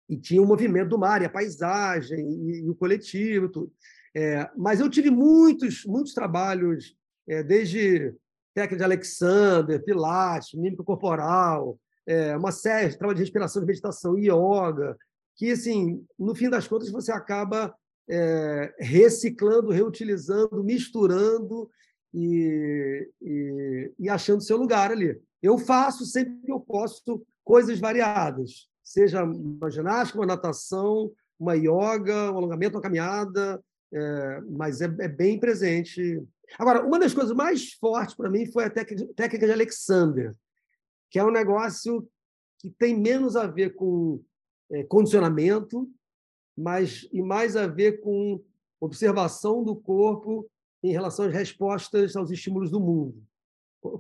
E 0.09 0.17
tinha 0.17 0.43
o 0.43 0.47
movimento 0.47 0.91
do 0.91 0.99
mar, 0.99 1.23
e 1.23 1.25
a 1.25 1.31
paisagem, 1.31 2.19
e, 2.19 2.65
e 2.65 2.71
o 2.71 2.75
coletivo. 2.75 3.49
Tudo. 3.49 3.73
É, 4.15 4.49
mas 4.57 4.81
eu 4.81 4.89
tive 4.89 5.11
muitos, 5.11 5.85
muitos 5.85 6.15
trabalhos, 6.15 6.97
é, 7.29 7.43
desde 7.43 8.15
técnica 8.55 8.77
de 8.77 8.85
Alexander, 8.85 9.83
Pilates, 9.83 10.55
mímica 10.55 10.85
corporal, 10.85 11.79
é, 12.07 12.37
uma 12.37 12.53
série 12.53 12.91
de 12.91 12.99
trabalho 12.99 13.17
de 13.17 13.23
respiração, 13.23 13.61
de 13.61 13.67
meditação, 13.67 14.17
yoga, 14.17 14.97
que, 15.37 15.51
assim, 15.51 16.05
no 16.19 16.35
fim 16.35 16.49
das 16.49 16.69
contas, 16.69 16.91
você 16.91 17.11
acaba 17.11 17.75
é, 18.09 18.75
reciclando, 18.79 19.71
reutilizando, 19.71 20.63
misturando 20.63 21.69
e, 22.13 23.11
e, 23.21 23.93
e, 23.99 24.09
achando 24.09 24.43
seu 24.43 24.57
lugar 24.57 24.93
ali. 24.93 25.21
Eu 25.43 25.59
faço 25.59 26.05
sempre 26.05 26.37
que 26.45 26.53
eu 26.53 26.61
posso 26.61 27.27
coisas 27.43 27.81
variadas, 27.81 28.69
seja 28.85 29.25
uma 29.25 29.71
ginástica, 29.71 30.19
uma 30.19 30.27
natação, 30.27 31.11
uma 31.39 31.55
yoga, 31.55 32.31
um 32.31 32.37
alongamento, 32.37 32.77
uma 32.77 32.83
caminhada, 32.83 33.63
é, 33.93 34.41
mas 34.43 34.81
é, 34.81 34.85
é, 35.01 35.09
bem 35.09 35.41
presente. 35.41 36.23
Agora, 36.59 36.85
uma 36.85 36.99
das 36.99 37.15
coisas 37.15 37.35
mais 37.35 37.73
fortes 37.73 38.15
para 38.15 38.31
mim 38.31 38.47
foi 38.47 38.65
a 38.65 38.71
técnica 38.71 39.47
de 39.47 39.53
Alexander, 39.53 40.35
que 41.11 41.19
é 41.19 41.25
um 41.25 41.31
negócio 41.31 42.07
que 42.59 42.71
tem 42.71 42.99
menos 42.99 43.35
a 43.35 43.47
ver 43.47 43.75
com 43.75 44.23
é, 44.71 44.85
condicionamento 44.85 45.91
mas 46.57 47.09
e 47.13 47.21
mais 47.21 47.57
a 47.57 47.67
ver 47.67 48.01
com 48.01 48.43
observação 48.81 49.65
do 49.65 49.75
corpo 49.75 50.49
em 50.83 50.93
relação 50.93 51.27
às 51.27 51.33
respostas 51.33 52.15
aos 52.15 52.31
estímulos 52.31 52.71
do 52.71 52.81
mundo. 52.81 53.23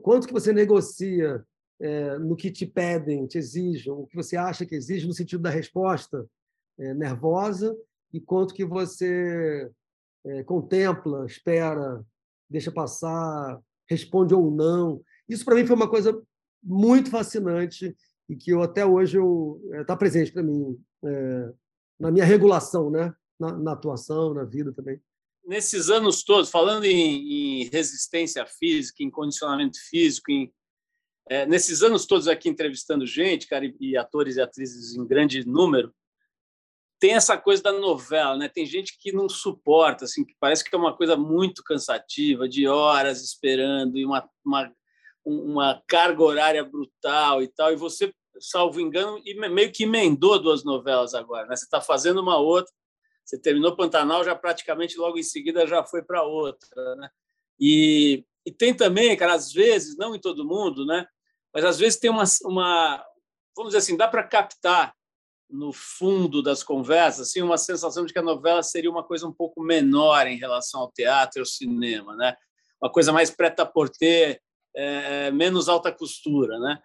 Quanto 0.02 0.26
que 0.26 0.32
você 0.32 0.52
negocia 0.52 1.44
é, 1.84 2.18
no 2.18 2.34
que 2.34 2.50
te 2.50 2.64
pedem, 2.64 3.26
te 3.26 3.36
exigem, 3.36 3.92
o 3.92 4.06
que 4.06 4.16
você 4.16 4.38
acha 4.38 4.64
que 4.64 4.74
exige 4.74 5.06
no 5.06 5.12
sentido 5.12 5.42
da 5.42 5.50
resposta 5.50 6.26
é, 6.78 6.94
nervosa 6.94 7.76
e 8.10 8.18
quanto 8.18 8.54
que 8.54 8.64
você 8.64 9.70
é, 10.24 10.42
contempla, 10.44 11.26
espera, 11.26 12.02
deixa 12.48 12.72
passar, 12.72 13.60
responde 13.86 14.34
ou 14.34 14.50
não. 14.50 15.02
Isso 15.28 15.44
para 15.44 15.56
mim 15.56 15.66
foi 15.66 15.76
uma 15.76 15.88
coisa 15.88 16.18
muito 16.62 17.10
fascinante 17.10 17.94
e 18.30 18.34
que 18.34 18.50
eu 18.50 18.62
até 18.62 18.86
hoje 18.86 19.18
está 19.80 19.92
é, 19.92 19.96
presente 19.96 20.32
para 20.32 20.42
mim 20.42 20.82
é, 21.04 21.52
na 22.00 22.10
minha 22.10 22.24
regulação, 22.24 22.90
né? 22.90 23.12
Na, 23.38 23.52
na, 23.58 23.72
atuação, 23.72 24.32
na 24.32 24.44
vida 24.44 24.72
também. 24.72 24.98
Nesses 25.44 25.90
anos 25.90 26.22
todos, 26.22 26.48
falando 26.48 26.84
em, 26.84 27.64
em 27.64 27.68
resistência 27.68 28.46
física, 28.46 29.02
em 29.02 29.10
condicionamento 29.10 29.76
físico, 29.90 30.30
em, 30.30 30.50
é, 31.28 31.46
nesses 31.46 31.82
anos 31.82 32.06
todos 32.06 32.28
aqui 32.28 32.48
entrevistando 32.48 33.06
gente, 33.06 33.46
cara, 33.46 33.64
e, 33.64 33.74
e, 33.80 33.96
atores 33.96 34.36
e 34.36 34.40
atrizes 34.40 34.94
em 34.94 35.06
grande 35.06 35.46
número, 35.46 35.94
tem 37.00 37.14
essa 37.14 37.36
coisa 37.36 37.62
da 37.62 37.72
novela, 37.72 38.36
né? 38.36 38.48
Tem 38.48 38.64
gente 38.64 38.96
que 38.98 39.12
não 39.12 39.28
suporta, 39.28 40.04
assim, 40.04 40.24
que 40.24 40.34
parece 40.40 40.64
que 40.64 40.74
é 40.74 40.78
uma 40.78 40.96
coisa 40.96 41.16
muito 41.16 41.62
cansativa, 41.62 42.48
de 42.48 42.66
horas 42.66 43.22
esperando 43.22 43.98
e 43.98 44.06
uma, 44.06 44.28
uma, 44.44 44.72
uma 45.24 45.82
carga 45.86 46.22
horária 46.22 46.64
brutal 46.64 47.42
e 47.42 47.48
tal. 47.48 47.72
E 47.72 47.76
você 47.76 48.12
salvo 48.40 48.80
engano, 48.80 49.20
meio 49.50 49.72
que 49.72 49.84
emendou 49.84 50.38
duas 50.38 50.64
novelas 50.64 51.14
agora. 51.14 51.46
Né? 51.46 51.56
Você 51.56 51.64
está 51.64 51.80
fazendo 51.80 52.20
uma 52.20 52.36
outra, 52.36 52.72
você 53.24 53.38
terminou 53.38 53.76
Pantanal, 53.76 54.24
já 54.24 54.34
praticamente 54.34 54.98
logo 54.98 55.18
em 55.18 55.22
seguida 55.22 55.66
já 55.66 55.84
foi 55.84 56.02
para 56.02 56.22
outra. 56.22 56.96
Né? 56.96 57.08
E, 57.58 58.24
e 58.44 58.52
tem 58.52 58.74
também, 58.74 59.16
cara, 59.16 59.34
às 59.34 59.52
vezes, 59.52 59.96
não 59.96 60.14
em 60.14 60.20
todo 60.20 60.46
mundo, 60.46 60.84
né? 60.84 61.06
Mas 61.54 61.64
às 61.64 61.78
vezes 61.78 61.98
tem 61.98 62.10
uma, 62.10 62.24
uma 62.44 63.04
vamos 63.56 63.70
dizer 63.70 63.78
assim, 63.78 63.96
dá 63.96 64.08
para 64.08 64.24
captar 64.24 64.94
no 65.48 65.72
fundo 65.72 66.42
das 66.42 66.62
conversas 66.62 67.28
assim 67.28 67.40
uma 67.40 67.56
sensação 67.56 68.04
de 68.04 68.12
que 68.12 68.18
a 68.18 68.22
novela 68.22 68.62
seria 68.62 68.90
uma 68.90 69.04
coisa 69.04 69.26
um 69.26 69.32
pouco 69.32 69.62
menor 69.62 70.26
em 70.26 70.36
relação 70.36 70.80
ao 70.80 70.90
teatro 70.90 71.38
e 71.38 71.40
ao 71.40 71.46
cinema, 71.46 72.16
né? 72.16 72.36
Uma 72.82 72.90
coisa 72.90 73.12
mais 73.12 73.30
preta-porter, 73.30 74.40
é, 74.74 75.30
menos 75.30 75.68
alta 75.68 75.92
costura, 75.92 76.58
né? 76.58 76.82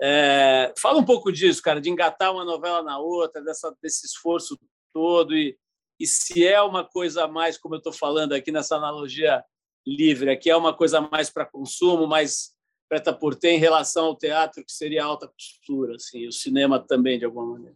É, 0.00 0.72
fala 0.78 0.98
um 0.98 1.04
pouco 1.04 1.32
disso, 1.32 1.62
cara, 1.62 1.80
de 1.80 1.90
engatar 1.90 2.32
uma 2.32 2.44
novela 2.44 2.82
na 2.82 2.98
outra, 2.98 3.42
dessa, 3.42 3.74
desse 3.82 4.06
esforço 4.06 4.58
todo 4.92 5.34
e, 5.36 5.56
e 5.98 6.06
se 6.06 6.46
é 6.46 6.60
uma 6.62 6.84
coisa 6.84 7.26
mais, 7.26 7.58
como 7.58 7.74
eu 7.74 7.78
estou 7.78 7.92
falando 7.92 8.32
aqui 8.32 8.50
nessa 8.50 8.76
analogia 8.76 9.44
livre, 9.86 10.30
aqui 10.30 10.50
é 10.50 10.56
uma 10.56 10.74
coisa 10.74 11.00
mais 11.00 11.28
para 11.30 11.46
consumo, 11.46 12.06
mais 12.06 12.51
preta 12.92 13.10
por 13.10 13.34
ter 13.34 13.52
em 13.52 13.58
relação 13.58 14.04
ao 14.04 14.18
teatro, 14.18 14.62
que 14.62 14.70
seria 14.70 15.02
alta 15.02 15.26
costura, 15.26 15.94
assim, 15.94 16.28
o 16.28 16.32
cinema 16.32 16.78
também, 16.78 17.18
de 17.18 17.24
alguma 17.24 17.54
maneira. 17.54 17.74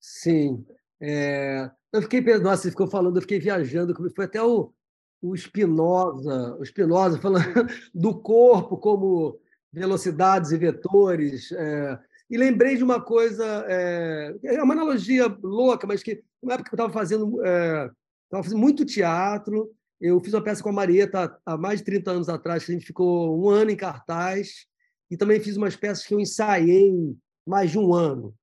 Sim. 0.00 0.64
É... 0.98 1.70
Eu 1.92 2.00
fiquei, 2.00 2.22
nossa, 2.38 2.62
você 2.62 2.70
ficou 2.70 2.86
falando, 2.86 3.18
eu 3.18 3.20
fiquei 3.20 3.38
viajando, 3.38 3.94
foi 4.16 4.24
até 4.24 4.42
o, 4.42 4.72
o 5.20 5.36
Spinoza, 5.36 6.56
o 6.58 6.64
Spinoza 6.64 7.20
falando 7.20 7.44
do 7.94 8.18
corpo 8.18 8.78
como 8.78 9.38
velocidades 9.70 10.50
e 10.50 10.56
vetores. 10.56 11.52
É, 11.52 11.98
e 12.30 12.38
lembrei 12.38 12.78
de 12.78 12.82
uma 12.82 13.02
coisa, 13.02 13.66
é, 13.68 14.34
é 14.44 14.62
uma 14.62 14.72
analogia 14.72 15.26
louca, 15.42 15.86
mas 15.86 16.02
que 16.02 16.24
na 16.42 16.54
época 16.54 16.70
eu 16.72 16.76
estava 16.76 16.92
fazendo, 16.92 17.44
é, 17.44 17.90
fazendo 18.30 18.58
muito 18.58 18.86
teatro, 18.86 19.70
eu 20.00 20.20
fiz 20.20 20.34
uma 20.34 20.42
peça 20.42 20.62
com 20.62 20.68
a 20.68 20.72
Marieta 20.72 21.38
há 21.44 21.56
mais 21.56 21.78
de 21.80 21.86
30 21.86 22.10
anos 22.10 22.28
atrás, 22.28 22.64
que 22.64 22.72
a 22.72 22.74
gente 22.74 22.86
ficou 22.86 23.38
um 23.40 23.48
ano 23.48 23.70
em 23.70 23.76
cartaz, 23.76 24.66
e 25.10 25.16
também 25.16 25.40
fiz 25.40 25.56
umas 25.56 25.76
peças 25.76 26.06
que 26.06 26.14
eu 26.14 26.20
ensaiei 26.20 27.16
mais 27.46 27.70
de 27.70 27.78
um 27.78 27.94
ano, 27.94 28.34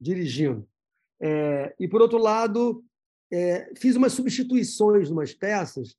dirigindo. 0.00 0.68
É, 1.20 1.74
e, 1.78 1.88
por 1.88 2.02
outro 2.02 2.18
lado, 2.18 2.84
é, 3.32 3.72
fiz 3.76 3.96
umas 3.96 4.12
substituições 4.12 5.10
umas 5.10 5.32
peças 5.32 5.96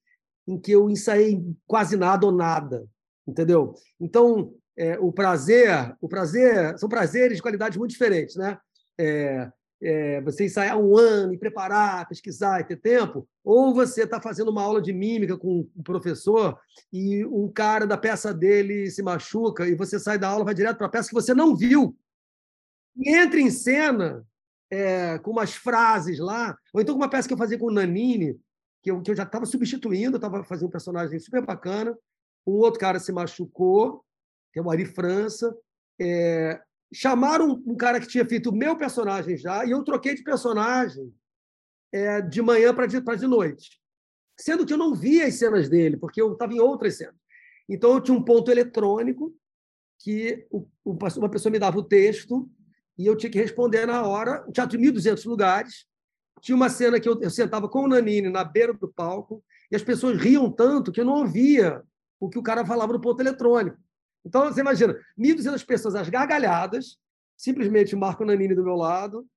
em 0.47 0.59
que 0.59 0.71
eu 0.71 0.89
ensaiei 0.89 1.43
quase 1.65 1.97
nada 1.97 2.25
ou 2.25 2.31
nada 2.31 2.87
entendeu? 3.27 3.73
Então, 3.99 4.53
é, 4.77 4.99
o 4.99 5.11
prazer, 5.11 5.95
o 5.99 6.07
prazer 6.07 6.77
são 6.77 6.87
prazeres 6.87 7.37
de 7.37 7.41
qualidades 7.41 7.77
muito 7.77 7.91
diferentes, 7.91 8.35
né? 8.35 8.57
É, 8.99 9.49
é, 9.81 10.21
você 10.21 10.45
ensaiar 10.45 10.77
um 10.77 10.97
ano 10.97 11.33
e 11.33 11.37
preparar, 11.37 12.07
pesquisar 12.07 12.61
e 12.61 12.63
ter 12.63 12.77
tempo, 12.77 13.27
ou 13.43 13.73
você 13.73 14.03
está 14.03 14.21
fazendo 14.21 14.49
uma 14.49 14.63
aula 14.63 14.81
de 14.81 14.93
mímica 14.93 15.37
com 15.37 15.67
um 15.75 15.83
professor 15.83 16.57
e 16.91 17.25
um 17.25 17.51
cara 17.51 17.85
da 17.85 17.97
peça 17.97 18.33
dele 18.33 18.89
se 18.89 19.03
machuca 19.03 19.67
e 19.67 19.75
você 19.75 19.99
sai 19.99 20.17
da 20.17 20.29
aula 20.29 20.45
vai 20.45 20.53
direto 20.53 20.77
para 20.77 20.87
a 20.87 20.89
peça 20.89 21.09
que 21.09 21.13
você 21.13 21.33
não 21.33 21.55
viu 21.55 21.95
e 22.95 23.13
entra 23.13 23.39
em 23.39 23.51
cena 23.51 24.25
é, 24.71 25.19
com 25.19 25.31
umas 25.31 25.53
frases 25.53 26.17
lá, 26.19 26.57
ou 26.73 26.81
então 26.81 26.95
com 26.95 27.01
uma 27.01 27.09
peça 27.09 27.27
que 27.27 27.33
eu 27.33 27.37
fazia 27.37 27.57
com 27.57 27.67
o 27.67 27.73
Nanini, 27.73 28.39
que 28.81 28.89
eu, 28.89 29.01
que 29.01 29.11
eu 29.11 29.15
já 29.15 29.23
estava 29.23 29.45
substituindo, 29.45 30.15
estava 30.15 30.43
fazendo 30.43 30.67
um 30.67 30.71
personagem 30.71 31.19
super 31.19 31.45
bacana, 31.45 31.95
um 32.47 32.53
outro 32.53 32.79
cara 32.79 32.99
se 32.99 33.11
machucou, 33.11 34.03
que 34.53 34.59
é 34.59 34.61
o 34.61 34.69
Ari 34.69 34.85
França. 34.85 35.55
É, 35.99 36.61
chamaram 36.93 37.61
um 37.65 37.75
cara 37.75 37.99
que 37.99 38.07
tinha 38.07 38.25
feito 38.25 38.49
o 38.49 38.55
meu 38.55 38.77
personagem 38.77 39.37
já, 39.37 39.65
e 39.65 39.71
eu 39.71 39.83
troquei 39.83 40.15
de 40.15 40.23
personagem 40.23 41.13
é, 41.91 42.21
de 42.21 42.41
manhã 42.41 42.73
para 42.73 42.85
de, 42.85 42.99
de 42.99 43.27
noite. 43.27 43.79
Sendo 44.37 44.65
que 44.65 44.73
eu 44.73 44.77
não 44.77 44.93
via 44.93 45.27
as 45.27 45.35
cenas 45.35 45.69
dele, 45.69 45.97
porque 45.97 46.21
eu 46.21 46.33
estava 46.33 46.53
em 46.53 46.59
outras 46.59 46.97
cenas. 46.97 47.15
Então, 47.67 47.93
eu 47.93 48.01
tinha 48.01 48.17
um 48.17 48.23
ponto 48.23 48.51
eletrônico 48.51 49.33
que 49.99 50.45
o, 50.51 50.67
o, 50.83 50.97
uma 51.17 51.29
pessoa 51.29 51.51
me 51.51 51.59
dava 51.59 51.77
o 51.77 51.83
texto 51.83 52.49
e 52.97 53.05
eu 53.05 53.15
tinha 53.15 53.31
que 53.31 53.39
responder 53.39 53.85
na 53.85 54.05
hora. 54.05 54.45
Um 54.47 54.51
teatro 54.51 54.77
de 54.77 54.83
1.200 54.85 55.25
lugares. 55.25 55.85
Tinha 56.41 56.55
uma 56.55 56.69
cena 56.69 56.99
que 56.99 57.07
eu, 57.07 57.19
eu 57.21 57.29
sentava 57.29 57.67
com 57.67 57.83
o 57.83 57.87
Nanini 57.87 58.29
na 58.29 58.43
beira 58.43 58.73
do 58.73 58.87
palco 58.87 59.43
e 59.71 59.75
as 59.75 59.81
pessoas 59.81 60.21
riam 60.21 60.51
tanto 60.51 60.91
que 60.91 61.01
eu 61.01 61.05
não 61.05 61.13
ouvia 61.13 61.81
o 62.19 62.29
que 62.29 62.37
o 62.37 62.43
cara 62.43 62.65
falava 62.65 62.93
no 62.93 63.01
ponto 63.01 63.19
eletrônico. 63.19 63.77
Então, 64.25 64.51
você 64.51 64.61
imagina, 64.61 64.97
1.200 65.17 65.65
pessoas 65.65 65.95
às 65.95 66.09
gargalhadas, 66.09 66.97
simplesmente 67.37 67.95
Marco 67.95 68.25
Nanini 68.25 68.55
do 68.55 68.63
meu 68.63 68.75
lado, 68.75 69.27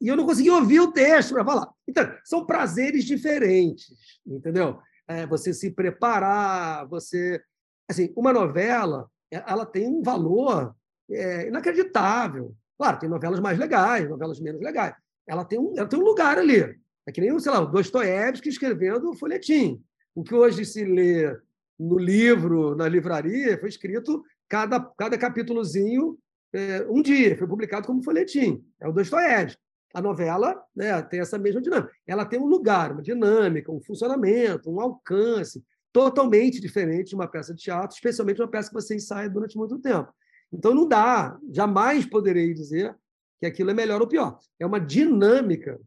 e 0.00 0.08
eu 0.08 0.16
não 0.16 0.24
conseguia 0.24 0.54
ouvir 0.54 0.80
o 0.80 0.92
texto 0.92 1.34
para 1.34 1.44
falar. 1.44 1.68
Então, 1.86 2.10
são 2.24 2.46
prazeres 2.46 3.04
diferentes, 3.04 3.94
entendeu? 4.26 4.78
É, 5.06 5.26
você 5.26 5.52
se 5.52 5.70
preparar, 5.70 6.86
você... 6.88 7.42
Assim, 7.88 8.12
uma 8.16 8.32
novela, 8.32 9.08
ela 9.30 9.64
tem 9.66 9.86
um 9.86 10.02
valor 10.02 10.74
é, 11.10 11.48
inacreditável. 11.48 12.54
Claro, 12.76 12.98
tem 12.98 13.08
novelas 13.08 13.38
mais 13.38 13.58
legais, 13.58 14.08
novelas 14.08 14.40
menos 14.40 14.60
legais. 14.60 14.94
Ela 15.26 15.44
tem 15.44 15.58
um, 15.58 15.74
ela 15.76 15.88
tem 15.88 15.98
um 15.98 16.04
lugar 16.04 16.38
ali. 16.38 16.78
É 17.06 17.12
que 17.12 17.20
nem, 17.20 17.38
sei 17.38 17.52
lá, 17.52 17.60
o 17.60 17.66
Dostoiévski 17.66 18.48
escrevendo 18.48 19.10
o 19.10 19.16
folhetim. 19.16 19.82
O 20.14 20.24
que 20.24 20.34
hoje 20.34 20.64
se 20.64 20.84
lê 20.84 21.36
no 21.78 21.98
livro, 21.98 22.74
na 22.74 22.88
livraria, 22.88 23.58
foi 23.58 23.68
escrito 23.68 24.24
cada, 24.48 24.80
cada 24.80 25.18
capítulozinho 25.18 26.18
é, 26.52 26.86
um 26.88 27.02
dia, 27.02 27.36
foi 27.36 27.46
publicado 27.46 27.86
como 27.86 28.02
folhetim. 28.02 28.64
É 28.80 28.88
o 28.88 28.92
Dostoiévski. 28.92 29.60
A 29.94 30.00
novela 30.00 30.62
né, 30.74 31.00
tem 31.02 31.20
essa 31.20 31.38
mesma 31.38 31.60
dinâmica. 31.60 31.92
Ela 32.06 32.24
tem 32.24 32.38
um 32.38 32.46
lugar, 32.46 32.92
uma 32.92 33.02
dinâmica, 33.02 33.72
um 33.72 33.80
funcionamento, 33.80 34.70
um 34.70 34.80
alcance 34.80 35.62
totalmente 35.92 36.60
diferente 36.60 37.10
de 37.10 37.14
uma 37.14 37.28
peça 37.28 37.54
de 37.54 37.62
teatro, 37.62 37.94
especialmente 37.94 38.40
uma 38.40 38.48
peça 38.48 38.68
que 38.68 38.74
você 38.74 38.94
ensaia 38.94 39.30
durante 39.30 39.56
muito 39.56 39.78
tempo. 39.78 40.12
Então 40.52 40.74
não 40.74 40.86
dá, 40.86 41.38
jamais 41.50 42.04
poderei 42.04 42.52
dizer 42.52 42.94
que 43.40 43.46
aquilo 43.46 43.70
é 43.70 43.74
melhor 43.74 44.00
ou 44.00 44.06
pior. 44.06 44.38
É 44.60 44.66
uma 44.66 44.78
dinâmica 44.78 45.80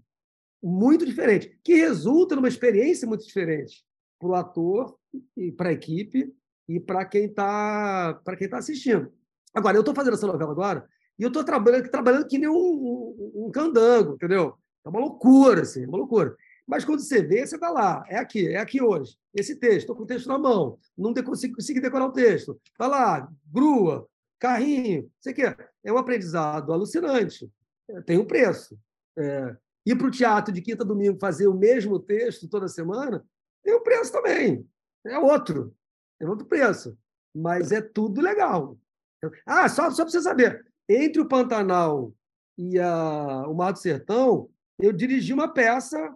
muito 0.61 1.05
diferente, 1.05 1.57
que 1.63 1.75
resulta 1.75 2.35
numa 2.35 2.47
experiência 2.47 3.07
muito 3.07 3.25
diferente 3.25 3.83
para 4.19 4.29
o 4.29 4.35
ator 4.35 4.98
e 5.35 5.51
para 5.51 5.69
a 5.69 5.73
equipe 5.73 6.33
e 6.67 6.79
para 6.79 7.05
quem 7.05 7.25
está 7.25 8.21
está 8.39 8.57
assistindo. 8.57 9.11
Agora, 9.53 9.77
eu 9.77 9.81
estou 9.81 9.95
fazendo 9.95 10.13
essa 10.13 10.27
novela 10.27 10.51
agora 10.51 10.87
e 11.17 11.23
eu 11.23 11.27
estou 11.27 11.43
trabalhando, 11.43 11.89
trabalhando 11.89 12.27
que 12.27 12.37
nem 12.37 12.49
um, 12.49 12.53
um, 12.55 13.45
um 13.47 13.51
candango, 13.51 14.13
entendeu? 14.13 14.55
É 14.85 14.89
uma 14.89 14.99
loucura, 14.99 15.61
assim, 15.61 15.85
uma 15.85 15.97
loucura. 15.97 16.35
Mas 16.67 16.85
quando 16.85 16.99
você 16.99 17.23
vê, 17.23 17.45
você 17.45 17.55
está 17.55 17.69
lá. 17.69 18.03
É 18.07 18.17
aqui, 18.17 18.47
é 18.47 18.57
aqui 18.57 18.81
hoje. 18.81 19.17
Esse 19.33 19.55
texto, 19.55 19.79
estou 19.79 19.95
com 19.95 20.03
o 20.03 20.05
texto 20.05 20.27
na 20.27 20.37
mão. 20.37 20.77
Não 20.97 21.13
consigo, 21.13 21.55
consigo 21.55 21.81
decorar 21.81 22.05
o 22.05 22.11
texto. 22.11 22.59
Está 22.71 22.87
lá, 22.87 23.27
grua, 23.51 24.07
carrinho, 24.39 25.09
você 25.19 25.33
quer. 25.33 25.71
É 25.83 25.91
um 25.91 25.97
aprendizado 25.97 26.71
alucinante. 26.71 27.51
É, 27.89 28.01
tem 28.01 28.19
um 28.19 28.25
preço. 28.25 28.77
É, 29.17 29.55
ir 29.85 29.97
para 29.97 30.07
o 30.07 30.11
teatro 30.11 30.53
de 30.53 30.61
quinta 30.61 30.83
a 30.83 30.87
domingo 30.87 31.17
fazer 31.19 31.47
o 31.47 31.57
mesmo 31.57 31.99
texto 31.99 32.47
toda 32.47 32.67
semana 32.67 33.25
tem 33.63 33.75
um 33.75 33.83
preço 33.83 34.11
também. 34.11 34.65
É 35.05 35.17
outro. 35.17 35.75
É 36.19 36.27
outro 36.27 36.45
preço. 36.45 36.97
Mas 37.33 37.71
é 37.71 37.81
tudo 37.81 38.21
legal. 38.21 38.77
Ah, 39.45 39.67
só, 39.67 39.89
só 39.91 40.03
para 40.03 40.11
você 40.11 40.21
saber. 40.21 40.65
Entre 40.87 41.21
o 41.21 41.27
Pantanal 41.27 42.13
e 42.57 42.79
a, 42.79 43.45
o 43.47 43.53
Mar 43.53 43.71
do 43.71 43.79
Sertão, 43.79 44.49
eu 44.79 44.91
dirigi 44.91 45.33
uma 45.33 45.53
peça 45.53 46.15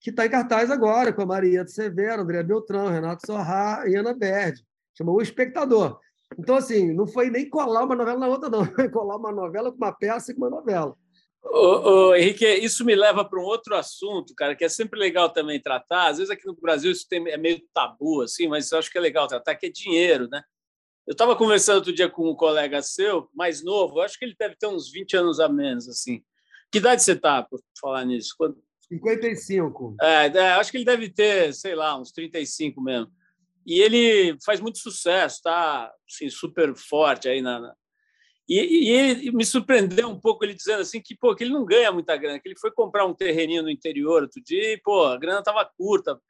que 0.00 0.10
está 0.10 0.26
em 0.26 0.30
cartaz 0.30 0.70
agora, 0.70 1.12
com 1.12 1.22
a 1.22 1.26
Maria 1.26 1.66
Severo, 1.66 2.22
André 2.22 2.42
Beltrão, 2.42 2.88
Renato 2.88 3.26
Sorrá 3.26 3.84
e 3.86 3.94
Ana 3.94 4.12
Berdi. 4.12 4.64
Chamou 4.96 5.16
O 5.16 5.22
Espectador. 5.22 5.98
Então, 6.38 6.56
assim, 6.56 6.92
não 6.92 7.06
foi 7.06 7.30
nem 7.30 7.48
colar 7.48 7.84
uma 7.84 7.94
novela 7.94 8.18
na 8.18 8.26
outra, 8.26 8.48
não. 8.48 8.64
Foi 8.74 8.88
colar 8.88 9.16
uma 9.16 9.32
novela 9.32 9.70
com 9.70 9.76
uma 9.76 9.92
peça 9.92 10.32
e 10.32 10.34
com 10.34 10.42
uma 10.42 10.50
novela. 10.50 10.96
Ô, 11.44 12.08
ô, 12.08 12.14
Henrique, 12.14 12.46
isso 12.46 12.84
me 12.84 12.94
leva 12.94 13.24
para 13.24 13.40
um 13.40 13.44
outro 13.44 13.74
assunto, 13.74 14.34
cara, 14.34 14.54
que 14.54 14.64
é 14.64 14.68
sempre 14.68 14.98
legal 14.98 15.28
também 15.28 15.60
tratar. 15.60 16.08
Às 16.08 16.18
vezes 16.18 16.30
aqui 16.30 16.46
no 16.46 16.54
Brasil 16.54 16.92
isso 16.92 17.06
tem, 17.08 17.28
é 17.28 17.36
meio 17.36 17.60
tabu, 17.74 18.22
assim, 18.22 18.46
mas 18.46 18.70
eu 18.70 18.78
acho 18.78 18.90
que 18.90 18.96
é 18.96 19.00
legal 19.00 19.26
tratar, 19.26 19.56
que 19.56 19.66
é 19.66 19.70
dinheiro, 19.70 20.28
né? 20.30 20.42
Eu 21.06 21.12
estava 21.12 21.34
conversando 21.34 21.76
outro 21.76 21.92
dia 21.92 22.08
com 22.08 22.30
um 22.30 22.34
colega 22.34 22.80
seu, 22.80 23.28
mais 23.34 23.62
novo, 23.62 24.00
acho 24.00 24.16
que 24.18 24.24
ele 24.24 24.36
deve 24.38 24.54
ter 24.54 24.68
uns 24.68 24.90
20 24.90 25.16
anos 25.16 25.40
a 25.40 25.48
menos, 25.48 25.88
assim. 25.88 26.22
Que 26.70 26.78
idade 26.78 27.02
você 27.02 27.12
está, 27.12 27.42
por 27.42 27.60
falar 27.80 28.04
nisso? 28.04 28.34
Quando... 28.38 28.56
55. 28.88 29.96
É, 30.00 30.26
é, 30.26 30.50
acho 30.52 30.70
que 30.70 30.76
ele 30.76 30.84
deve 30.84 31.10
ter, 31.10 31.52
sei 31.54 31.74
lá, 31.74 31.98
uns 31.98 32.12
35 32.12 32.80
mesmo. 32.80 33.10
E 33.66 33.80
ele 33.80 34.36
faz 34.44 34.60
muito 34.60 34.78
sucesso, 34.78 35.42
tá 35.42 35.92
assim, 36.08 36.28
super 36.30 36.74
forte 36.74 37.28
aí 37.28 37.42
na, 37.42 37.60
na... 37.60 37.74
E, 38.48 38.58
e, 38.58 38.90
ele 38.90 39.30
me 39.32 39.44
surpreendeu 39.44 40.08
um 40.08 40.18
pouco 40.18 40.44
ele 40.44 40.54
dizendo 40.54 40.80
assim 40.80 41.00
que, 41.00 41.16
pô, 41.16 41.34
que 41.34 41.44
ele 41.44 41.52
não 41.52 41.64
ganha 41.64 41.92
muita 41.92 42.16
grana, 42.16 42.40
que 42.40 42.48
ele 42.48 42.58
foi 42.58 42.72
comprar 42.72 43.06
um 43.06 43.14
terreninho 43.14 43.62
no 43.62 43.70
interior 43.70 44.22
outro 44.22 44.42
dia 44.42 44.74
e, 44.74 44.78
pô, 44.78 45.04
a 45.04 45.16
grana 45.16 45.38
estava 45.38 45.64
curta 45.76 46.20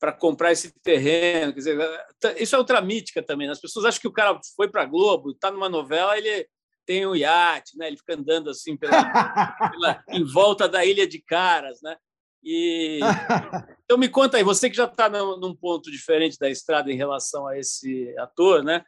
para 0.00 0.12
comprar 0.12 0.52
esse 0.52 0.72
terreno. 0.82 1.52
Quer 1.52 1.58
dizer, 1.58 2.06
isso 2.38 2.54
é 2.54 2.58
outra 2.58 2.80
mítica 2.82 3.22
também. 3.22 3.46
Né? 3.46 3.52
As 3.52 3.60
pessoas 3.60 3.86
acham 3.86 4.00
que 4.00 4.08
o 4.08 4.12
cara 4.12 4.38
foi 4.56 4.68
para 4.68 4.82
a 4.82 4.86
Globo, 4.86 5.30
está 5.30 5.50
numa 5.50 5.68
novela, 5.68 6.18
ele 6.18 6.46
tem 6.84 7.06
um 7.06 7.16
iate, 7.16 7.78
né? 7.78 7.86
ele 7.86 7.96
fica 7.96 8.14
andando 8.14 8.50
assim 8.50 8.76
pela, 8.76 8.92
pela, 9.70 10.04
em 10.10 10.24
volta 10.24 10.68
da 10.68 10.84
Ilha 10.84 11.06
de 11.06 11.22
Caras, 11.22 11.80
né? 11.82 11.96
E 12.42 13.00
então 13.84 13.96
me 13.96 14.08
conta 14.08 14.36
aí, 14.36 14.42
você 14.42 14.68
que 14.68 14.76
já 14.76 14.84
está 14.84 15.08
num 15.08 15.56
ponto 15.56 15.90
diferente 15.90 16.36
da 16.38 16.50
estrada 16.50 16.92
em 16.92 16.96
relação 16.96 17.46
a 17.46 17.58
esse 17.58 18.14
ator, 18.18 18.62
né? 18.62 18.84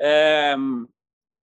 É, 0.00 0.56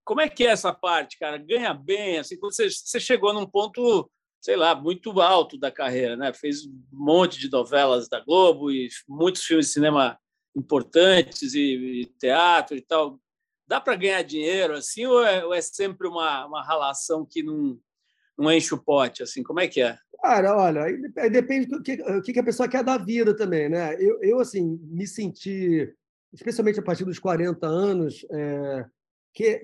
como 0.08 0.22
é 0.22 0.30
que 0.30 0.48
é 0.48 0.52
essa 0.52 0.74
parte, 0.74 1.20
cara? 1.20 1.38
Ganha 1.38 1.74
bem, 1.74 2.18
assim, 2.18 2.40
quando 2.40 2.56
você, 2.56 2.70
você 2.70 2.98
chegou 2.98 3.34
num 3.34 3.46
ponto, 3.46 4.10
sei 4.40 4.56
lá, 4.56 4.74
muito 4.74 5.20
alto 5.20 5.60
da 5.60 5.70
carreira, 5.70 6.16
né? 6.16 6.32
Fez 6.32 6.66
um 6.66 6.82
monte 6.94 7.38
de 7.38 7.52
novelas 7.52 8.08
da 8.08 8.22
Globo 8.22 8.72
e 8.72 8.88
muitos 9.06 9.44
filmes 9.44 9.66
de 9.66 9.74
cinema 9.74 10.18
importantes 10.56 11.54
e, 11.54 11.60
e 11.60 12.06
teatro 12.18 12.78
e 12.78 12.82
tal. 12.82 13.20
Dá 13.68 13.82
para 13.82 13.98
ganhar 13.98 14.22
dinheiro 14.22 14.76
assim 14.76 15.06
ou 15.06 15.22
é, 15.22 15.44
ou 15.44 15.54
é 15.54 15.60
sempre 15.60 16.08
uma, 16.08 16.46
uma 16.46 16.66
relação 16.66 17.28
que 17.30 17.44
não, 17.44 17.78
não 18.38 18.50
enche 18.50 18.74
o 18.74 18.82
pote? 18.82 19.24
Assim, 19.24 19.44
como 19.44 19.60
é 19.60 19.68
que 19.68 19.82
é? 19.82 19.98
Cara, 20.22 20.56
olha, 20.56 20.86
depende 21.30 21.68
do 21.68 21.84
que, 21.84 21.98
que 21.98 22.40
a 22.40 22.44
pessoa 22.44 22.70
quer 22.70 22.82
da 22.82 22.98
vida 22.98 23.36
também, 23.36 23.68
né? 23.68 24.02
Eu, 24.02 24.24
eu 24.24 24.40
assim, 24.40 24.80
me 24.84 25.06
senti, 25.06 25.94
especialmente 26.34 26.80
a 26.80 26.84
partir 26.84 27.04
dos 27.04 27.20
40 27.20 27.68
anos, 27.68 28.26
é, 28.32 28.86
que, 29.38 29.62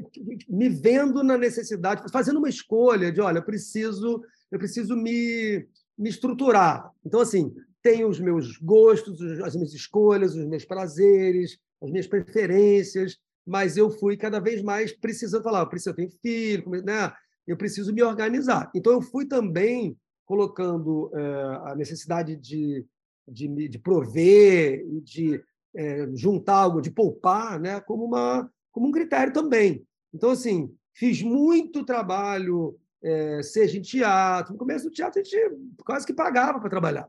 me 0.47 0.69
vendo 0.69 1.23
na 1.23 1.35
necessidade, 1.35 2.03
fazendo 2.11 2.37
uma 2.37 2.47
escolha 2.47 3.11
de, 3.11 3.19
olha, 3.19 3.39
eu 3.39 3.43
preciso, 3.43 4.23
eu 4.51 4.59
preciso 4.59 4.95
me, 4.95 5.67
me 5.97 6.11
estruturar. 6.11 6.91
Então, 7.03 7.19
assim, 7.19 7.51
tenho 7.81 8.07
os 8.07 8.19
meus 8.19 8.55
gostos, 8.57 9.19
as 9.41 9.55
minhas 9.55 9.73
escolhas, 9.73 10.35
os 10.35 10.45
meus 10.45 10.63
prazeres, 10.63 11.57
as 11.81 11.89
minhas 11.89 12.05
preferências, 12.05 13.17
mas 13.43 13.75
eu 13.75 13.89
fui 13.89 14.15
cada 14.15 14.39
vez 14.39 14.61
mais 14.61 14.91
precisando 14.95 15.41
falar, 15.41 15.61
eu 15.61 15.69
preciso, 15.69 15.95
tenho 15.95 16.11
filho, 16.21 16.69
né? 16.83 17.11
eu 17.47 17.57
preciso 17.57 17.91
me 17.91 18.03
organizar. 18.03 18.69
Então, 18.75 18.93
eu 18.93 19.01
fui 19.01 19.25
também 19.25 19.97
colocando 20.23 21.09
é, 21.15 21.71
a 21.71 21.75
necessidade 21.75 22.35
de, 22.35 22.85
de, 23.27 23.47
de 23.69 23.79
prover, 23.79 24.85
de 25.01 25.43
é, 25.75 26.07
juntar 26.13 26.57
algo, 26.57 26.79
de 26.79 26.91
poupar, 26.91 27.59
né, 27.59 27.81
como, 27.81 28.05
uma, 28.05 28.47
como 28.73 28.87
um 28.87 28.91
critério 28.91 29.31
também. 29.31 29.87
Então, 30.13 30.31
assim, 30.31 30.75
fiz 30.93 31.21
muito 31.21 31.85
trabalho, 31.85 32.77
é, 33.01 33.41
seja 33.41 33.77
em 33.77 33.81
teatro. 33.81 34.51
No 34.51 34.59
começo 34.59 34.85
do 34.85 34.91
teatro, 34.91 35.21
a 35.21 35.23
gente 35.23 35.37
quase 35.85 36.05
que 36.05 36.13
pagava 36.13 36.59
para 36.59 36.69
trabalhar. 36.69 37.07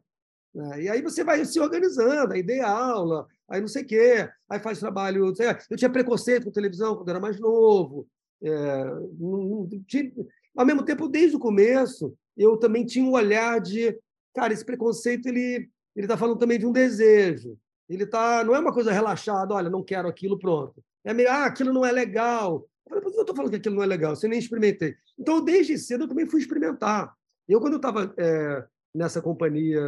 Né? 0.54 0.82
E 0.82 0.88
aí 0.88 1.02
você 1.02 1.24
vai 1.24 1.44
se 1.44 1.58
organizando, 1.58 2.34
aí 2.34 2.42
dei 2.42 2.60
aula, 2.60 3.26
aí 3.48 3.60
não 3.60 3.66
sei 3.66 3.82
o 3.82 3.86
quê, 3.86 4.30
aí 4.48 4.60
faz 4.60 4.78
trabalho. 4.78 5.34
Eu 5.68 5.76
tinha 5.76 5.90
preconceito 5.90 6.44
com 6.44 6.52
televisão 6.52 6.94
quando 6.94 7.08
era 7.08 7.18
mais 7.18 7.40
novo. 7.40 8.06
É, 8.40 8.84
não, 9.18 9.66
não, 9.68 9.68
tinha, 9.88 10.12
ao 10.56 10.64
mesmo 10.64 10.84
tempo, 10.84 11.08
desde 11.08 11.36
o 11.36 11.40
começo, 11.40 12.14
eu 12.36 12.56
também 12.56 12.86
tinha 12.86 13.04
um 13.04 13.12
olhar 13.12 13.60
de, 13.60 13.98
cara, 14.32 14.52
esse 14.52 14.64
preconceito 14.64 15.26
ele 15.26 15.68
ele 15.94 16.06
está 16.06 16.16
falando 16.16 16.38
também 16.38 16.58
de 16.58 16.66
um 16.66 16.72
desejo. 16.72 17.56
Ele 17.88 18.06
tá, 18.06 18.42
não 18.42 18.54
é 18.54 18.58
uma 18.58 18.72
coisa 18.72 18.90
relaxada, 18.90 19.54
olha, 19.54 19.70
não 19.70 19.82
quero 19.82 20.08
aquilo, 20.08 20.38
pronto. 20.38 20.82
É 21.04 21.12
meio, 21.12 21.30
ah, 21.30 21.44
aquilo 21.46 21.72
não 21.72 21.84
é 21.84 21.92
legal. 21.92 22.66
Eu 22.86 22.88
falei, 22.88 23.02
por 23.02 23.12
que 23.12 23.18
eu 23.18 23.20
estou 23.22 23.36
falando 23.36 23.50
que 23.50 23.56
aquilo 23.56 23.76
não 23.76 23.82
é 23.82 23.86
legal? 23.86 24.16
Você 24.16 24.26
nem 24.26 24.38
experimentei. 24.38 24.94
Então, 25.18 25.44
desde 25.44 25.78
cedo, 25.78 26.04
eu 26.04 26.08
também 26.08 26.26
fui 26.26 26.40
experimentar. 26.40 27.14
Eu, 27.48 27.60
quando 27.60 27.74
eu 27.74 27.78
estava 27.78 28.14
é, 28.16 28.64
nessa 28.94 29.20
companhia 29.20 29.82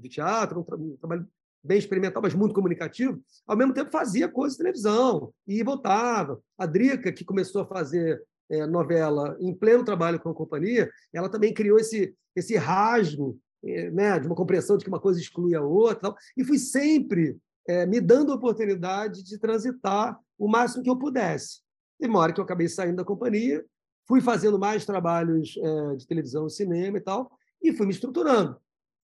de 0.00 0.08
teatro, 0.08 0.60
um 0.60 0.96
trabalho 0.96 1.26
bem 1.64 1.78
experimental, 1.78 2.20
mas 2.20 2.34
muito 2.34 2.54
comunicativo, 2.54 3.22
ao 3.46 3.56
mesmo 3.56 3.72
tempo 3.72 3.90
fazia 3.90 4.28
coisas 4.28 4.56
de 4.56 4.62
televisão 4.62 5.32
e 5.46 5.62
voltava. 5.62 6.40
A 6.58 6.66
Drica, 6.66 7.12
que 7.12 7.24
começou 7.24 7.62
a 7.62 7.66
fazer 7.66 8.22
é, 8.50 8.66
novela 8.66 9.36
em 9.40 9.54
pleno 9.54 9.84
trabalho 9.84 10.18
com 10.18 10.28
a 10.28 10.34
companhia, 10.34 10.90
ela 11.12 11.28
também 11.28 11.54
criou 11.54 11.78
esse, 11.78 12.14
esse 12.34 12.56
rasgo 12.56 13.38
é, 13.64 13.90
né, 13.90 14.18
de 14.18 14.26
uma 14.26 14.34
compreensão 14.34 14.76
de 14.76 14.84
que 14.84 14.90
uma 14.90 15.00
coisa 15.00 15.20
exclui 15.20 15.54
a 15.54 15.62
outra, 15.62 16.00
tal, 16.00 16.16
e 16.36 16.44
fui 16.44 16.58
sempre 16.58 17.38
é, 17.66 17.86
me 17.86 18.00
dando 18.00 18.32
a 18.32 18.34
oportunidade 18.34 19.22
de 19.22 19.38
transitar 19.38 20.18
o 20.38 20.48
máximo 20.48 20.82
que 20.82 20.90
eu 20.90 20.98
pudesse. 20.98 21.60
Teve 21.98 22.10
uma 22.10 22.20
hora 22.20 22.32
que 22.32 22.40
eu 22.40 22.44
acabei 22.44 22.68
saindo 22.68 22.96
da 22.96 23.04
companhia, 23.04 23.64
fui 24.06 24.20
fazendo 24.20 24.58
mais 24.58 24.84
trabalhos 24.84 25.56
é, 25.56 25.96
de 25.96 26.06
televisão, 26.06 26.48
cinema 26.48 26.98
e 26.98 27.00
tal, 27.00 27.30
e 27.62 27.72
fui 27.72 27.86
me 27.86 27.92
estruturando. 27.92 28.56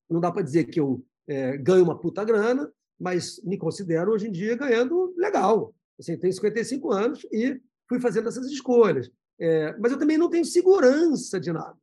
Não 0.09 0.19
dá 0.19 0.31
para 0.31 0.41
dizer 0.41 0.65
que 0.65 0.79
eu 0.79 1.03
é, 1.27 1.57
ganho 1.57 1.83
uma 1.83 1.97
puta 1.97 2.23
grana, 2.23 2.71
mas 2.99 3.41
me 3.43 3.57
considero 3.57 4.11
hoje 4.11 4.27
em 4.27 4.31
dia 4.31 4.57
ganhando 4.57 5.13
legal. 5.15 5.73
Assim, 5.97 6.17
tenho 6.17 6.33
55 6.33 6.91
anos 6.91 7.25
e 7.31 7.61
fui 7.87 7.99
fazendo 7.99 8.27
essas 8.27 8.47
escolhas. 8.47 9.09
É, 9.39 9.77
mas 9.77 9.91
eu 9.91 9.99
também 9.99 10.17
não 10.17 10.29
tenho 10.29 10.43
segurança 10.43 11.39
de 11.39 11.51
nada. 11.53 11.77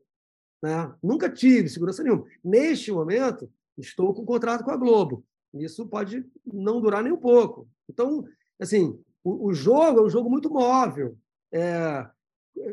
Né? 0.62 0.92
Nunca 1.02 1.30
tive 1.30 1.68
segurança 1.68 2.02
nenhuma. 2.02 2.24
Neste 2.44 2.92
momento, 2.92 3.50
estou 3.78 4.12
com 4.12 4.22
um 4.22 4.26
contrato 4.26 4.64
com 4.64 4.70
a 4.70 4.76
Globo. 4.76 5.24
Isso 5.60 5.86
pode 5.86 6.24
não 6.44 6.80
durar 6.80 7.02
nem 7.02 7.12
um 7.12 7.16
pouco. 7.16 7.68
Então, 7.88 8.24
assim, 8.60 8.98
o, 9.22 9.48
o 9.48 9.54
jogo 9.54 10.00
é 10.00 10.02
um 10.02 10.10
jogo 10.10 10.30
muito 10.30 10.50
móvel. 10.50 11.16
É, 11.52 12.08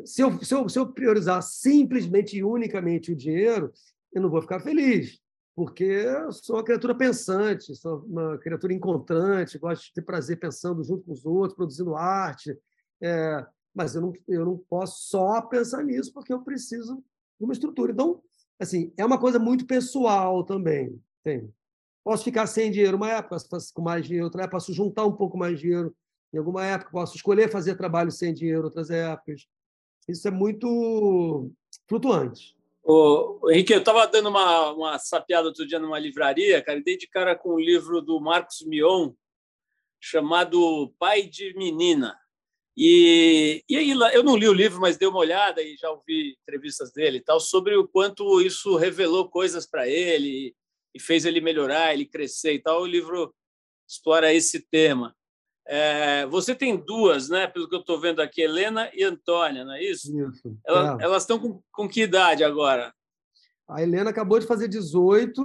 se, 0.04 0.22
eu, 0.22 0.42
se, 0.42 0.54
eu, 0.54 0.68
se 0.68 0.78
eu 0.78 0.92
priorizar 0.92 1.42
simplesmente 1.42 2.36
e 2.36 2.44
unicamente 2.44 3.12
o 3.12 3.16
dinheiro, 3.16 3.72
eu 4.12 4.22
não 4.22 4.30
vou 4.30 4.40
ficar 4.40 4.60
feliz, 4.60 5.20
porque 5.54 5.84
eu 5.84 6.32
sou 6.32 6.56
uma 6.56 6.64
criatura 6.64 6.94
pensante, 6.94 7.74
sou 7.74 8.04
uma 8.06 8.38
criatura 8.38 8.72
encontrante, 8.72 9.58
gosto 9.58 9.84
de 9.84 9.94
ter 9.94 10.02
prazer 10.02 10.38
pensando 10.38 10.82
junto 10.84 11.04
com 11.04 11.12
os 11.12 11.24
outros, 11.24 11.56
produzindo 11.56 11.96
arte. 11.96 12.56
É, 13.02 13.46
mas 13.74 13.94
eu 13.94 14.02
não, 14.02 14.12
eu 14.28 14.44
não 14.44 14.56
posso 14.56 15.08
só 15.08 15.42
pensar 15.42 15.82
nisso, 15.82 16.12
porque 16.12 16.32
eu 16.32 16.42
preciso 16.42 16.96
de 17.38 17.44
uma 17.44 17.52
estrutura. 17.52 17.92
Então, 17.92 18.22
assim, 18.58 18.92
é 18.96 19.04
uma 19.04 19.18
coisa 19.18 19.38
muito 19.38 19.66
pessoal 19.66 20.44
também. 20.44 21.00
Tem. 21.22 21.52
Posso 22.04 22.22
ficar 22.22 22.46
sem 22.46 22.70
dinheiro 22.70 22.98
uma 22.98 23.10
época, 23.10 23.38
com 23.72 23.80
mais 23.80 24.04
dinheiro 24.04 24.26
outra 24.26 24.42
época, 24.42 24.58
posso 24.58 24.74
juntar 24.74 25.06
um 25.06 25.16
pouco 25.16 25.38
mais 25.38 25.58
dinheiro 25.58 25.96
em 26.34 26.38
alguma 26.38 26.64
época, 26.66 26.90
posso 26.90 27.16
escolher 27.16 27.50
fazer 27.50 27.76
trabalho 27.76 28.10
sem 28.12 28.34
dinheiro 28.34 28.64
outras 28.64 28.90
épocas. 28.90 29.46
Isso 30.06 30.28
é 30.28 30.30
muito 30.30 31.50
flutuante. 31.88 32.54
Ô, 32.82 33.40
Henrique, 33.50 33.72
eu 33.72 33.78
estava 33.78 34.06
dando 34.06 34.28
uma, 34.28 34.72
uma 34.72 34.98
sapiada 34.98 35.48
outro 35.48 35.66
dia 35.66 35.78
numa 35.78 35.98
livraria, 35.98 36.60
cara, 36.60 36.78
e 36.78 36.84
dei 36.84 36.98
de 36.98 37.06
cara 37.06 37.34
com 37.34 37.54
um 37.54 37.58
livro 37.58 38.02
do 38.02 38.20
Marcos 38.20 38.62
Mion, 38.66 39.12
chamado 39.98 40.92
Pai 40.98 41.22
de 41.22 41.54
Menina. 41.56 42.18
E, 42.76 43.64
e 43.66 43.76
aí, 43.78 43.90
eu 44.12 44.22
não 44.22 44.36
li 44.36 44.46
o 44.46 44.52
livro, 44.52 44.78
mas 44.78 44.98
dei 44.98 45.08
uma 45.08 45.20
olhada 45.20 45.62
e 45.62 45.76
já 45.76 45.90
ouvi 45.90 46.36
entrevistas 46.42 46.92
dele 46.92 47.18
e 47.18 47.22
tal, 47.22 47.40
sobre 47.40 47.76
o 47.76 47.88
quanto 47.88 48.42
isso 48.42 48.76
revelou 48.76 49.30
coisas 49.30 49.66
para 49.66 49.88
ele 49.88 50.54
e 50.94 51.00
fez 51.00 51.24
ele 51.24 51.40
melhorar, 51.40 51.92
ele 51.92 52.06
crescer 52.06 52.54
e 52.54 52.58
tal. 52.58 52.82
O 52.82 52.86
livro 52.86 53.34
explora 53.88 54.32
esse 54.32 54.60
tema. 54.70 55.14
É, 55.66 56.26
você 56.26 56.54
tem 56.54 56.76
duas, 56.76 57.28
né? 57.28 57.46
Pelo 57.46 57.68
que 57.68 57.74
eu 57.74 57.80
estou 57.80 57.98
vendo 57.98 58.20
aqui, 58.20 58.42
Helena 58.42 58.90
e 58.92 59.02
Antônia, 59.02 59.64
não 59.64 59.72
é 59.72 59.82
isso? 59.82 60.14
Isso. 60.16 60.56
Elas, 60.64 61.00
é. 61.00 61.04
elas 61.04 61.22
estão 61.22 61.38
com, 61.38 61.60
com 61.72 61.88
que 61.88 62.02
idade 62.02 62.44
agora? 62.44 62.92
A 63.66 63.82
Helena 63.82 64.10
acabou 64.10 64.38
de 64.38 64.46
fazer 64.46 64.68
18, 64.68 65.42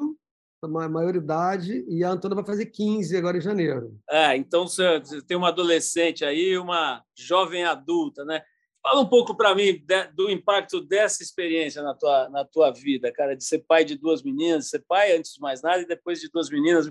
a 0.61 0.89
maioridade, 0.89 1.85
e 1.87 2.03
a 2.03 2.09
Antônia 2.09 2.35
vai 2.35 2.45
fazer 2.45 2.65
15 2.65 3.15
agora 3.15 3.37
em 3.37 3.41
janeiro. 3.41 3.97
É, 4.09 4.35
então 4.35 4.67
você 4.67 5.01
tem 5.25 5.37
uma 5.37 5.47
adolescente 5.47 6.25
aí, 6.25 6.57
uma 6.57 7.01
jovem 7.17 7.63
adulta, 7.63 8.25
né? 8.25 8.41
Fala 8.81 9.01
um 9.01 9.05
pouco 9.09 9.35
para 9.35 9.53
mim 9.53 9.83
do 10.15 10.29
impacto 10.29 10.79
dessa 10.79 11.21
experiência 11.21 11.81
na 11.81 11.93
tua, 11.93 12.29
na 12.29 12.45
tua 12.45 12.71
vida, 12.71 13.11
cara, 13.11 13.35
de 13.35 13.43
ser 13.43 13.59
pai 13.67 13.83
de 13.83 13.97
duas 13.97 14.23
meninas, 14.23 14.69
ser 14.69 14.83
pai 14.87 15.15
antes 15.15 15.33
de 15.33 15.41
mais 15.41 15.61
nada 15.61 15.81
e 15.81 15.87
depois 15.87 16.19
de 16.19 16.29
duas 16.29 16.49
meninas. 16.49 16.89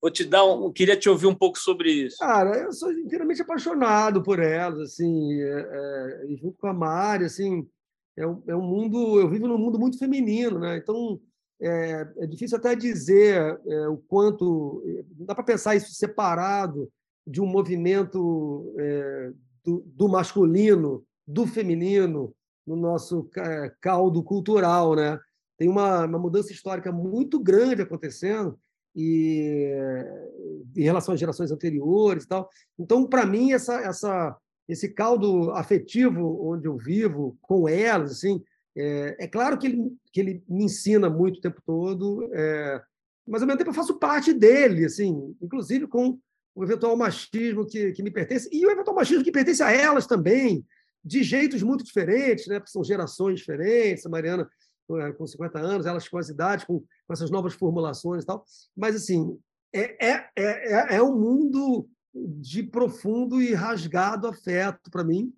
Vou 0.00 0.12
te 0.12 0.24
dar 0.24 0.44
um, 0.44 0.72
queria 0.72 0.96
te 0.96 1.08
ouvir 1.08 1.26
um 1.26 1.34
pouco 1.34 1.58
sobre 1.58 1.90
isso. 1.90 2.18
Cara, 2.18 2.56
eu 2.56 2.72
sou 2.72 2.92
inteiramente 2.92 3.42
apaixonado 3.42 4.22
por 4.22 4.38
elas, 4.38 4.78
assim, 4.78 5.42
é, 5.42 5.60
é, 5.60 6.36
junto 6.36 6.56
com 6.56 6.68
a 6.68 6.72
Mari, 6.72 7.24
assim, 7.24 7.68
é 8.16 8.24
um, 8.24 8.42
é 8.46 8.54
um 8.54 8.62
mundo, 8.62 9.18
eu 9.18 9.28
vivo 9.28 9.48
num 9.48 9.58
mundo 9.58 9.76
muito 9.76 9.98
feminino, 9.98 10.60
né? 10.60 10.76
Então 10.76 11.20
é, 11.60 12.06
é 12.18 12.26
difícil 12.26 12.56
até 12.56 12.76
dizer 12.76 13.60
é, 13.66 13.88
o 13.88 13.96
quanto, 13.96 14.84
não 15.18 15.26
dá 15.26 15.34
para 15.34 15.42
pensar 15.42 15.74
isso 15.74 15.92
separado 15.92 16.88
de 17.26 17.40
um 17.40 17.46
movimento 17.46 18.72
do, 19.84 20.08
masculino, 20.08 21.04
do 21.26 21.46
feminino 21.46 22.34
no 22.66 22.76
nosso 22.76 23.28
caldo 23.80 24.22
cultural, 24.22 24.94
né? 24.94 25.18
Tem 25.56 25.68
uma, 25.68 26.04
uma 26.04 26.18
mudança 26.18 26.52
histórica 26.52 26.92
muito 26.92 27.40
grande 27.40 27.82
acontecendo 27.82 28.58
e 28.94 29.72
em 30.76 30.82
relação 30.82 31.14
às 31.14 31.20
gerações 31.20 31.50
anteriores 31.50 32.24
e 32.24 32.28
tal. 32.28 32.48
Então, 32.78 33.06
para 33.06 33.26
mim, 33.26 33.52
essa, 33.52 33.80
essa, 33.80 34.36
esse 34.68 34.88
caldo 34.88 35.50
afetivo 35.52 36.48
onde 36.48 36.66
eu 36.66 36.76
vivo 36.76 37.36
com 37.40 37.68
elas, 37.68 38.12
assim, 38.12 38.42
é, 38.76 39.24
é 39.24 39.28
claro 39.28 39.58
que 39.58 39.66
ele, 39.66 39.96
que 40.12 40.20
ele 40.20 40.44
me 40.48 40.64
ensina 40.64 41.10
muito 41.10 41.38
o 41.38 41.40
tempo 41.40 41.60
todo, 41.66 42.28
é, 42.32 42.80
mas 43.26 43.42
ao 43.42 43.46
mesmo 43.46 43.58
tempo 43.58 43.70
eu 43.70 43.74
faço 43.74 43.98
parte 43.98 44.32
dele, 44.32 44.84
assim, 44.84 45.36
inclusive 45.40 45.86
com 45.86 46.18
o 46.58 46.64
eventual 46.64 46.96
machismo 46.96 47.64
que, 47.64 47.92
que 47.92 48.02
me 48.02 48.10
pertence 48.10 48.48
e 48.50 48.66
o 48.66 48.70
eventual 48.70 48.96
machismo 48.96 49.22
que 49.22 49.30
pertence 49.30 49.62
a 49.62 49.70
elas 49.70 50.08
também, 50.08 50.66
de 51.04 51.22
jeitos 51.22 51.62
muito 51.62 51.84
diferentes, 51.84 52.48
né? 52.48 52.58
Porque 52.58 52.72
são 52.72 52.82
gerações 52.82 53.38
diferentes. 53.38 54.04
A 54.04 54.08
Mariana 54.08 54.48
é, 54.90 55.12
com 55.12 55.24
50 55.24 55.56
anos, 55.56 55.86
elas 55.86 56.08
com 56.08 56.18
as 56.18 56.28
idades, 56.28 56.64
com, 56.64 56.80
com 56.80 57.12
essas 57.12 57.30
novas 57.30 57.54
formulações 57.54 58.24
e 58.24 58.26
tal. 58.26 58.44
Mas, 58.76 58.96
assim, 58.96 59.38
é, 59.72 60.04
é, 60.04 60.30
é, 60.34 60.96
é 60.96 61.02
um 61.02 61.16
mundo 61.16 61.88
de 62.12 62.64
profundo 62.64 63.40
e 63.40 63.54
rasgado 63.54 64.26
afeto 64.26 64.90
para 64.90 65.04
mim, 65.04 65.32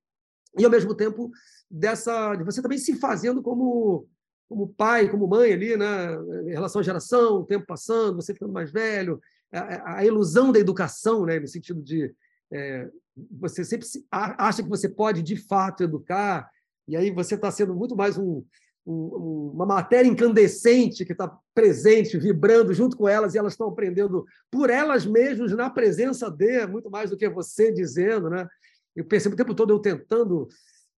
e, 0.58 0.64
ao 0.64 0.70
mesmo 0.70 0.94
tempo, 0.94 1.30
dessa 1.70 2.34
de 2.34 2.44
você 2.44 2.62
também 2.62 2.78
se 2.78 2.94
fazendo 2.96 3.42
como 3.42 4.08
como 4.48 4.66
pai, 4.66 5.08
como 5.08 5.28
mãe 5.28 5.52
ali, 5.52 5.76
né? 5.76 6.12
em 6.44 6.50
relação 6.50 6.80
à 6.80 6.82
geração, 6.82 7.36
o 7.36 7.46
tempo 7.46 7.64
passando, 7.64 8.16
você 8.16 8.34
ficando 8.34 8.52
mais 8.52 8.72
velho, 8.72 9.20
a, 9.52 9.96
a 9.98 10.04
ilusão 10.04 10.52
da 10.52 10.58
educação, 10.58 11.24
né? 11.26 11.38
no 11.38 11.48
sentido 11.48 11.82
de 11.82 12.14
é, 12.52 12.88
você 13.30 13.64
sempre 13.64 13.86
acha 14.10 14.62
que 14.62 14.68
você 14.68 14.88
pode 14.88 15.22
de 15.22 15.36
fato 15.36 15.82
educar, 15.82 16.48
e 16.88 16.96
aí 16.96 17.10
você 17.10 17.34
está 17.34 17.50
sendo 17.50 17.74
muito 17.74 17.94
mais 17.96 18.16
um, 18.16 18.42
um, 18.86 19.50
uma 19.54 19.66
matéria 19.66 20.08
incandescente 20.08 21.04
que 21.04 21.12
está 21.12 21.36
presente, 21.54 22.18
vibrando 22.18 22.72
junto 22.72 22.96
com 22.96 23.08
elas, 23.08 23.34
e 23.34 23.38
elas 23.38 23.52
estão 23.52 23.68
aprendendo 23.68 24.24
por 24.50 24.70
elas 24.70 25.06
mesmas, 25.06 25.52
na 25.52 25.70
presença 25.70 26.30
de, 26.30 26.66
muito 26.66 26.90
mais 26.90 27.10
do 27.10 27.16
que 27.16 27.28
você 27.28 27.72
dizendo. 27.72 28.30
Né? 28.30 28.48
Eu 28.96 29.04
percebo 29.04 29.34
o 29.34 29.38
tempo 29.38 29.54
todo 29.54 29.72
eu 29.72 29.78
tentando 29.78 30.48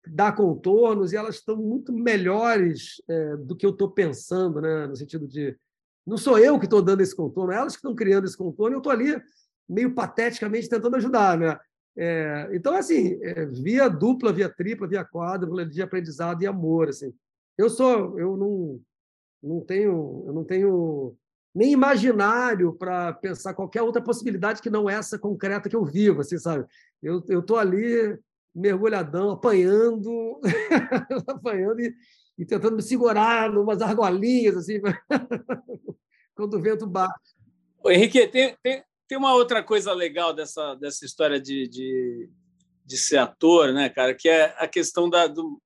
dar 0.07 0.35
contornos, 0.35 1.13
e 1.13 1.17
elas 1.17 1.37
estão 1.37 1.57
muito 1.57 1.93
melhores 1.93 3.03
é, 3.09 3.37
do 3.37 3.57
que 3.57 3.67
eu 3.67 3.71
estou 3.71 3.91
pensando, 3.91 4.61
né? 4.61 4.87
no 4.87 4.97
sentido 4.97 5.27
de. 5.27 5.57
Não 6.07 6.17
sou 6.17 6.39
eu 6.39 6.59
que 6.59 6.67
estou 6.67 6.83
dando 6.83 7.01
esse 7.01 7.15
contorno, 7.15 7.53
elas 7.53 7.73
que 7.73 7.79
estão 7.79 7.95
criando 7.95 8.27
esse 8.27 8.37
contorno, 8.37 8.77
eu 8.77 8.79
estou 8.79 8.93
ali 8.93 9.21
meio 9.69 9.95
pateticamente 9.95 10.69
tentando 10.69 10.97
ajudar. 10.97 11.39
Né? 11.39 11.59
É, 11.97 12.51
então, 12.53 12.75
assim, 12.75 13.19
é, 13.23 13.47
via 13.47 13.89
dupla, 13.89 14.33
via 14.33 14.49
tripla, 14.49 14.89
via 14.89 15.05
quádrupla 15.05 15.65
de 15.65 15.81
aprendizado 15.81 16.43
e 16.43 16.47
amor. 16.47 16.89
Assim. 16.89 17.15
Eu 17.57 17.71
sou, 17.71 18.19
eu 18.19 18.37
não, 18.37 18.81
não 19.43 19.61
tenho, 19.61 20.25
eu 20.27 20.33
não 20.33 20.45
tenho 20.45 21.17
nem 21.55 21.73
imaginário 21.73 22.73
para 22.73 23.13
pensar 23.13 23.55
qualquer 23.55 23.83
outra 23.83 24.03
possibilidade 24.03 24.63
que 24.63 24.71
não 24.71 24.89
essa 24.89 25.19
concreta 25.19 25.69
que 25.69 25.77
eu 25.77 25.85
vivo, 25.85 26.23
assim, 26.23 26.39
sabe? 26.39 26.65
Eu 27.03 27.43
tô 27.43 27.57
ali 27.57 28.19
mergulhadão, 28.55 29.31
apanhando, 29.31 30.41
apanhando 31.27 31.81
e, 31.81 31.95
e, 32.39 32.45
tentando 32.45 32.77
me 32.77 32.83
segurar 32.83 33.51
numas 33.51 33.81
argolinhas 33.81 34.57
assim, 34.57 34.81
quando 36.35 36.55
o 36.55 36.61
vento 36.61 36.87
bate. 36.87 37.13
Henrique, 37.87 38.27
tem, 38.29 38.57
tem, 38.63 38.85
tem 39.09 39.19
uma 39.19 39.35
outra 39.35 39.63
coisa 39.63 39.93
legal 39.93 40.33
dessa 40.33 40.75
dessa 40.77 41.05
história 41.05 41.41
de, 41.41 41.69
de, 41.69 42.31
de 42.85 42.97
ser 42.97 43.19
ator, 43.19 43.73
né, 43.73 43.89
cara, 43.89 44.15
que 44.15 44.29
é 44.29 44.55
a 44.59 44.69
questão 44.69 45.11
da, 45.11 45.27
do, 45.27 45.61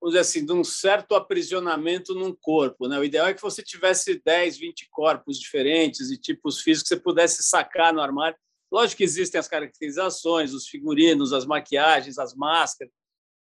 vamos 0.00 0.14
dizer 0.14 0.20
assim, 0.20 0.46
de 0.46 0.52
um 0.52 0.64
certo 0.64 1.14
aprisionamento 1.14 2.14
num 2.14 2.34
corpo. 2.34 2.88
Né? 2.88 2.98
O 2.98 3.04
ideal 3.04 3.26
é 3.26 3.34
que 3.34 3.42
você 3.42 3.62
tivesse 3.62 4.20
10, 4.24 4.56
20 4.56 4.88
corpos 4.90 5.38
diferentes 5.38 6.10
e 6.10 6.16
tipos 6.16 6.60
físicos 6.60 6.88
que 6.88 6.94
você 6.94 7.00
pudesse 7.00 7.42
sacar 7.42 7.92
no 7.92 8.00
armário. 8.00 8.36
Lógico 8.72 8.98
que 8.98 9.04
existem 9.04 9.38
as 9.38 9.48
caracterizações, 9.48 10.54
os 10.54 10.68
figurinos, 10.68 11.32
as 11.32 11.44
maquiagens, 11.44 12.18
as 12.18 12.34
máscaras, 12.34 12.92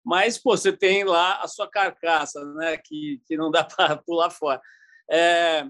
mas 0.04 0.38
pô, 0.38 0.58
você 0.58 0.72
tem 0.72 1.04
lá 1.04 1.42
a 1.42 1.48
sua 1.48 1.70
carcaça, 1.70 2.44
né? 2.56 2.78
que, 2.78 3.22
que 3.26 3.38
não 3.38 3.52
dá 3.52 3.64
para 3.66 3.98
pular 3.98 4.30
fora. 4.30 4.62
É, 5.10 5.66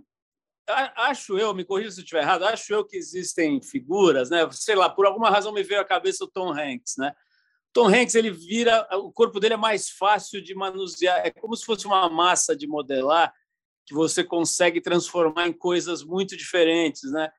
acho 0.68 1.38
eu, 1.38 1.54
me 1.54 1.66
corrija 1.66 1.92
se 1.92 2.00
eu 2.00 2.04
estiver 2.04 2.22
errado, 2.22 2.44
acho 2.46 2.74
eu 2.74 2.86
que 2.86 2.96
existem 2.96 3.62
figuras, 3.62 4.30
né? 4.30 4.48
Sei 4.52 4.76
lá, 4.76 4.90
por 4.90 5.06
alguma 5.06 5.30
razão 5.30 5.52
me 5.52 5.64
veio 5.64 5.82
à 5.82 5.86
cabeça 5.86 6.24
o 6.24 6.28
Tom 6.28 6.52
Hanks, 6.52 6.96
né? 6.98 7.14
Tom 7.74 7.88
Hanks 7.88 8.16
ele 8.16 8.32
vira, 8.32 8.88
o 8.94 9.12
corpo 9.12 9.40
dele 9.40 9.54
é 9.54 9.58
mais 9.58 9.90
fácil 9.90 10.42
de 10.42 10.54
manusear, 10.54 11.26
é 11.26 11.32
como 11.32 11.56
se 11.56 11.66
fosse 11.66 11.86
uma 11.86 12.10
massa 12.10 12.56
de 12.56 12.68
modelar 12.68 13.34
que 13.86 13.94
você 13.94 14.24
consegue 14.24 14.82
transformar 14.82 15.48
em 15.48 15.54
coisas 15.54 16.04
muito 16.04 16.36
diferentes, 16.38 17.12
né? 17.12 17.32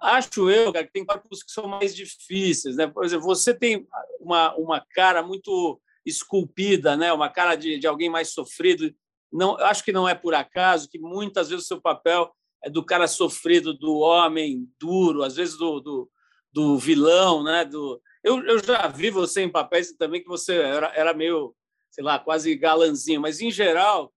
Acho 0.00 0.50
eu 0.50 0.72
cara, 0.72 0.84
que 0.84 0.92
tem 0.92 1.04
corpos 1.04 1.42
que 1.42 1.52
são 1.52 1.66
mais 1.66 1.94
difíceis, 1.94 2.76
né? 2.76 2.86
Por 2.86 3.04
exemplo, 3.04 3.24
você 3.24 3.54
tem 3.54 3.86
uma, 4.20 4.54
uma 4.56 4.80
cara 4.80 5.22
muito 5.22 5.80
esculpida, 6.04 6.96
né? 6.96 7.12
Uma 7.12 7.28
cara 7.28 7.54
de, 7.54 7.78
de 7.78 7.86
alguém 7.86 8.10
mais 8.10 8.32
sofrido. 8.32 8.94
Não, 9.32 9.56
acho 9.58 9.84
que 9.84 9.92
não 9.92 10.08
é 10.08 10.14
por 10.14 10.34
acaso 10.34 10.88
que 10.88 10.98
muitas 10.98 11.48
vezes 11.48 11.64
o 11.64 11.68
seu 11.68 11.80
papel 11.80 12.32
é 12.62 12.70
do 12.70 12.84
cara 12.84 13.06
sofrido, 13.06 13.74
do 13.74 13.98
homem 13.98 14.66
duro, 14.80 15.22
às 15.22 15.36
vezes 15.36 15.56
do, 15.56 15.80
do, 15.80 16.10
do 16.52 16.78
vilão, 16.78 17.42
né? 17.42 17.64
Do, 17.64 18.00
eu, 18.22 18.42
eu 18.44 18.62
já 18.64 18.86
vi 18.88 19.10
você 19.10 19.42
em 19.42 19.50
papéis 19.50 19.92
também 19.92 20.22
que 20.22 20.28
você 20.28 20.54
era, 20.54 20.92
era 20.94 21.12
meio, 21.12 21.54
sei 21.90 22.02
lá, 22.02 22.18
quase 22.18 22.54
galanzinho, 22.56 23.20
mas 23.20 23.40
em 23.40 23.50
geral 23.50 24.12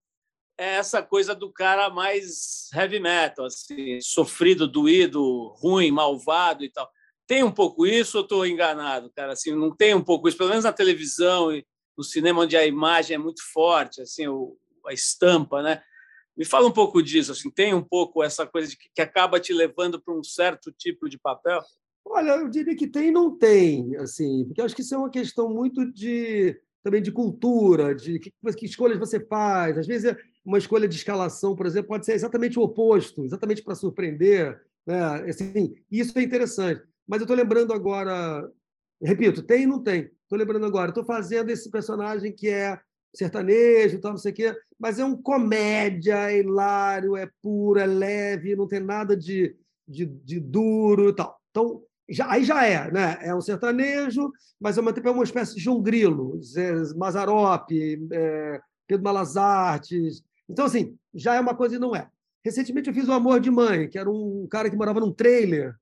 é 0.58 0.76
essa 0.76 1.04
coisa 1.04 1.36
do 1.36 1.52
cara 1.52 1.90
mais 1.90 2.70
heavy 2.74 3.00
metal, 3.00 3.46
assim, 3.46 4.00
sofrido, 4.02 4.68
doído, 4.68 5.54
ruim, 5.60 5.92
malvado 5.92 6.64
e 6.64 6.72
tal. 6.72 6.90
Tem 7.28 7.44
um 7.44 7.52
pouco 7.52 7.86
isso 7.86 8.18
ou 8.18 8.24
estou 8.24 8.46
enganado, 8.46 9.12
cara? 9.14 9.34
Assim, 9.34 9.54
não 9.54 9.76
tem 9.76 9.94
um 9.94 10.04
pouco 10.04 10.28
isso, 10.28 10.38
pelo 10.38 10.50
menos 10.50 10.64
na 10.64 10.72
televisão 10.72 11.52
e 11.52 11.66
no 11.98 12.04
cinema, 12.04 12.42
onde 12.42 12.56
a 12.56 12.66
imagem 12.66 13.16
é 13.16 13.18
muito 13.18 13.42
forte, 13.52 14.02
assim, 14.02 14.28
o, 14.28 14.56
a 14.86 14.94
estampa, 14.94 15.62
né? 15.62 15.82
Me 16.38 16.46
fala 16.46 16.68
um 16.68 16.72
pouco 16.72 17.02
disso, 17.02 17.32
assim, 17.32 17.50
tem 17.50 17.74
um 17.74 17.84
pouco 17.84 18.24
essa 18.24 18.46
coisa 18.46 18.70
de 18.70 18.78
que, 18.78 18.90
que 18.94 19.02
acaba 19.02 19.40
te 19.40 19.52
levando 19.52 20.00
para 20.00 20.14
um 20.14 20.24
certo 20.24 20.72
tipo 20.72 21.10
de 21.10 21.18
papel? 21.18 21.62
Olha, 22.06 22.32
eu 22.32 22.48
diria 22.48 22.76
que 22.76 22.88
tem 22.88 23.08
e 23.08 23.12
não 23.12 23.36
tem, 23.36 23.96
assim, 23.98 24.46
porque 24.46 24.62
acho 24.62 24.76
que 24.76 24.82
isso 24.82 24.94
é 24.94 24.98
uma 24.98 25.10
questão 25.10 25.50
muito 25.50 25.92
de 25.92 26.60
também 26.88 27.02
de 27.02 27.12
cultura, 27.12 27.94
de 27.94 28.18
que, 28.18 28.32
que 28.32 28.66
escolhas 28.66 28.98
você 28.98 29.20
faz. 29.20 29.78
Às 29.78 29.86
vezes, 29.86 30.16
uma 30.46 30.58
escolha 30.58 30.88
de 30.88 30.96
escalação, 30.96 31.54
por 31.54 31.66
exemplo, 31.66 31.90
pode 31.90 32.06
ser 32.06 32.14
exatamente 32.14 32.58
o 32.58 32.62
oposto, 32.62 33.26
exatamente 33.26 33.62
para 33.62 33.76
surpreender. 33.76 34.62
Né? 34.86 35.30
Assim, 35.30 35.76
isso 35.92 36.18
é 36.18 36.22
interessante. 36.22 36.82
Mas 37.06 37.20
eu 37.20 37.26
estou 37.26 37.36
lembrando 37.36 37.74
agora, 37.74 38.50
repito, 39.02 39.44
tem 39.44 39.64
e 39.64 39.68
não 39.68 39.84
tem. 39.84 40.10
Estou 40.28 40.38
lembrando 40.38 40.66
agora, 40.66 40.90
estou 40.90 41.06
fazendo 41.06 41.50
esse 41.50 41.72
personagem 41.72 42.34
que 42.34 42.50
é 42.50 42.78
sertanejo, 43.16 44.02
tal, 44.02 44.12
não 44.12 44.18
sei 44.18 44.34
o 44.34 44.36
quê, 44.36 44.56
mas 44.78 45.00
é 45.00 45.06
um 45.06 45.16
comédia, 45.16 46.30
é 46.30 46.40
hilário, 46.40 47.16
é 47.16 47.30
puro, 47.42 47.80
é 47.80 47.86
leve, 47.86 48.54
não 48.54 48.68
tem 48.68 48.82
nada 48.82 49.16
de, 49.16 49.56
de, 49.88 50.06
de 50.06 50.38
duro 50.42 51.10
e 51.10 51.16
tal. 51.16 51.40
Então, 51.50 51.82
já, 52.10 52.30
aí 52.30 52.44
já 52.44 52.66
é, 52.66 52.92
né? 52.92 53.18
É 53.22 53.34
um 53.34 53.40
sertanejo, 53.40 54.30
mas 54.60 54.76
mesmo 54.76 54.92
tempo 54.92 55.08
é 55.08 55.12
uma 55.12 55.24
espécie 55.24 55.56
de 55.56 55.62
João 55.62 55.82
Grilo, 55.82 56.38
Mazarop, 56.98 57.72
é, 58.12 58.60
Pedro 58.86 59.06
Malas 59.06 59.38
Artes. 59.38 60.22
Então, 60.50 60.66
assim, 60.66 60.98
já 61.14 61.36
é 61.36 61.40
uma 61.40 61.56
coisa 61.56 61.78
e 61.78 61.80
não 61.80 61.96
é. 61.96 62.10
Recentemente 62.44 62.90
eu 62.90 62.94
fiz 62.94 63.08
o 63.08 63.14
Amor 63.14 63.40
de 63.40 63.50
Mãe, 63.50 63.88
que 63.88 63.98
era 63.98 64.10
um 64.10 64.46
cara 64.52 64.70
que 64.70 64.76
morava 64.76 65.00
num 65.00 65.14
trailer, 65.14 65.74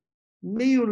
meio 0.45 0.85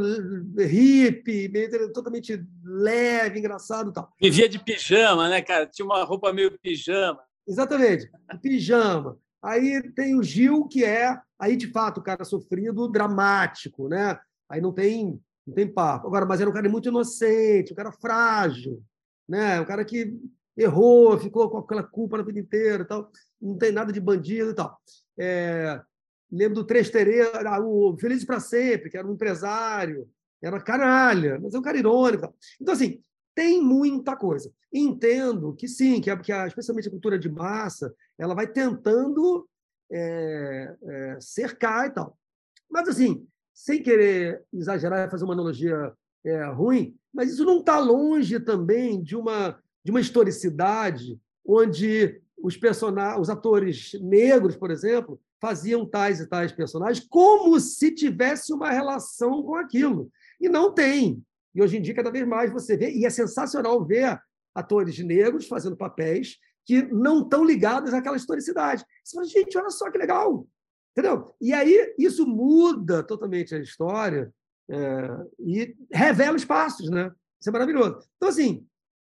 hippie, 0.58 1.48
meio 1.48 1.94
totalmente 1.94 2.44
leve, 2.64 3.38
engraçado 3.38 3.92
e 3.92 3.94
tal. 3.94 4.12
Vivia 4.20 4.50
de 4.50 4.58
pijama, 4.58 5.30
né, 5.30 5.44
cara? 5.44 5.68
Tinha 5.68 5.86
uma 5.86 6.04
roupa 6.04 6.34
meio 6.34 6.58
pijama. 6.60 7.20
Exatamente, 7.48 8.10
pijama. 8.42 9.16
Aí 9.44 9.82
tem 9.92 10.18
o 10.18 10.24
Gil, 10.24 10.68
que 10.68 10.84
é, 10.84 11.16
aí 11.38 11.56
de 11.56 11.68
fato, 11.68 12.00
o 12.00 12.04
cara 12.04 12.24
sofrido, 12.24 12.88
dramático, 12.88 13.88
né? 13.88 14.18
Aí 14.50 14.60
não 14.60 14.72
tem, 14.72 15.22
não 15.46 15.54
tem 15.54 15.68
papo. 15.68 16.08
Agora, 16.08 16.26
mas 16.26 16.42
era 16.42 16.50
um 16.50 16.54
cara 16.54 16.68
muito 16.68 16.90
inocente, 16.90 17.74
um 17.74 17.76
cara 17.76 17.92
frágil, 17.92 18.82
né? 19.30 19.62
Um 19.62 19.66
cara 19.66 19.86
que 19.86 20.18
errou, 20.58 21.18
ficou 21.20 21.50
com 21.50 21.58
aquela 21.60 21.84
culpa 21.84 22.18
na 22.18 22.24
vida 22.24 22.40
inteira 22.40 22.84
e 22.84 22.88
tal. 22.88 23.12
Não 23.40 23.58
tem 23.58 23.72
nada 23.72 23.92
de 23.92 24.00
bandido 24.00 24.52
e 24.52 24.56
tal. 24.56 24.80
É, 25.20 25.80
lembro 26.38 26.56
do 26.56 26.64
Três 26.66 26.92
o 27.62 27.96
Feliz 28.00 28.26
para 28.26 28.40
Sempre, 28.40 28.90
que 28.90 28.98
era 28.98 29.08
um 29.08 29.14
empresário, 29.14 30.10
era 30.42 30.62
canalha, 30.62 31.40
mas 31.42 31.54
é 31.54 31.60
um 31.60 31.62
cara 31.62 31.78
irônico. 31.78 32.34
Então, 32.60 32.74
assim, 32.74 33.02
tem 33.34 33.62
muita 33.62 34.16
coisa. 34.16 34.52
Entendo 34.72 35.54
que 35.56 35.68
sim, 35.68 36.02
que, 36.02 36.10
a, 36.10 36.18
que 36.18 36.32
a, 36.32 36.48
especialmente 36.48 36.88
a 36.88 36.92
cultura 36.92 37.18
de 37.18 37.30
massa, 37.30 37.94
ela 38.18 38.36
vai 38.36 38.48
tentando 38.48 39.48
é, 39.92 40.76
é, 40.84 41.18
cercar 41.20 41.88
e 41.88 41.92
tal. 41.92 42.18
Mas, 42.70 42.88
assim, 42.90 43.26
sem 43.54 43.82
querer 43.82 44.44
exagerar 44.52 45.08
e 45.08 45.12
fazer 45.12 45.24
uma 45.24 45.34
analogia 45.34 45.94
é, 46.26 46.46
ruim, 46.46 46.96
mas 47.14 47.32
isso 47.32 47.46
não 47.46 47.60
está 47.60 47.80
longe 47.80 48.40
também 48.40 49.02
de 49.02 49.16
uma, 49.16 49.60
de 49.84 49.92
uma 49.92 50.02
historicidade 50.02 51.20
onde 51.46 52.22
os, 52.38 52.58
personagens, 52.58 53.22
os 53.22 53.30
atores 53.30 53.94
negros, 54.02 54.56
por 54.56 54.72
exemplo, 54.72 55.20
faziam 55.44 55.86
tais 55.86 56.22
e 56.22 56.26
tais 56.26 56.54
personagens 56.54 57.06
como 57.10 57.60
se 57.60 57.94
tivesse 57.94 58.54
uma 58.54 58.72
relação 58.72 59.44
com 59.44 59.56
aquilo. 59.56 60.10
E 60.40 60.48
não 60.48 60.74
tem. 60.74 61.22
E 61.54 61.62
hoje 61.62 61.76
em 61.76 61.82
dia, 61.82 61.94
cada 61.94 62.10
vez 62.10 62.26
mais 62.26 62.50
você 62.50 62.78
vê, 62.78 62.94
e 62.94 63.06
é 63.06 63.10
sensacional 63.10 63.86
ver 63.86 64.18
atores 64.56 64.98
negros 65.00 65.46
fazendo 65.46 65.76
papéis 65.76 66.38
que 66.66 66.84
não 66.84 67.24
estão 67.24 67.44
ligados 67.44 67.94
àquela 67.94 68.16
historicidade. 68.16 68.86
Você 69.04 69.18
fala, 69.18 69.28
gente, 69.28 69.58
olha 69.58 69.70
só 69.70 69.92
que 69.92 69.98
legal. 69.98 70.48
Entendeu? 70.96 71.36
E 71.42 71.52
aí 71.52 71.94
isso 72.00 72.26
muda 72.26 73.04
totalmente 73.04 73.54
a 73.54 73.60
história 73.60 74.34
é, 74.70 75.10
e 75.42 75.76
revela 75.92 76.38
espaços, 76.38 76.90
né? 76.90 77.12
Isso 77.38 77.50
é 77.50 77.52
maravilhoso. 77.52 78.00
Então, 78.16 78.30
assim, 78.30 78.66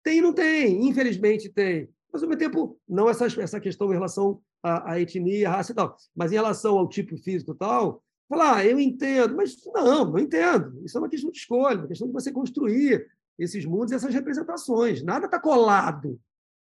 tem 0.05 0.19
e 0.19 0.23
não 0.23 0.33
tem, 0.33 0.87
infelizmente 0.87 1.49
tem. 1.49 1.89
Mas, 2.13 2.23
ao 2.23 2.29
mesmo 2.29 2.39
tempo, 2.39 2.81
não 2.89 3.11
essa, 3.11 3.27
essa 3.27 3.59
questão 3.59 3.89
em 3.91 3.95
relação 3.95 4.41
à, 4.63 4.93
à 4.93 5.01
etnia, 5.01 5.49
à 5.49 5.57
raça 5.57 5.73
e 5.73 5.75
tal, 5.75 5.97
mas 6.15 6.33
em 6.33 6.37
relação 6.37 6.79
ao 6.79 6.89
tipo 6.89 7.17
físico 7.17 7.53
e 7.53 7.57
tal, 7.57 8.03
falar, 8.29 8.59
ah, 8.59 8.67
eu 8.67 8.79
entendo, 8.79 9.37
mas 9.37 9.57
não, 9.67 10.13
não 10.13 10.19
entendo. 10.19 10.85
Isso 10.85 10.97
é 10.97 11.01
uma 11.01 11.09
questão 11.09 11.31
de 11.31 11.39
escolha, 11.39 11.81
uma 11.81 11.89
questão 11.89 12.07
de 12.07 12.13
você 12.13 12.31
construir 12.31 13.11
esses 13.39 13.65
mundos 13.65 13.91
e 13.91 13.95
essas 13.95 14.15
representações. 14.15 15.03
Nada 15.03 15.27
está 15.27 15.41
colado. 15.41 16.21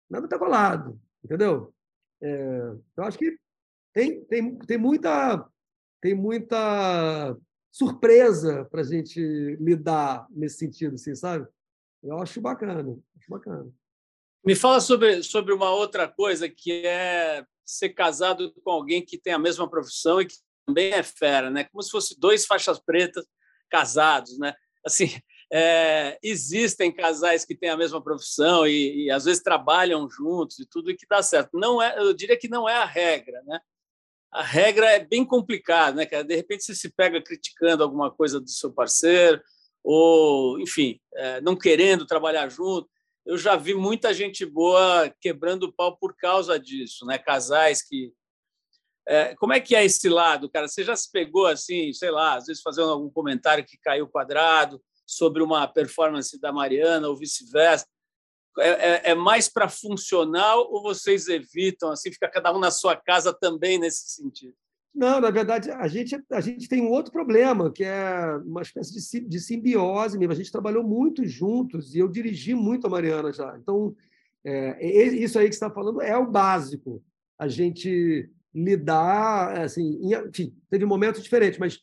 Nada 0.08 0.26
está 0.26 0.38
colado, 0.38 1.00
entendeu? 1.24 1.72
É, 2.20 2.72
eu 2.96 3.04
acho 3.04 3.18
que 3.18 3.38
tem, 3.92 4.22
tem, 4.24 4.56
tem 4.58 4.78
muita 4.78 5.48
tem 6.00 6.14
muita 6.14 7.36
surpresa 7.72 8.64
para 8.66 8.80
a 8.82 8.84
gente 8.84 9.20
lidar 9.60 10.26
nesse 10.30 10.58
sentido, 10.58 10.94
assim, 10.94 11.14
sabe? 11.14 11.48
Eu 12.02 12.18
acho 12.18 12.40
bacana, 12.40 12.96
acho 13.18 13.30
bacana. 13.30 13.70
Me 14.46 14.54
fala 14.54 14.80
sobre, 14.80 15.24
sobre 15.24 15.52
uma 15.52 15.70
outra 15.70 16.06
coisa 16.06 16.48
que 16.48 16.86
é 16.86 17.44
ser 17.64 17.88
casado 17.90 18.54
com 18.62 18.70
alguém 18.70 19.04
que 19.04 19.18
tem 19.18 19.32
a 19.32 19.38
mesma 19.38 19.68
profissão 19.68 20.20
e 20.20 20.26
que 20.26 20.36
também 20.64 20.92
é 20.92 21.02
fera, 21.02 21.50
né? 21.50 21.64
Como 21.64 21.82
se 21.82 21.90
fosse 21.90 22.18
dois 22.18 22.46
faixas 22.46 22.78
pretas 22.78 23.26
casados, 23.68 24.38
né? 24.38 24.54
Assim, 24.86 25.10
é, 25.52 26.16
existem 26.22 26.94
casais 26.94 27.44
que 27.44 27.56
têm 27.56 27.70
a 27.70 27.76
mesma 27.76 28.00
profissão 28.00 28.64
e, 28.64 29.06
e, 29.06 29.10
às 29.10 29.24
vezes 29.24 29.42
trabalham 29.42 30.08
juntos 30.08 30.60
e 30.60 30.66
tudo 30.66 30.92
e 30.92 30.96
que 30.96 31.06
dá 31.10 31.20
certo. 31.22 31.58
Não 31.58 31.82
é, 31.82 31.98
eu 31.98 32.14
diria 32.14 32.38
que 32.38 32.48
não 32.48 32.68
é 32.68 32.76
a 32.76 32.84
regra, 32.84 33.42
né? 33.44 33.58
a 34.36 34.42
regra 34.42 34.90
é 34.92 35.04
bem 35.04 35.24
complicada, 35.24 35.96
né, 35.96 36.06
cara? 36.06 36.22
De 36.22 36.36
repente 36.36 36.62
você 36.62 36.74
se 36.74 36.90
pega 36.90 37.22
criticando 37.22 37.82
alguma 37.82 38.10
coisa 38.10 38.38
do 38.38 38.50
seu 38.50 38.72
parceiro, 38.72 39.40
ou, 39.82 40.60
enfim, 40.60 41.00
é, 41.14 41.40
não 41.40 41.56
querendo 41.56 42.06
trabalhar 42.06 42.48
junto. 42.48 42.88
Eu 43.26 43.36
já 43.36 43.56
vi 43.56 43.74
muita 43.74 44.14
gente 44.14 44.46
boa 44.46 45.12
quebrando 45.20 45.64
o 45.64 45.72
pau 45.72 45.96
por 45.96 46.16
causa 46.16 46.58
disso, 46.60 47.04
né? 47.04 47.18
Casais 47.18 47.82
que. 47.82 48.14
É, 49.08 49.34
como 49.34 49.52
é 49.52 49.60
que 49.60 49.74
é 49.74 49.84
esse 49.84 50.08
lado, 50.08 50.48
cara? 50.48 50.68
Você 50.68 50.84
já 50.84 50.94
se 50.94 51.10
pegou 51.10 51.46
assim, 51.46 51.92
sei 51.92 52.10
lá, 52.10 52.36
às 52.36 52.46
vezes 52.46 52.62
fazendo 52.62 52.90
algum 52.90 53.10
comentário 53.10 53.64
que 53.64 53.78
caiu 53.78 54.08
quadrado 54.08 54.80
sobre 55.04 55.42
uma 55.42 55.66
performance 55.66 56.40
da 56.40 56.52
Mariana 56.52 57.08
ou 57.08 57.16
vice-versa? 57.16 57.86
É, 58.58 58.68
é, 58.68 59.10
é 59.10 59.14
mais 59.14 59.48
para 59.48 59.68
funcional 59.68 60.72
ou 60.72 60.82
vocês 60.82 61.28
evitam, 61.28 61.90
assim, 61.90 62.12
fica 62.12 62.28
cada 62.28 62.52
um 62.52 62.58
na 62.58 62.70
sua 62.70 62.96
casa 62.96 63.32
também 63.32 63.78
nesse 63.78 64.08
sentido? 64.08 64.56
Não, 64.96 65.20
na 65.20 65.30
verdade, 65.30 65.70
a 65.70 65.86
gente, 65.88 66.18
a 66.32 66.40
gente 66.40 66.66
tem 66.70 66.80
um 66.80 66.88
outro 66.90 67.12
problema, 67.12 67.70
que 67.70 67.84
é 67.84 68.34
uma 68.46 68.62
espécie 68.62 68.94
de, 68.94 69.28
de 69.28 69.40
simbiose 69.40 70.18
mesmo. 70.18 70.32
A 70.32 70.36
gente 70.36 70.50
trabalhou 70.50 70.82
muito 70.82 71.22
juntos 71.26 71.94
e 71.94 71.98
eu 71.98 72.08
dirigi 72.08 72.54
muito 72.54 72.86
a 72.86 72.90
Mariana 72.90 73.30
já. 73.30 73.58
Então, 73.58 73.94
é, 74.42 74.86
isso 74.86 75.38
aí 75.38 75.50
que 75.50 75.54
você 75.54 75.64
está 75.64 75.70
falando 75.70 76.00
é 76.00 76.16
o 76.16 76.30
básico. 76.30 77.04
A 77.38 77.46
gente 77.46 78.30
lidar, 78.54 79.60
assim, 79.60 80.00
enfim, 80.02 80.56
teve 80.70 80.86
momentos 80.86 81.22
diferentes, 81.22 81.58
mas 81.58 81.78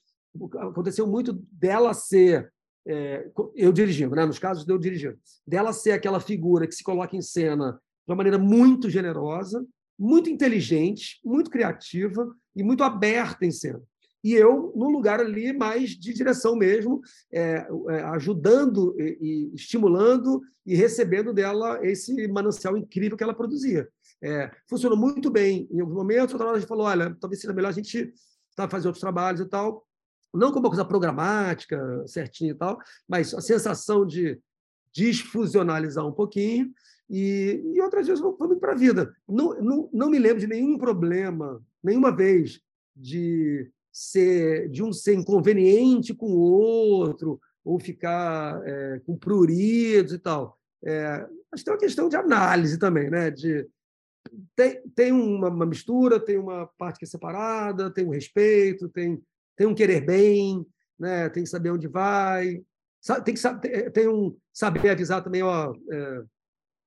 aconteceu 0.57 1.05
muito 1.05 1.33
dela 1.51 1.93
ser 1.93 2.51
é, 2.87 3.29
eu 3.55 3.71
dirigindo, 3.71 4.15
né? 4.15 4.25
nos 4.25 4.39
casos 4.39 4.65
de 4.65 4.73
eu 4.73 4.79
dirigindo, 4.79 5.17
dela 5.45 5.71
ser 5.71 5.91
aquela 5.91 6.19
figura 6.19 6.65
que 6.65 6.73
se 6.73 6.83
coloca 6.83 7.15
em 7.15 7.21
cena 7.21 7.73
de 7.73 8.11
uma 8.11 8.15
maneira 8.15 8.39
muito 8.39 8.89
generosa, 8.89 9.63
muito 9.97 10.29
inteligente, 10.29 11.19
muito 11.23 11.49
criativa 11.49 12.33
e 12.55 12.63
muito 12.63 12.83
aberta 12.83 13.45
em 13.45 13.51
cena. 13.51 13.81
e 14.23 14.33
eu 14.33 14.71
no 14.75 14.89
lugar 14.89 15.19
ali 15.19 15.51
mais 15.51 15.89
de 15.91 16.13
direção 16.13 16.55
mesmo, 16.55 17.01
é, 17.31 17.67
é, 17.89 18.03
ajudando 18.15 18.95
e, 18.97 19.17
e, 19.21 19.55
estimulando 19.55 20.41
e 20.65 20.75
recebendo 20.75 21.33
dela 21.33 21.79
esse 21.85 22.27
manancial 22.29 22.77
incrível 22.77 23.17
que 23.17 23.23
ela 23.23 23.33
produzia. 23.33 23.87
É, 24.21 24.49
funcionou 24.69 24.97
muito 24.97 25.29
bem 25.29 25.67
em 25.69 25.81
alguns 25.81 25.95
momentos, 25.95 26.33
outra 26.33 26.47
hora 26.47 26.57
a 26.57 26.59
gente 26.59 26.69
falou, 26.69 26.85
olha, 26.85 27.13
talvez 27.19 27.41
seja 27.41 27.53
melhor 27.53 27.67
a 27.67 27.73
gente 27.73 28.13
tá, 28.55 28.69
fazer 28.69 28.87
outros 28.87 29.01
trabalhos 29.01 29.41
e 29.41 29.45
tal, 29.45 29.85
não 30.33 30.51
como 30.51 30.65
uma 30.65 30.69
coisa 30.69 30.85
programática, 30.85 31.77
certinho 32.07 32.51
e 32.51 32.55
tal, 32.55 32.79
mas 33.07 33.33
a 33.33 33.41
sensação 33.41 34.05
de 34.05 34.39
desfusionalizar 34.95 36.05
um 36.05 36.11
pouquinho, 36.11 36.71
e, 37.09 37.61
e 37.75 37.81
outras 37.81 38.07
vezes 38.07 38.21
vamos 38.21 38.59
para 38.59 38.73
a 38.73 38.77
vida. 38.77 39.13
Não, 39.27 39.53
não, 39.61 39.89
não 39.91 40.09
me 40.09 40.19
lembro 40.19 40.39
de 40.39 40.47
nenhum 40.47 40.77
problema, 40.77 41.61
nenhuma 41.83 42.15
vez, 42.15 42.59
de 42.95 43.69
ser 43.91 44.69
de 44.69 44.81
um 44.81 44.91
ser 44.91 45.13
inconveniente 45.13 46.13
com 46.13 46.27
o 46.27 46.39
outro, 46.39 47.39
ou 47.63 47.79
ficar 47.79 48.61
é, 48.65 49.01
com 49.05 49.17
pruridos 49.17 50.13
e 50.13 50.19
tal. 50.19 50.57
É, 50.83 51.25
que 51.55 51.63
tem 51.63 51.73
uma 51.73 51.79
questão 51.79 52.09
de 52.09 52.15
análise 52.15 52.77
também, 52.77 53.09
né? 53.09 53.29
De, 53.29 53.67
tem, 54.55 54.81
tem 54.95 55.11
uma, 55.11 55.49
uma, 55.49 55.65
mistura, 55.65 56.19
tem 56.19 56.37
uma 56.37 56.67
parte 56.77 56.99
que 56.99 57.05
é 57.05 57.07
separada, 57.07 57.91
tem 57.91 58.05
um 58.05 58.11
respeito, 58.11 58.89
tem, 58.89 59.21
tem 59.55 59.67
um 59.67 59.75
querer 59.75 60.01
bem, 60.01 60.65
né? 60.99 61.29
tem 61.29 61.43
que 61.43 61.49
saber 61.49 61.71
onde 61.71 61.87
vai, 61.87 62.63
tem, 63.23 63.33
que, 63.33 63.89
tem 63.91 64.07
um 64.07 64.35
saber 64.51 64.89
avisar 64.89 65.23
também, 65.23 65.43
ó, 65.43 65.73
é, 65.91 66.23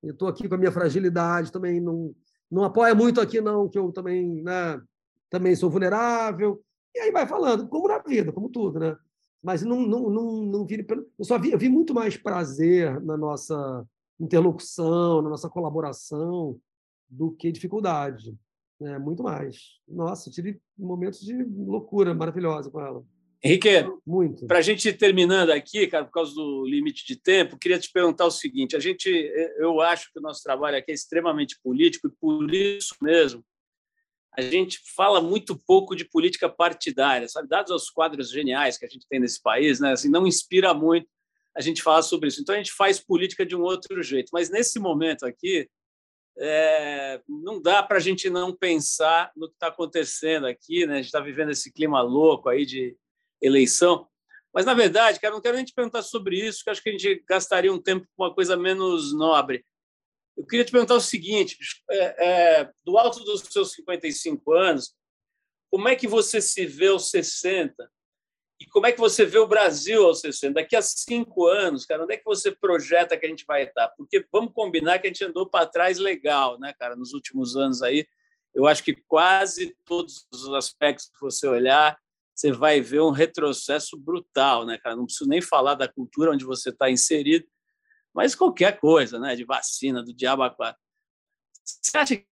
eu 0.03 0.11
estou 0.11 0.27
aqui 0.27 0.47
com 0.47 0.55
a 0.55 0.57
minha 0.57 0.71
fragilidade, 0.71 1.51
também 1.51 1.79
não, 1.79 2.13
não 2.49 2.63
apoia 2.63 2.93
muito 2.93 3.19
aqui, 3.19 3.41
não, 3.41 3.67
que 3.67 3.77
eu 3.77 3.91
também, 3.91 4.43
né, 4.43 4.81
também 5.29 5.55
sou 5.55 5.69
vulnerável. 5.69 6.61
E 6.95 6.99
aí 6.99 7.11
vai 7.11 7.27
falando, 7.27 7.67
como 7.67 7.87
na 7.87 7.99
vida, 7.99 8.31
como 8.31 8.49
tudo, 8.49 8.79
né? 8.79 8.95
Mas 9.43 9.61
não, 9.61 9.81
não, 9.81 10.09
não, 10.09 10.43
não 10.43 10.65
vi, 10.65 10.85
eu 11.17 11.25
só 11.25 11.37
vi, 11.37 11.51
eu 11.51 11.59
vi 11.59 11.69
muito 11.69 11.93
mais 11.93 12.17
prazer 12.17 12.99
na 13.01 13.15
nossa 13.15 13.85
interlocução, 14.19 15.21
na 15.21 15.29
nossa 15.29 15.49
colaboração, 15.49 16.59
do 17.09 17.31
que 17.31 17.51
dificuldade. 17.51 18.37
Né? 18.79 18.97
Muito 18.97 19.23
mais. 19.23 19.79
Nossa, 19.87 20.29
tive 20.29 20.59
momentos 20.77 21.21
de 21.21 21.43
loucura 21.43 22.13
maravilhosa 22.13 22.69
com 22.69 22.81
ela. 22.81 23.03
Henrique, 23.43 23.69
muito. 24.05 24.47
Para 24.47 24.59
a 24.59 24.61
gente 24.61 24.89
ir 24.89 24.97
terminando 24.97 25.51
aqui, 25.51 25.85
cara, 25.87 26.05
por 26.05 26.11
causa 26.11 26.33
do 26.33 26.65
limite 26.65 27.05
de 27.05 27.15
tempo, 27.15 27.57
queria 27.57 27.77
te 27.77 27.91
perguntar 27.91 28.25
o 28.25 28.31
seguinte: 28.31 28.75
a 28.75 28.79
gente, 28.79 29.09
eu 29.57 29.79
acho 29.79 30.11
que 30.11 30.19
o 30.19 30.21
nosso 30.21 30.41
trabalho 30.41 30.77
aqui 30.77 30.91
é 30.91 30.95
extremamente 30.95 31.59
político 31.63 32.07
e 32.07 32.11
por 32.19 32.51
isso 32.53 32.95
mesmo 33.01 33.43
a 34.37 34.41
gente 34.41 34.79
fala 34.95 35.19
muito 35.19 35.57
pouco 35.57 35.95
de 35.95 36.05
política 36.05 36.47
partidária, 36.47 37.27
sabe? 37.27 37.47
Dados 37.47 37.71
os 37.71 37.89
quadros 37.89 38.29
geniais 38.29 38.77
que 38.77 38.85
a 38.85 38.87
gente 38.87 39.07
tem 39.09 39.19
nesse 39.19 39.41
país, 39.41 39.79
né? 39.79 39.93
Assim, 39.93 40.09
não 40.09 40.27
inspira 40.27 40.75
muito 40.75 41.07
a 41.55 41.61
gente 41.61 41.81
falar 41.81 42.03
sobre 42.03 42.27
isso. 42.27 42.39
Então 42.39 42.53
a 42.53 42.57
gente 42.59 42.71
faz 42.71 42.99
política 42.99 43.43
de 43.43 43.55
um 43.55 43.61
outro 43.61 44.03
jeito. 44.03 44.29
Mas 44.31 44.51
nesse 44.51 44.77
momento 44.79 45.25
aqui, 45.25 45.67
é, 46.37 47.19
não 47.27 47.59
dá 47.59 47.81
para 47.81 47.97
a 47.97 47.99
gente 47.99 48.29
não 48.29 48.55
pensar 48.55 49.31
no 49.35 49.47
que 49.47 49.55
está 49.55 49.67
acontecendo 49.69 50.45
aqui, 50.45 50.85
né? 50.85 50.93
A 50.93 50.97
gente 50.97 51.07
está 51.07 51.19
vivendo 51.19 51.49
esse 51.49 51.73
clima 51.73 51.99
louco 51.99 52.47
aí 52.47 52.63
de 52.63 52.95
eleição. 53.41 54.07
Mas, 54.53 54.65
na 54.65 54.73
verdade, 54.73 55.19
cara, 55.19 55.33
não 55.33 55.41
quero 55.41 55.55
nem 55.55 55.65
te 55.65 55.73
perguntar 55.73 56.01
sobre 56.01 56.37
isso, 56.37 56.63
que 56.63 56.69
acho 56.69 56.81
que 56.81 56.89
a 56.89 56.91
gente 56.91 57.23
gastaria 57.27 57.71
um 57.71 57.81
tempo 57.81 58.07
com 58.15 58.23
uma 58.23 58.33
coisa 58.33 58.55
menos 58.57 59.13
nobre. 59.13 59.63
Eu 60.35 60.45
queria 60.45 60.65
te 60.65 60.71
perguntar 60.71 60.95
o 60.95 61.01
seguinte: 61.01 61.57
é, 61.89 62.25
é, 62.59 62.71
do 62.85 62.97
alto 62.97 63.23
dos 63.23 63.41
seus 63.41 63.73
55 63.73 64.53
anos, 64.53 64.95
como 65.69 65.87
é 65.87 65.95
que 65.95 66.07
você 66.07 66.41
se 66.41 66.65
vê 66.65 66.87
aos 66.87 67.09
60? 67.09 67.89
E 68.59 68.65
como 68.65 68.87
é 68.87 68.91
que 68.91 68.99
você 68.99 69.25
vê 69.25 69.37
o 69.37 69.47
Brasil 69.47 70.03
aos 70.05 70.21
60? 70.21 70.55
Daqui 70.55 70.75
a 70.75 70.81
cinco 70.81 71.45
anos, 71.45 71.85
cara, 71.85 72.03
onde 72.03 72.15
é 72.15 72.17
que 72.17 72.25
você 72.25 72.51
projeta 72.51 73.15
que 73.15 73.25
a 73.25 73.29
gente 73.29 73.45
vai 73.45 73.63
estar? 73.63 73.89
Porque 73.89 74.25
vamos 74.31 74.53
combinar 74.53 74.97
que 74.99 75.07
a 75.07 75.09
gente 75.11 75.23
andou 75.23 75.47
para 75.47 75.67
trás 75.67 75.99
legal, 75.99 76.59
né, 76.59 76.73
cara, 76.73 76.95
nos 76.95 77.13
últimos 77.13 77.55
anos 77.55 77.83
aí. 77.83 78.07
Eu 78.55 78.65
acho 78.65 78.83
que 78.83 78.95
quase 79.07 79.77
todos 79.85 80.27
os 80.33 80.51
aspectos 80.53 81.05
que 81.05 81.21
você 81.21 81.47
olhar, 81.47 81.99
você 82.37 82.51
vai 82.51 82.79
ver 82.79 83.01
um 83.01 83.09
retrocesso 83.09 83.97
brutal, 83.97 84.63
né, 84.63 84.77
cara? 84.77 84.95
Não 84.95 85.05
preciso 85.05 85.27
nem 85.27 85.41
falar 85.41 85.73
da 85.73 85.87
cultura 85.87 86.31
onde 86.31 86.45
você 86.45 86.69
está 86.69 86.89
inserido, 86.89 87.47
mas 88.13 88.35
qualquer 88.35 88.79
coisa, 88.79 89.19
né? 89.19 89.35
De 89.35 89.43
vacina, 89.43 90.03
do 90.03 90.13
diabo 90.13 90.43
a 90.43 90.49
quatro. 90.51 90.79
Você 91.65 91.97
acha 91.97 92.15
que 92.15 92.27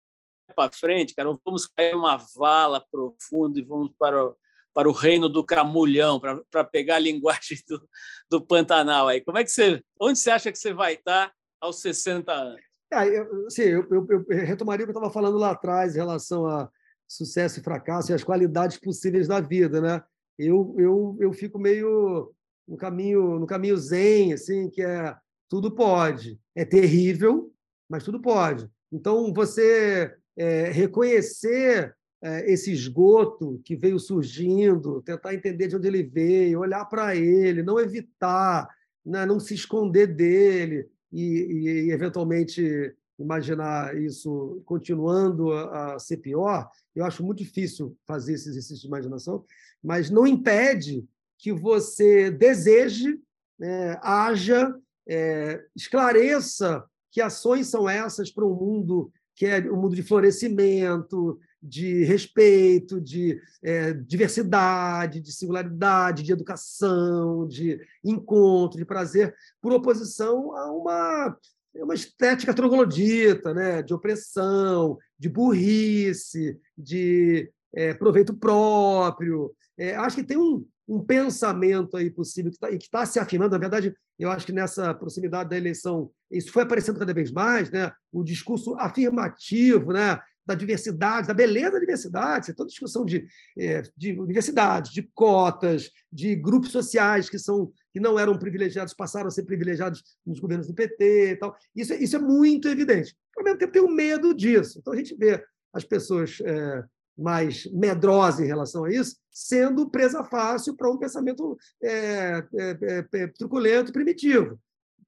para 0.56 0.72
frente, 0.72 1.14
cara, 1.14 1.32
vamos 1.44 1.66
cair 1.66 1.94
uma 1.94 2.16
vala 2.34 2.84
profunda 2.90 3.60
e 3.60 3.62
vamos 3.62 3.92
para 3.96 4.26
o, 4.26 4.36
para 4.74 4.88
o 4.88 4.92
reino 4.92 5.28
do 5.28 5.44
camulhão, 5.44 6.18
para, 6.18 6.42
para 6.50 6.64
pegar 6.64 6.96
a 6.96 6.98
linguagem 6.98 7.58
do, 7.68 7.88
do 8.28 8.44
Pantanal 8.44 9.06
aí. 9.06 9.20
Como 9.20 9.38
é 9.38 9.44
que 9.44 9.50
você, 9.50 9.82
onde 10.00 10.18
você 10.18 10.30
acha 10.32 10.50
que 10.50 10.58
você 10.58 10.74
vai 10.74 10.94
estar 10.94 11.32
aos 11.60 11.80
60 11.80 12.32
anos? 12.32 12.60
É, 12.92 13.08
eu, 13.08 13.48
sim, 13.48 13.62
eu, 13.62 13.88
eu, 13.88 14.06
eu 14.08 14.44
retomaria 14.44 14.84
o 14.84 14.86
que 14.86 14.90
eu 14.90 14.98
estava 14.98 15.12
falando 15.12 15.38
lá 15.38 15.52
atrás 15.52 15.94
em 15.94 15.98
relação 15.98 16.44
a 16.46 16.70
sucesso 17.16 17.60
e 17.60 17.62
fracasso 17.62 18.10
e 18.10 18.14
as 18.14 18.24
qualidades 18.24 18.78
possíveis 18.78 19.28
da 19.28 19.40
vida, 19.40 19.80
né? 19.80 20.02
Eu, 20.38 20.74
eu, 20.78 21.16
eu 21.20 21.32
fico 21.32 21.58
meio 21.58 22.32
no 22.66 22.76
caminho 22.76 23.38
no 23.38 23.46
caminho 23.46 23.76
zen, 23.76 24.32
assim, 24.32 24.70
que 24.70 24.82
é 24.82 25.14
tudo 25.48 25.70
pode. 25.70 26.40
É 26.54 26.64
terrível, 26.64 27.52
mas 27.88 28.04
tudo 28.04 28.20
pode. 28.20 28.68
Então, 28.90 29.32
você 29.32 30.14
é, 30.36 30.70
reconhecer 30.70 31.94
é, 32.22 32.50
esse 32.50 32.72
esgoto 32.72 33.60
que 33.64 33.76
veio 33.76 33.98
surgindo, 33.98 35.02
tentar 35.02 35.34
entender 35.34 35.68
de 35.68 35.76
onde 35.76 35.88
ele 35.88 36.02
veio, 36.02 36.60
olhar 36.60 36.84
para 36.86 37.14
ele, 37.16 37.62
não 37.62 37.78
evitar, 37.78 38.68
né, 39.04 39.26
não 39.26 39.40
se 39.40 39.54
esconder 39.54 40.06
dele 40.06 40.88
e, 41.12 41.22
e, 41.22 41.68
e, 41.68 41.90
eventualmente 41.90 42.94
imaginar 43.18 43.96
isso 43.96 44.62
continuando 44.64 45.52
a, 45.52 45.94
a, 45.94 45.98
ser 45.98 46.18
pior, 46.18 46.68
eu 46.94 47.04
acho 47.04 47.24
muito 47.24 47.38
difícil 47.38 47.96
fazer 48.06 48.34
esse 48.34 48.48
exercício 48.48 48.82
de 48.82 48.86
imaginação, 48.86 49.44
mas 49.82 50.10
não 50.10 50.26
impede 50.26 51.06
que 51.38 51.52
você 51.52 52.30
deseje, 52.30 53.20
né, 53.58 53.98
haja 54.02 54.74
é, 55.08 55.64
esclareça 55.74 56.84
que 57.10 57.20
ações 57.20 57.66
são 57.66 57.88
essas 57.88 58.30
para 58.30 58.46
um 58.46 58.54
mundo 58.54 59.12
que 59.34 59.46
é 59.46 59.58
um 59.70 59.80
mundo 59.80 59.96
de 59.96 60.02
florescimento, 60.02 61.38
de 61.62 62.04
respeito, 62.04 63.00
de 63.00 63.40
é, 63.62 63.92
diversidade, 63.92 65.20
de 65.20 65.32
singularidade, 65.32 66.22
de 66.22 66.32
educação, 66.32 67.46
de 67.46 67.80
encontro, 68.04 68.78
de 68.78 68.84
prazer, 68.84 69.34
por 69.60 69.72
oposição 69.72 70.54
a 70.56 70.72
uma, 70.72 71.36
uma 71.76 71.94
estética 71.94 72.52
troglodita, 72.52 73.54
né? 73.54 73.82
de 73.82 73.94
opressão, 73.94 74.98
de 75.18 75.28
burrice, 75.28 76.58
de 76.76 77.50
é, 77.74 77.94
proveito 77.94 78.34
próprio. 78.34 79.54
É, 79.78 79.94
acho 79.96 80.16
que 80.16 80.24
tem 80.24 80.36
um, 80.36 80.66
um 80.86 81.02
pensamento 81.02 81.96
aí 81.96 82.10
possível 82.10 82.50
que 82.50 82.66
está 82.66 83.00
tá 83.00 83.06
se 83.06 83.18
afirmando. 83.18 83.52
Na 83.52 83.58
verdade, 83.58 83.94
eu 84.18 84.30
acho 84.30 84.46
que 84.46 84.52
nessa 84.52 84.92
proximidade 84.94 85.48
da 85.50 85.56
eleição, 85.56 86.10
isso 86.30 86.52
foi 86.52 86.62
aparecendo 86.62 86.98
cada 86.98 87.14
vez 87.14 87.30
mais, 87.30 87.70
né? 87.70 87.90
o 88.12 88.22
discurso 88.22 88.74
afirmativo 88.78 89.92
né? 89.92 90.20
Da 90.44 90.54
diversidade, 90.54 91.28
da 91.28 91.34
beleza 91.34 91.72
da 91.72 91.78
diversidade, 91.78 92.54
toda 92.54 92.68
discussão 92.68 93.04
de, 93.04 93.26
é, 93.58 93.82
de 93.96 94.12
universidade, 94.18 94.92
de 94.92 95.02
cotas, 95.14 95.90
de 96.12 96.34
grupos 96.34 96.70
sociais 96.70 97.30
que, 97.30 97.38
são, 97.38 97.72
que 97.92 98.00
não 98.00 98.18
eram 98.18 98.38
privilegiados, 98.38 98.94
passaram 98.94 99.28
a 99.28 99.30
ser 99.30 99.44
privilegiados 99.44 100.02
nos 100.26 100.40
governos 100.40 100.66
do 100.66 100.74
PT 100.74 101.32
e 101.32 101.36
tal. 101.36 101.56
Isso, 101.74 101.94
isso 101.94 102.16
é 102.16 102.18
muito 102.18 102.68
evidente. 102.68 103.16
Ao 103.36 103.44
mesmo 103.44 103.58
tempo, 103.58 103.72
tem 103.72 103.82
um 103.82 103.94
medo 103.94 104.34
disso. 104.34 104.78
Então, 104.78 104.92
a 104.92 104.96
gente 104.96 105.14
vê 105.14 105.42
as 105.72 105.84
pessoas 105.84 106.38
é, 106.44 106.84
mais 107.16 107.66
medrosa 107.72 108.42
em 108.42 108.46
relação 108.46 108.84
a 108.84 108.92
isso, 108.92 109.16
sendo 109.30 109.88
presa 109.90 110.24
fácil 110.24 110.76
para 110.76 110.90
um 110.90 110.98
pensamento 110.98 111.56
é, 111.82 111.88
é, 111.88 112.78
é, 112.82 113.06
é, 113.12 113.26
truculento, 113.28 113.92
primitivo. 113.92 114.58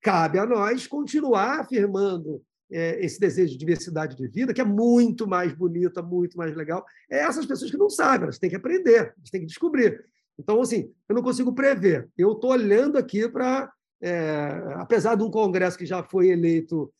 Cabe 0.00 0.38
a 0.38 0.46
nós 0.46 0.86
continuar 0.86 1.60
afirmando 1.60 2.36
é, 2.36 2.53
esse 2.70 3.20
desejo 3.20 3.52
de 3.52 3.58
diversidade 3.58 4.16
de 4.16 4.26
vida, 4.26 4.52
que 4.52 4.60
é 4.60 4.64
muito 4.64 5.26
mais 5.26 5.52
bonita, 5.52 6.02
muito 6.02 6.36
mais 6.36 6.54
legal. 6.56 6.84
É 7.10 7.18
essas 7.18 7.46
pessoas 7.46 7.70
que 7.70 7.76
não 7.76 7.90
sabem, 7.90 8.24
elas 8.24 8.38
têm 8.38 8.50
que 8.50 8.56
aprender, 8.56 9.14
elas 9.16 9.30
têm 9.30 9.40
que 9.40 9.46
descobrir. 9.46 10.04
Então, 10.38 10.60
assim, 10.60 10.90
eu 11.08 11.14
não 11.14 11.22
consigo 11.22 11.54
prever. 11.54 12.08
Eu 12.18 12.32
estou 12.32 12.50
olhando 12.50 12.98
aqui 12.98 13.28
para, 13.28 13.70
é, 14.00 14.48
apesar 14.74 15.14
de 15.14 15.22
um 15.22 15.30
Congresso 15.30 15.78
que 15.78 15.86
já 15.86 16.02
foi 16.02 16.28
eleito 16.28 16.92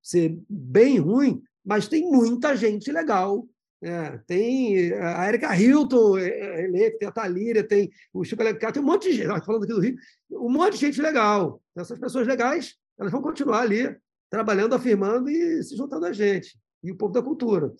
ser 0.00 0.38
bem 0.48 0.98
ruim, 0.98 1.42
mas 1.64 1.88
tem 1.88 2.08
muita 2.08 2.54
gente 2.54 2.92
legal 2.92 3.44
é, 3.82 4.18
tem 4.26 4.92
a 4.94 5.28
Erika 5.28 5.54
Hilton 5.54 6.18
eleita, 6.18 6.76
é, 6.76 6.86
é, 6.86 6.90
tem 6.98 7.08
a 7.08 7.12
Talíria, 7.12 7.62
tem 7.62 7.90
o 8.12 8.24
Chico 8.24 8.42
Alencar, 8.42 8.72
tem 8.72 8.82
um 8.82 8.86
monte 8.86 9.10
de 9.10 9.16
gente, 9.16 9.44
falando 9.44 9.64
aqui 9.64 9.72
do 9.72 9.80
Rio, 9.80 9.96
um 10.30 10.50
monte 10.50 10.72
de 10.72 10.80
gente 10.80 11.00
legal. 11.00 11.60
Essas 11.76 11.98
pessoas 11.98 12.26
legais, 12.26 12.74
elas 12.98 13.12
vão 13.12 13.20
continuar 13.20 13.60
ali 13.60 13.94
trabalhando, 14.30 14.74
afirmando 14.74 15.30
e 15.30 15.62
se 15.62 15.76
juntando 15.76 16.06
a 16.06 16.12
gente. 16.12 16.58
E 16.82 16.92
o 16.92 16.96
povo 16.96 17.12
da 17.12 17.22
cultura. 17.22 17.72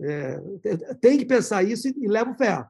É, 0.00 0.40
tem 1.00 1.18
que 1.18 1.24
pensar 1.24 1.62
isso 1.62 1.88
e, 1.88 1.94
e 1.98 2.08
leva 2.08 2.34
fé. 2.34 2.64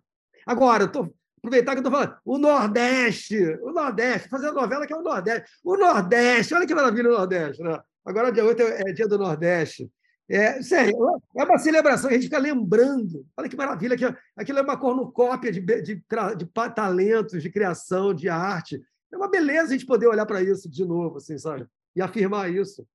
Agora, 0.47 0.85
eu 0.85 1.15
aproveitar 1.39 1.73
que 1.73 1.79
eu 1.79 1.83
estou 1.83 1.93
falando, 1.93 2.17
o 2.25 2.39
Nordeste, 2.39 3.39
o 3.63 3.71
Nordeste, 3.71 4.29
fazendo 4.29 4.55
novela 4.55 4.87
que 4.87 4.93
é 4.93 4.97
o 4.97 5.03
Nordeste. 5.03 5.49
O 5.63 5.77
Nordeste, 5.77 6.55
olha 6.55 6.67
que 6.67 6.75
maravilha 6.75 7.11
o 7.11 7.13
Nordeste, 7.13 7.63
né? 7.63 7.79
Agora, 8.05 8.33
dia 8.33 8.45
8 8.45 8.63
é 8.63 8.93
dia 8.93 9.09
do 9.09 9.19
Nordeste. 9.19 9.91
É, 10.29 10.63
sério, 10.63 10.97
é 11.37 11.45
uma 11.45 11.59
celebração, 11.59 12.09
a 12.09 12.13
gente 12.15 12.25
fica 12.25 12.39
lembrando. 12.39 13.27
Olha 13.37 13.49
que 13.49 13.57
maravilha, 13.57 13.95
aquilo, 13.95 14.17
aquilo 14.37 14.59
é 14.59 14.63
uma 14.63 14.79
cornucópia 14.79 15.53
de, 15.53 15.61
de, 15.61 15.83
de, 15.83 15.95
de 16.37 16.47
talentos, 16.75 17.43
de 17.43 17.51
criação, 17.51 18.15
de 18.15 18.29
arte. 18.29 18.81
É 19.13 19.17
uma 19.17 19.29
beleza 19.29 19.69
a 19.69 19.73
gente 19.73 19.87
poder 19.87 20.07
olhar 20.07 20.25
para 20.25 20.43
isso 20.43 20.69
de 20.69 20.85
novo, 20.85 21.19
assim, 21.19 21.37
sabe? 21.37 21.67
E 21.95 22.01
afirmar 22.01 22.51
isso. 22.51 22.87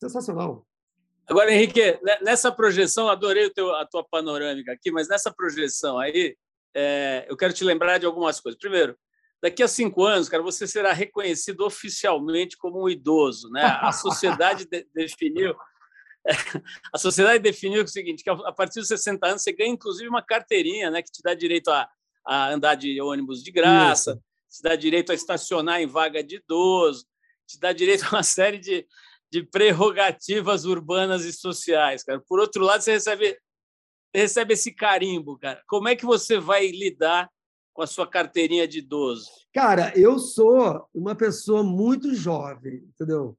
Sensacional. 0.00 0.66
Agora, 1.28 1.52
Henrique, 1.52 1.98
né, 2.02 2.18
nessa 2.22 2.50
projeção, 2.50 3.08
adorei 3.08 3.50
teu, 3.50 3.74
a 3.74 3.86
tua 3.86 4.02
panorâmica 4.02 4.72
aqui, 4.72 4.90
mas 4.90 5.08
nessa 5.08 5.32
projeção 5.32 5.98
aí, 5.98 6.36
é, 6.74 7.26
eu 7.28 7.36
quero 7.36 7.52
te 7.52 7.62
lembrar 7.62 7.98
de 7.98 8.06
algumas 8.06 8.40
coisas. 8.40 8.58
Primeiro, 8.58 8.96
daqui 9.40 9.62
a 9.62 9.68
cinco 9.68 10.04
anos, 10.04 10.28
cara, 10.28 10.42
você 10.42 10.66
será 10.66 10.92
reconhecido 10.92 11.64
oficialmente 11.64 12.56
como 12.56 12.82
um 12.82 12.88
idoso, 12.88 13.50
né? 13.50 13.62
A 13.62 13.92
sociedade 13.92 14.66
de, 14.66 14.86
definiu 14.94 15.54
a 16.92 16.98
sociedade 16.98 17.38
definiu 17.38 17.82
o 17.82 17.88
seguinte, 17.88 18.22
que 18.22 18.30
a 18.30 18.52
partir 18.52 18.80
dos 18.80 18.88
60 18.88 19.26
anos 19.26 19.42
você 19.42 19.52
ganha 19.52 19.70
inclusive 19.70 20.08
uma 20.08 20.22
carteirinha, 20.22 20.90
né, 20.90 21.02
que 21.02 21.10
te 21.10 21.22
dá 21.22 21.32
direito 21.32 21.70
a, 21.70 21.88
a 22.26 22.50
andar 22.50 22.74
de 22.74 23.00
ônibus 23.00 23.42
de 23.42 23.50
graça, 23.50 24.12
Isso. 24.12 24.58
te 24.58 24.62
dá 24.62 24.76
direito 24.76 25.12
a 25.12 25.14
estacionar 25.14 25.80
em 25.80 25.86
vaga 25.86 26.22
de 26.22 26.36
idoso, 26.36 27.06
te 27.46 27.58
dá 27.58 27.72
direito 27.72 28.04
a 28.04 28.16
uma 28.16 28.22
série 28.22 28.58
de, 28.58 28.86
de 29.30 29.44
prerrogativas 29.44 30.64
urbanas 30.64 31.24
e 31.24 31.32
sociais, 31.32 32.02
cara. 32.02 32.20
Por 32.26 32.40
outro 32.40 32.64
lado, 32.64 32.82
você 32.82 32.92
recebe 32.92 33.36
recebe 34.14 34.54
esse 34.54 34.72
carimbo, 34.72 35.38
cara. 35.38 35.62
Como 35.68 35.88
é 35.88 35.94
que 35.94 36.04
você 36.04 36.38
vai 36.38 36.66
lidar 36.68 37.30
com 37.72 37.82
a 37.82 37.86
sua 37.86 38.06
carteirinha 38.06 38.66
de 38.66 38.80
idoso? 38.80 39.30
Cara, 39.54 39.92
eu 39.96 40.18
sou 40.18 40.84
uma 40.92 41.14
pessoa 41.14 41.62
muito 41.62 42.14
jovem, 42.14 42.84
entendeu? 42.88 43.36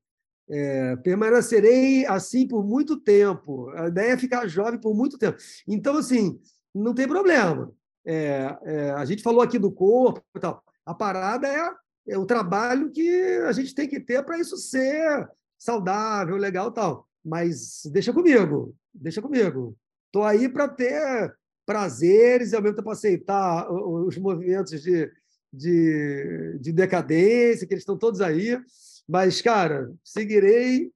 É, 0.50 0.96
permanecerei 0.98 2.06
assim 2.06 2.48
por 2.48 2.64
muito 2.64 2.98
tempo. 2.98 3.70
A 3.72 3.88
ideia 3.88 4.14
é 4.14 4.18
ficar 4.18 4.48
jovem 4.48 4.80
por 4.80 4.96
muito 4.96 5.18
tempo. 5.18 5.38
Então, 5.68 5.98
assim, 5.98 6.40
não 6.74 6.94
tem 6.94 7.08
problema. 7.08 7.72
É, 8.06 8.58
é, 8.64 8.92
a 8.92 9.06
gente 9.06 9.22
falou 9.22 9.42
aqui 9.42 9.60
do 9.60 9.72
corpo 9.72 10.22
e 10.36 10.40
tal. 10.40 10.64
A 10.86 10.94
parada 10.94 11.48
é, 11.48 12.14
é 12.14 12.18
o 12.18 12.26
trabalho 12.26 12.92
que 12.92 13.10
a 13.46 13.52
gente 13.52 13.76
tem 13.76 13.88
que 13.88 14.00
ter 14.00 14.24
para 14.24 14.40
isso 14.40 14.58
ser 14.58 15.30
saudável, 15.62 16.36
legal 16.38 16.70
e 16.70 16.74
tal. 16.74 17.08
Mas 17.24 17.84
deixa 17.92 18.12
comigo, 18.12 18.76
deixa 18.92 19.22
comigo. 19.22 19.78
Estou 20.08 20.24
aí 20.24 20.50
para 20.50 20.68
ter 20.68 21.34
prazeres 21.66 22.52
e 22.52 22.56
ao 22.56 22.62
mesmo 22.62 22.78
tempo 22.78 22.90
aceitar 22.90 23.72
os 23.72 24.18
movimentos 24.18 24.82
de, 24.82 25.10
de, 25.54 26.58
de 26.60 26.72
decadência, 26.72 27.68
que 27.68 27.76
eles 27.76 27.84
estão 27.84 27.96
todos 27.98 28.22
aí. 28.22 28.60
Mas, 29.08 29.40
cara, 29.40 29.94
seguirei 30.04 30.92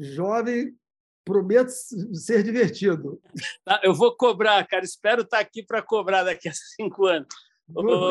jovem, 0.00 0.74
prometo 1.22 1.70
ser 2.14 2.42
divertido. 2.42 3.20
Tá, 3.62 3.78
eu 3.84 3.92
vou 3.92 4.16
cobrar, 4.16 4.66
cara. 4.66 4.84
Espero 4.84 5.20
estar 5.20 5.38
aqui 5.38 5.62
para 5.62 5.82
cobrar 5.82 6.24
daqui 6.24 6.48
a 6.48 6.52
cinco 6.54 7.04
anos. 7.04 7.28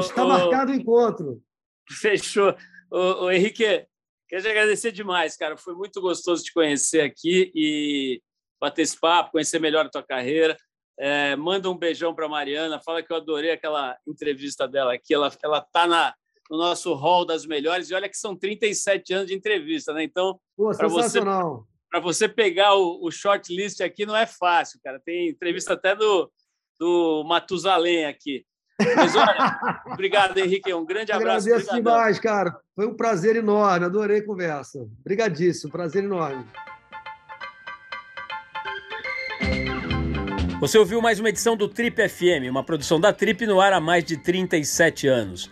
Está 0.06 0.24
marcado 0.24 0.72
o 0.72 0.76
encontro. 0.76 1.41
Fechou. 1.89 2.56
O 2.91 3.32
Henrique, 3.32 3.88
quero 4.28 4.42
te 4.42 4.48
agradecer 4.48 4.92
demais, 4.92 5.36
cara. 5.36 5.58
Foi 5.58 5.74
muito 5.74 6.02
gostoso 6.02 6.44
te 6.44 6.54
conhecer 6.54 7.02
aqui 7.02 7.52
e 7.56 8.22
bater 8.60 8.82
esse 8.84 9.00
papo, 9.00 9.32
conhecer 9.32 9.60
melhor 9.60 9.86
a 9.86 9.90
tua 9.90 10.04
carreira. 10.04 10.58
É, 11.00 11.36
manda 11.36 11.70
um 11.70 11.78
beijão 11.78 12.14
para 12.14 12.28
Mariana, 12.28 12.82
fala 12.84 13.04
que 13.04 13.12
eu 13.12 13.18
adorei 13.18 13.52
aquela 13.52 13.96
entrevista 14.08 14.68
dela 14.68 14.94
aqui. 14.94 15.14
Ela 15.14 15.32
ela 15.44 15.62
tá 15.62 15.86
na 15.86 16.14
no 16.50 16.58
nosso 16.58 16.94
hall 16.94 17.26
das 17.26 17.46
melhores 17.46 17.90
e 17.90 17.94
olha 17.94 18.08
que 18.08 18.18
são 18.18 18.34
37 18.34 19.14
anos 19.14 19.28
de 19.28 19.36
entrevista, 19.36 19.94
né? 19.94 20.04
Então, 20.04 20.40
para 20.78 20.88
você 20.88 21.20
para 21.90 22.00
você 22.02 22.28
pegar 22.28 22.76
o, 22.76 23.06
o 23.06 23.12
shortlist 23.12 23.82
aqui 23.82 24.06
não 24.06 24.16
é 24.16 24.26
fácil, 24.26 24.80
cara. 24.84 25.00
Tem 25.00 25.30
entrevista 25.30 25.74
até 25.74 25.96
do 25.96 26.32
do 26.80 27.24
Matusalém 27.24 28.06
aqui. 28.06 28.46
Mas 28.96 29.16
olha, 29.16 29.82
obrigado, 29.88 30.38
Henrique. 30.38 30.74
Um 30.74 30.86
grande 30.86 31.12
abraço. 31.12 31.48
Agradeço 31.48 31.76
demais, 31.76 32.20
cara. 32.20 32.56
Foi 32.76 32.86
um 32.86 32.94
prazer 32.94 33.36
enorme. 33.36 33.86
Adorei 33.86 34.20
a 34.20 34.26
conversa. 34.26 34.88
Obrigadíssimo. 35.02 35.72
Prazer 35.72 36.04
enorme. 36.04 36.46
Você 40.60 40.78
ouviu 40.78 41.02
mais 41.02 41.20
uma 41.20 41.30
edição 41.30 41.56
do 41.56 41.68
Trip 41.68 42.10
FM, 42.10 42.50
uma 42.50 42.64
produção 42.64 43.00
da 43.00 43.14
Trip 43.14 43.46
no 43.46 43.62
ar 43.62 43.74
há 43.74 43.80
mais 43.80 44.04
de 44.04 44.18
37 44.18 45.08
anos. 45.08 45.52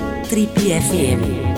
Trip 0.31 0.55
FM. 0.55 1.50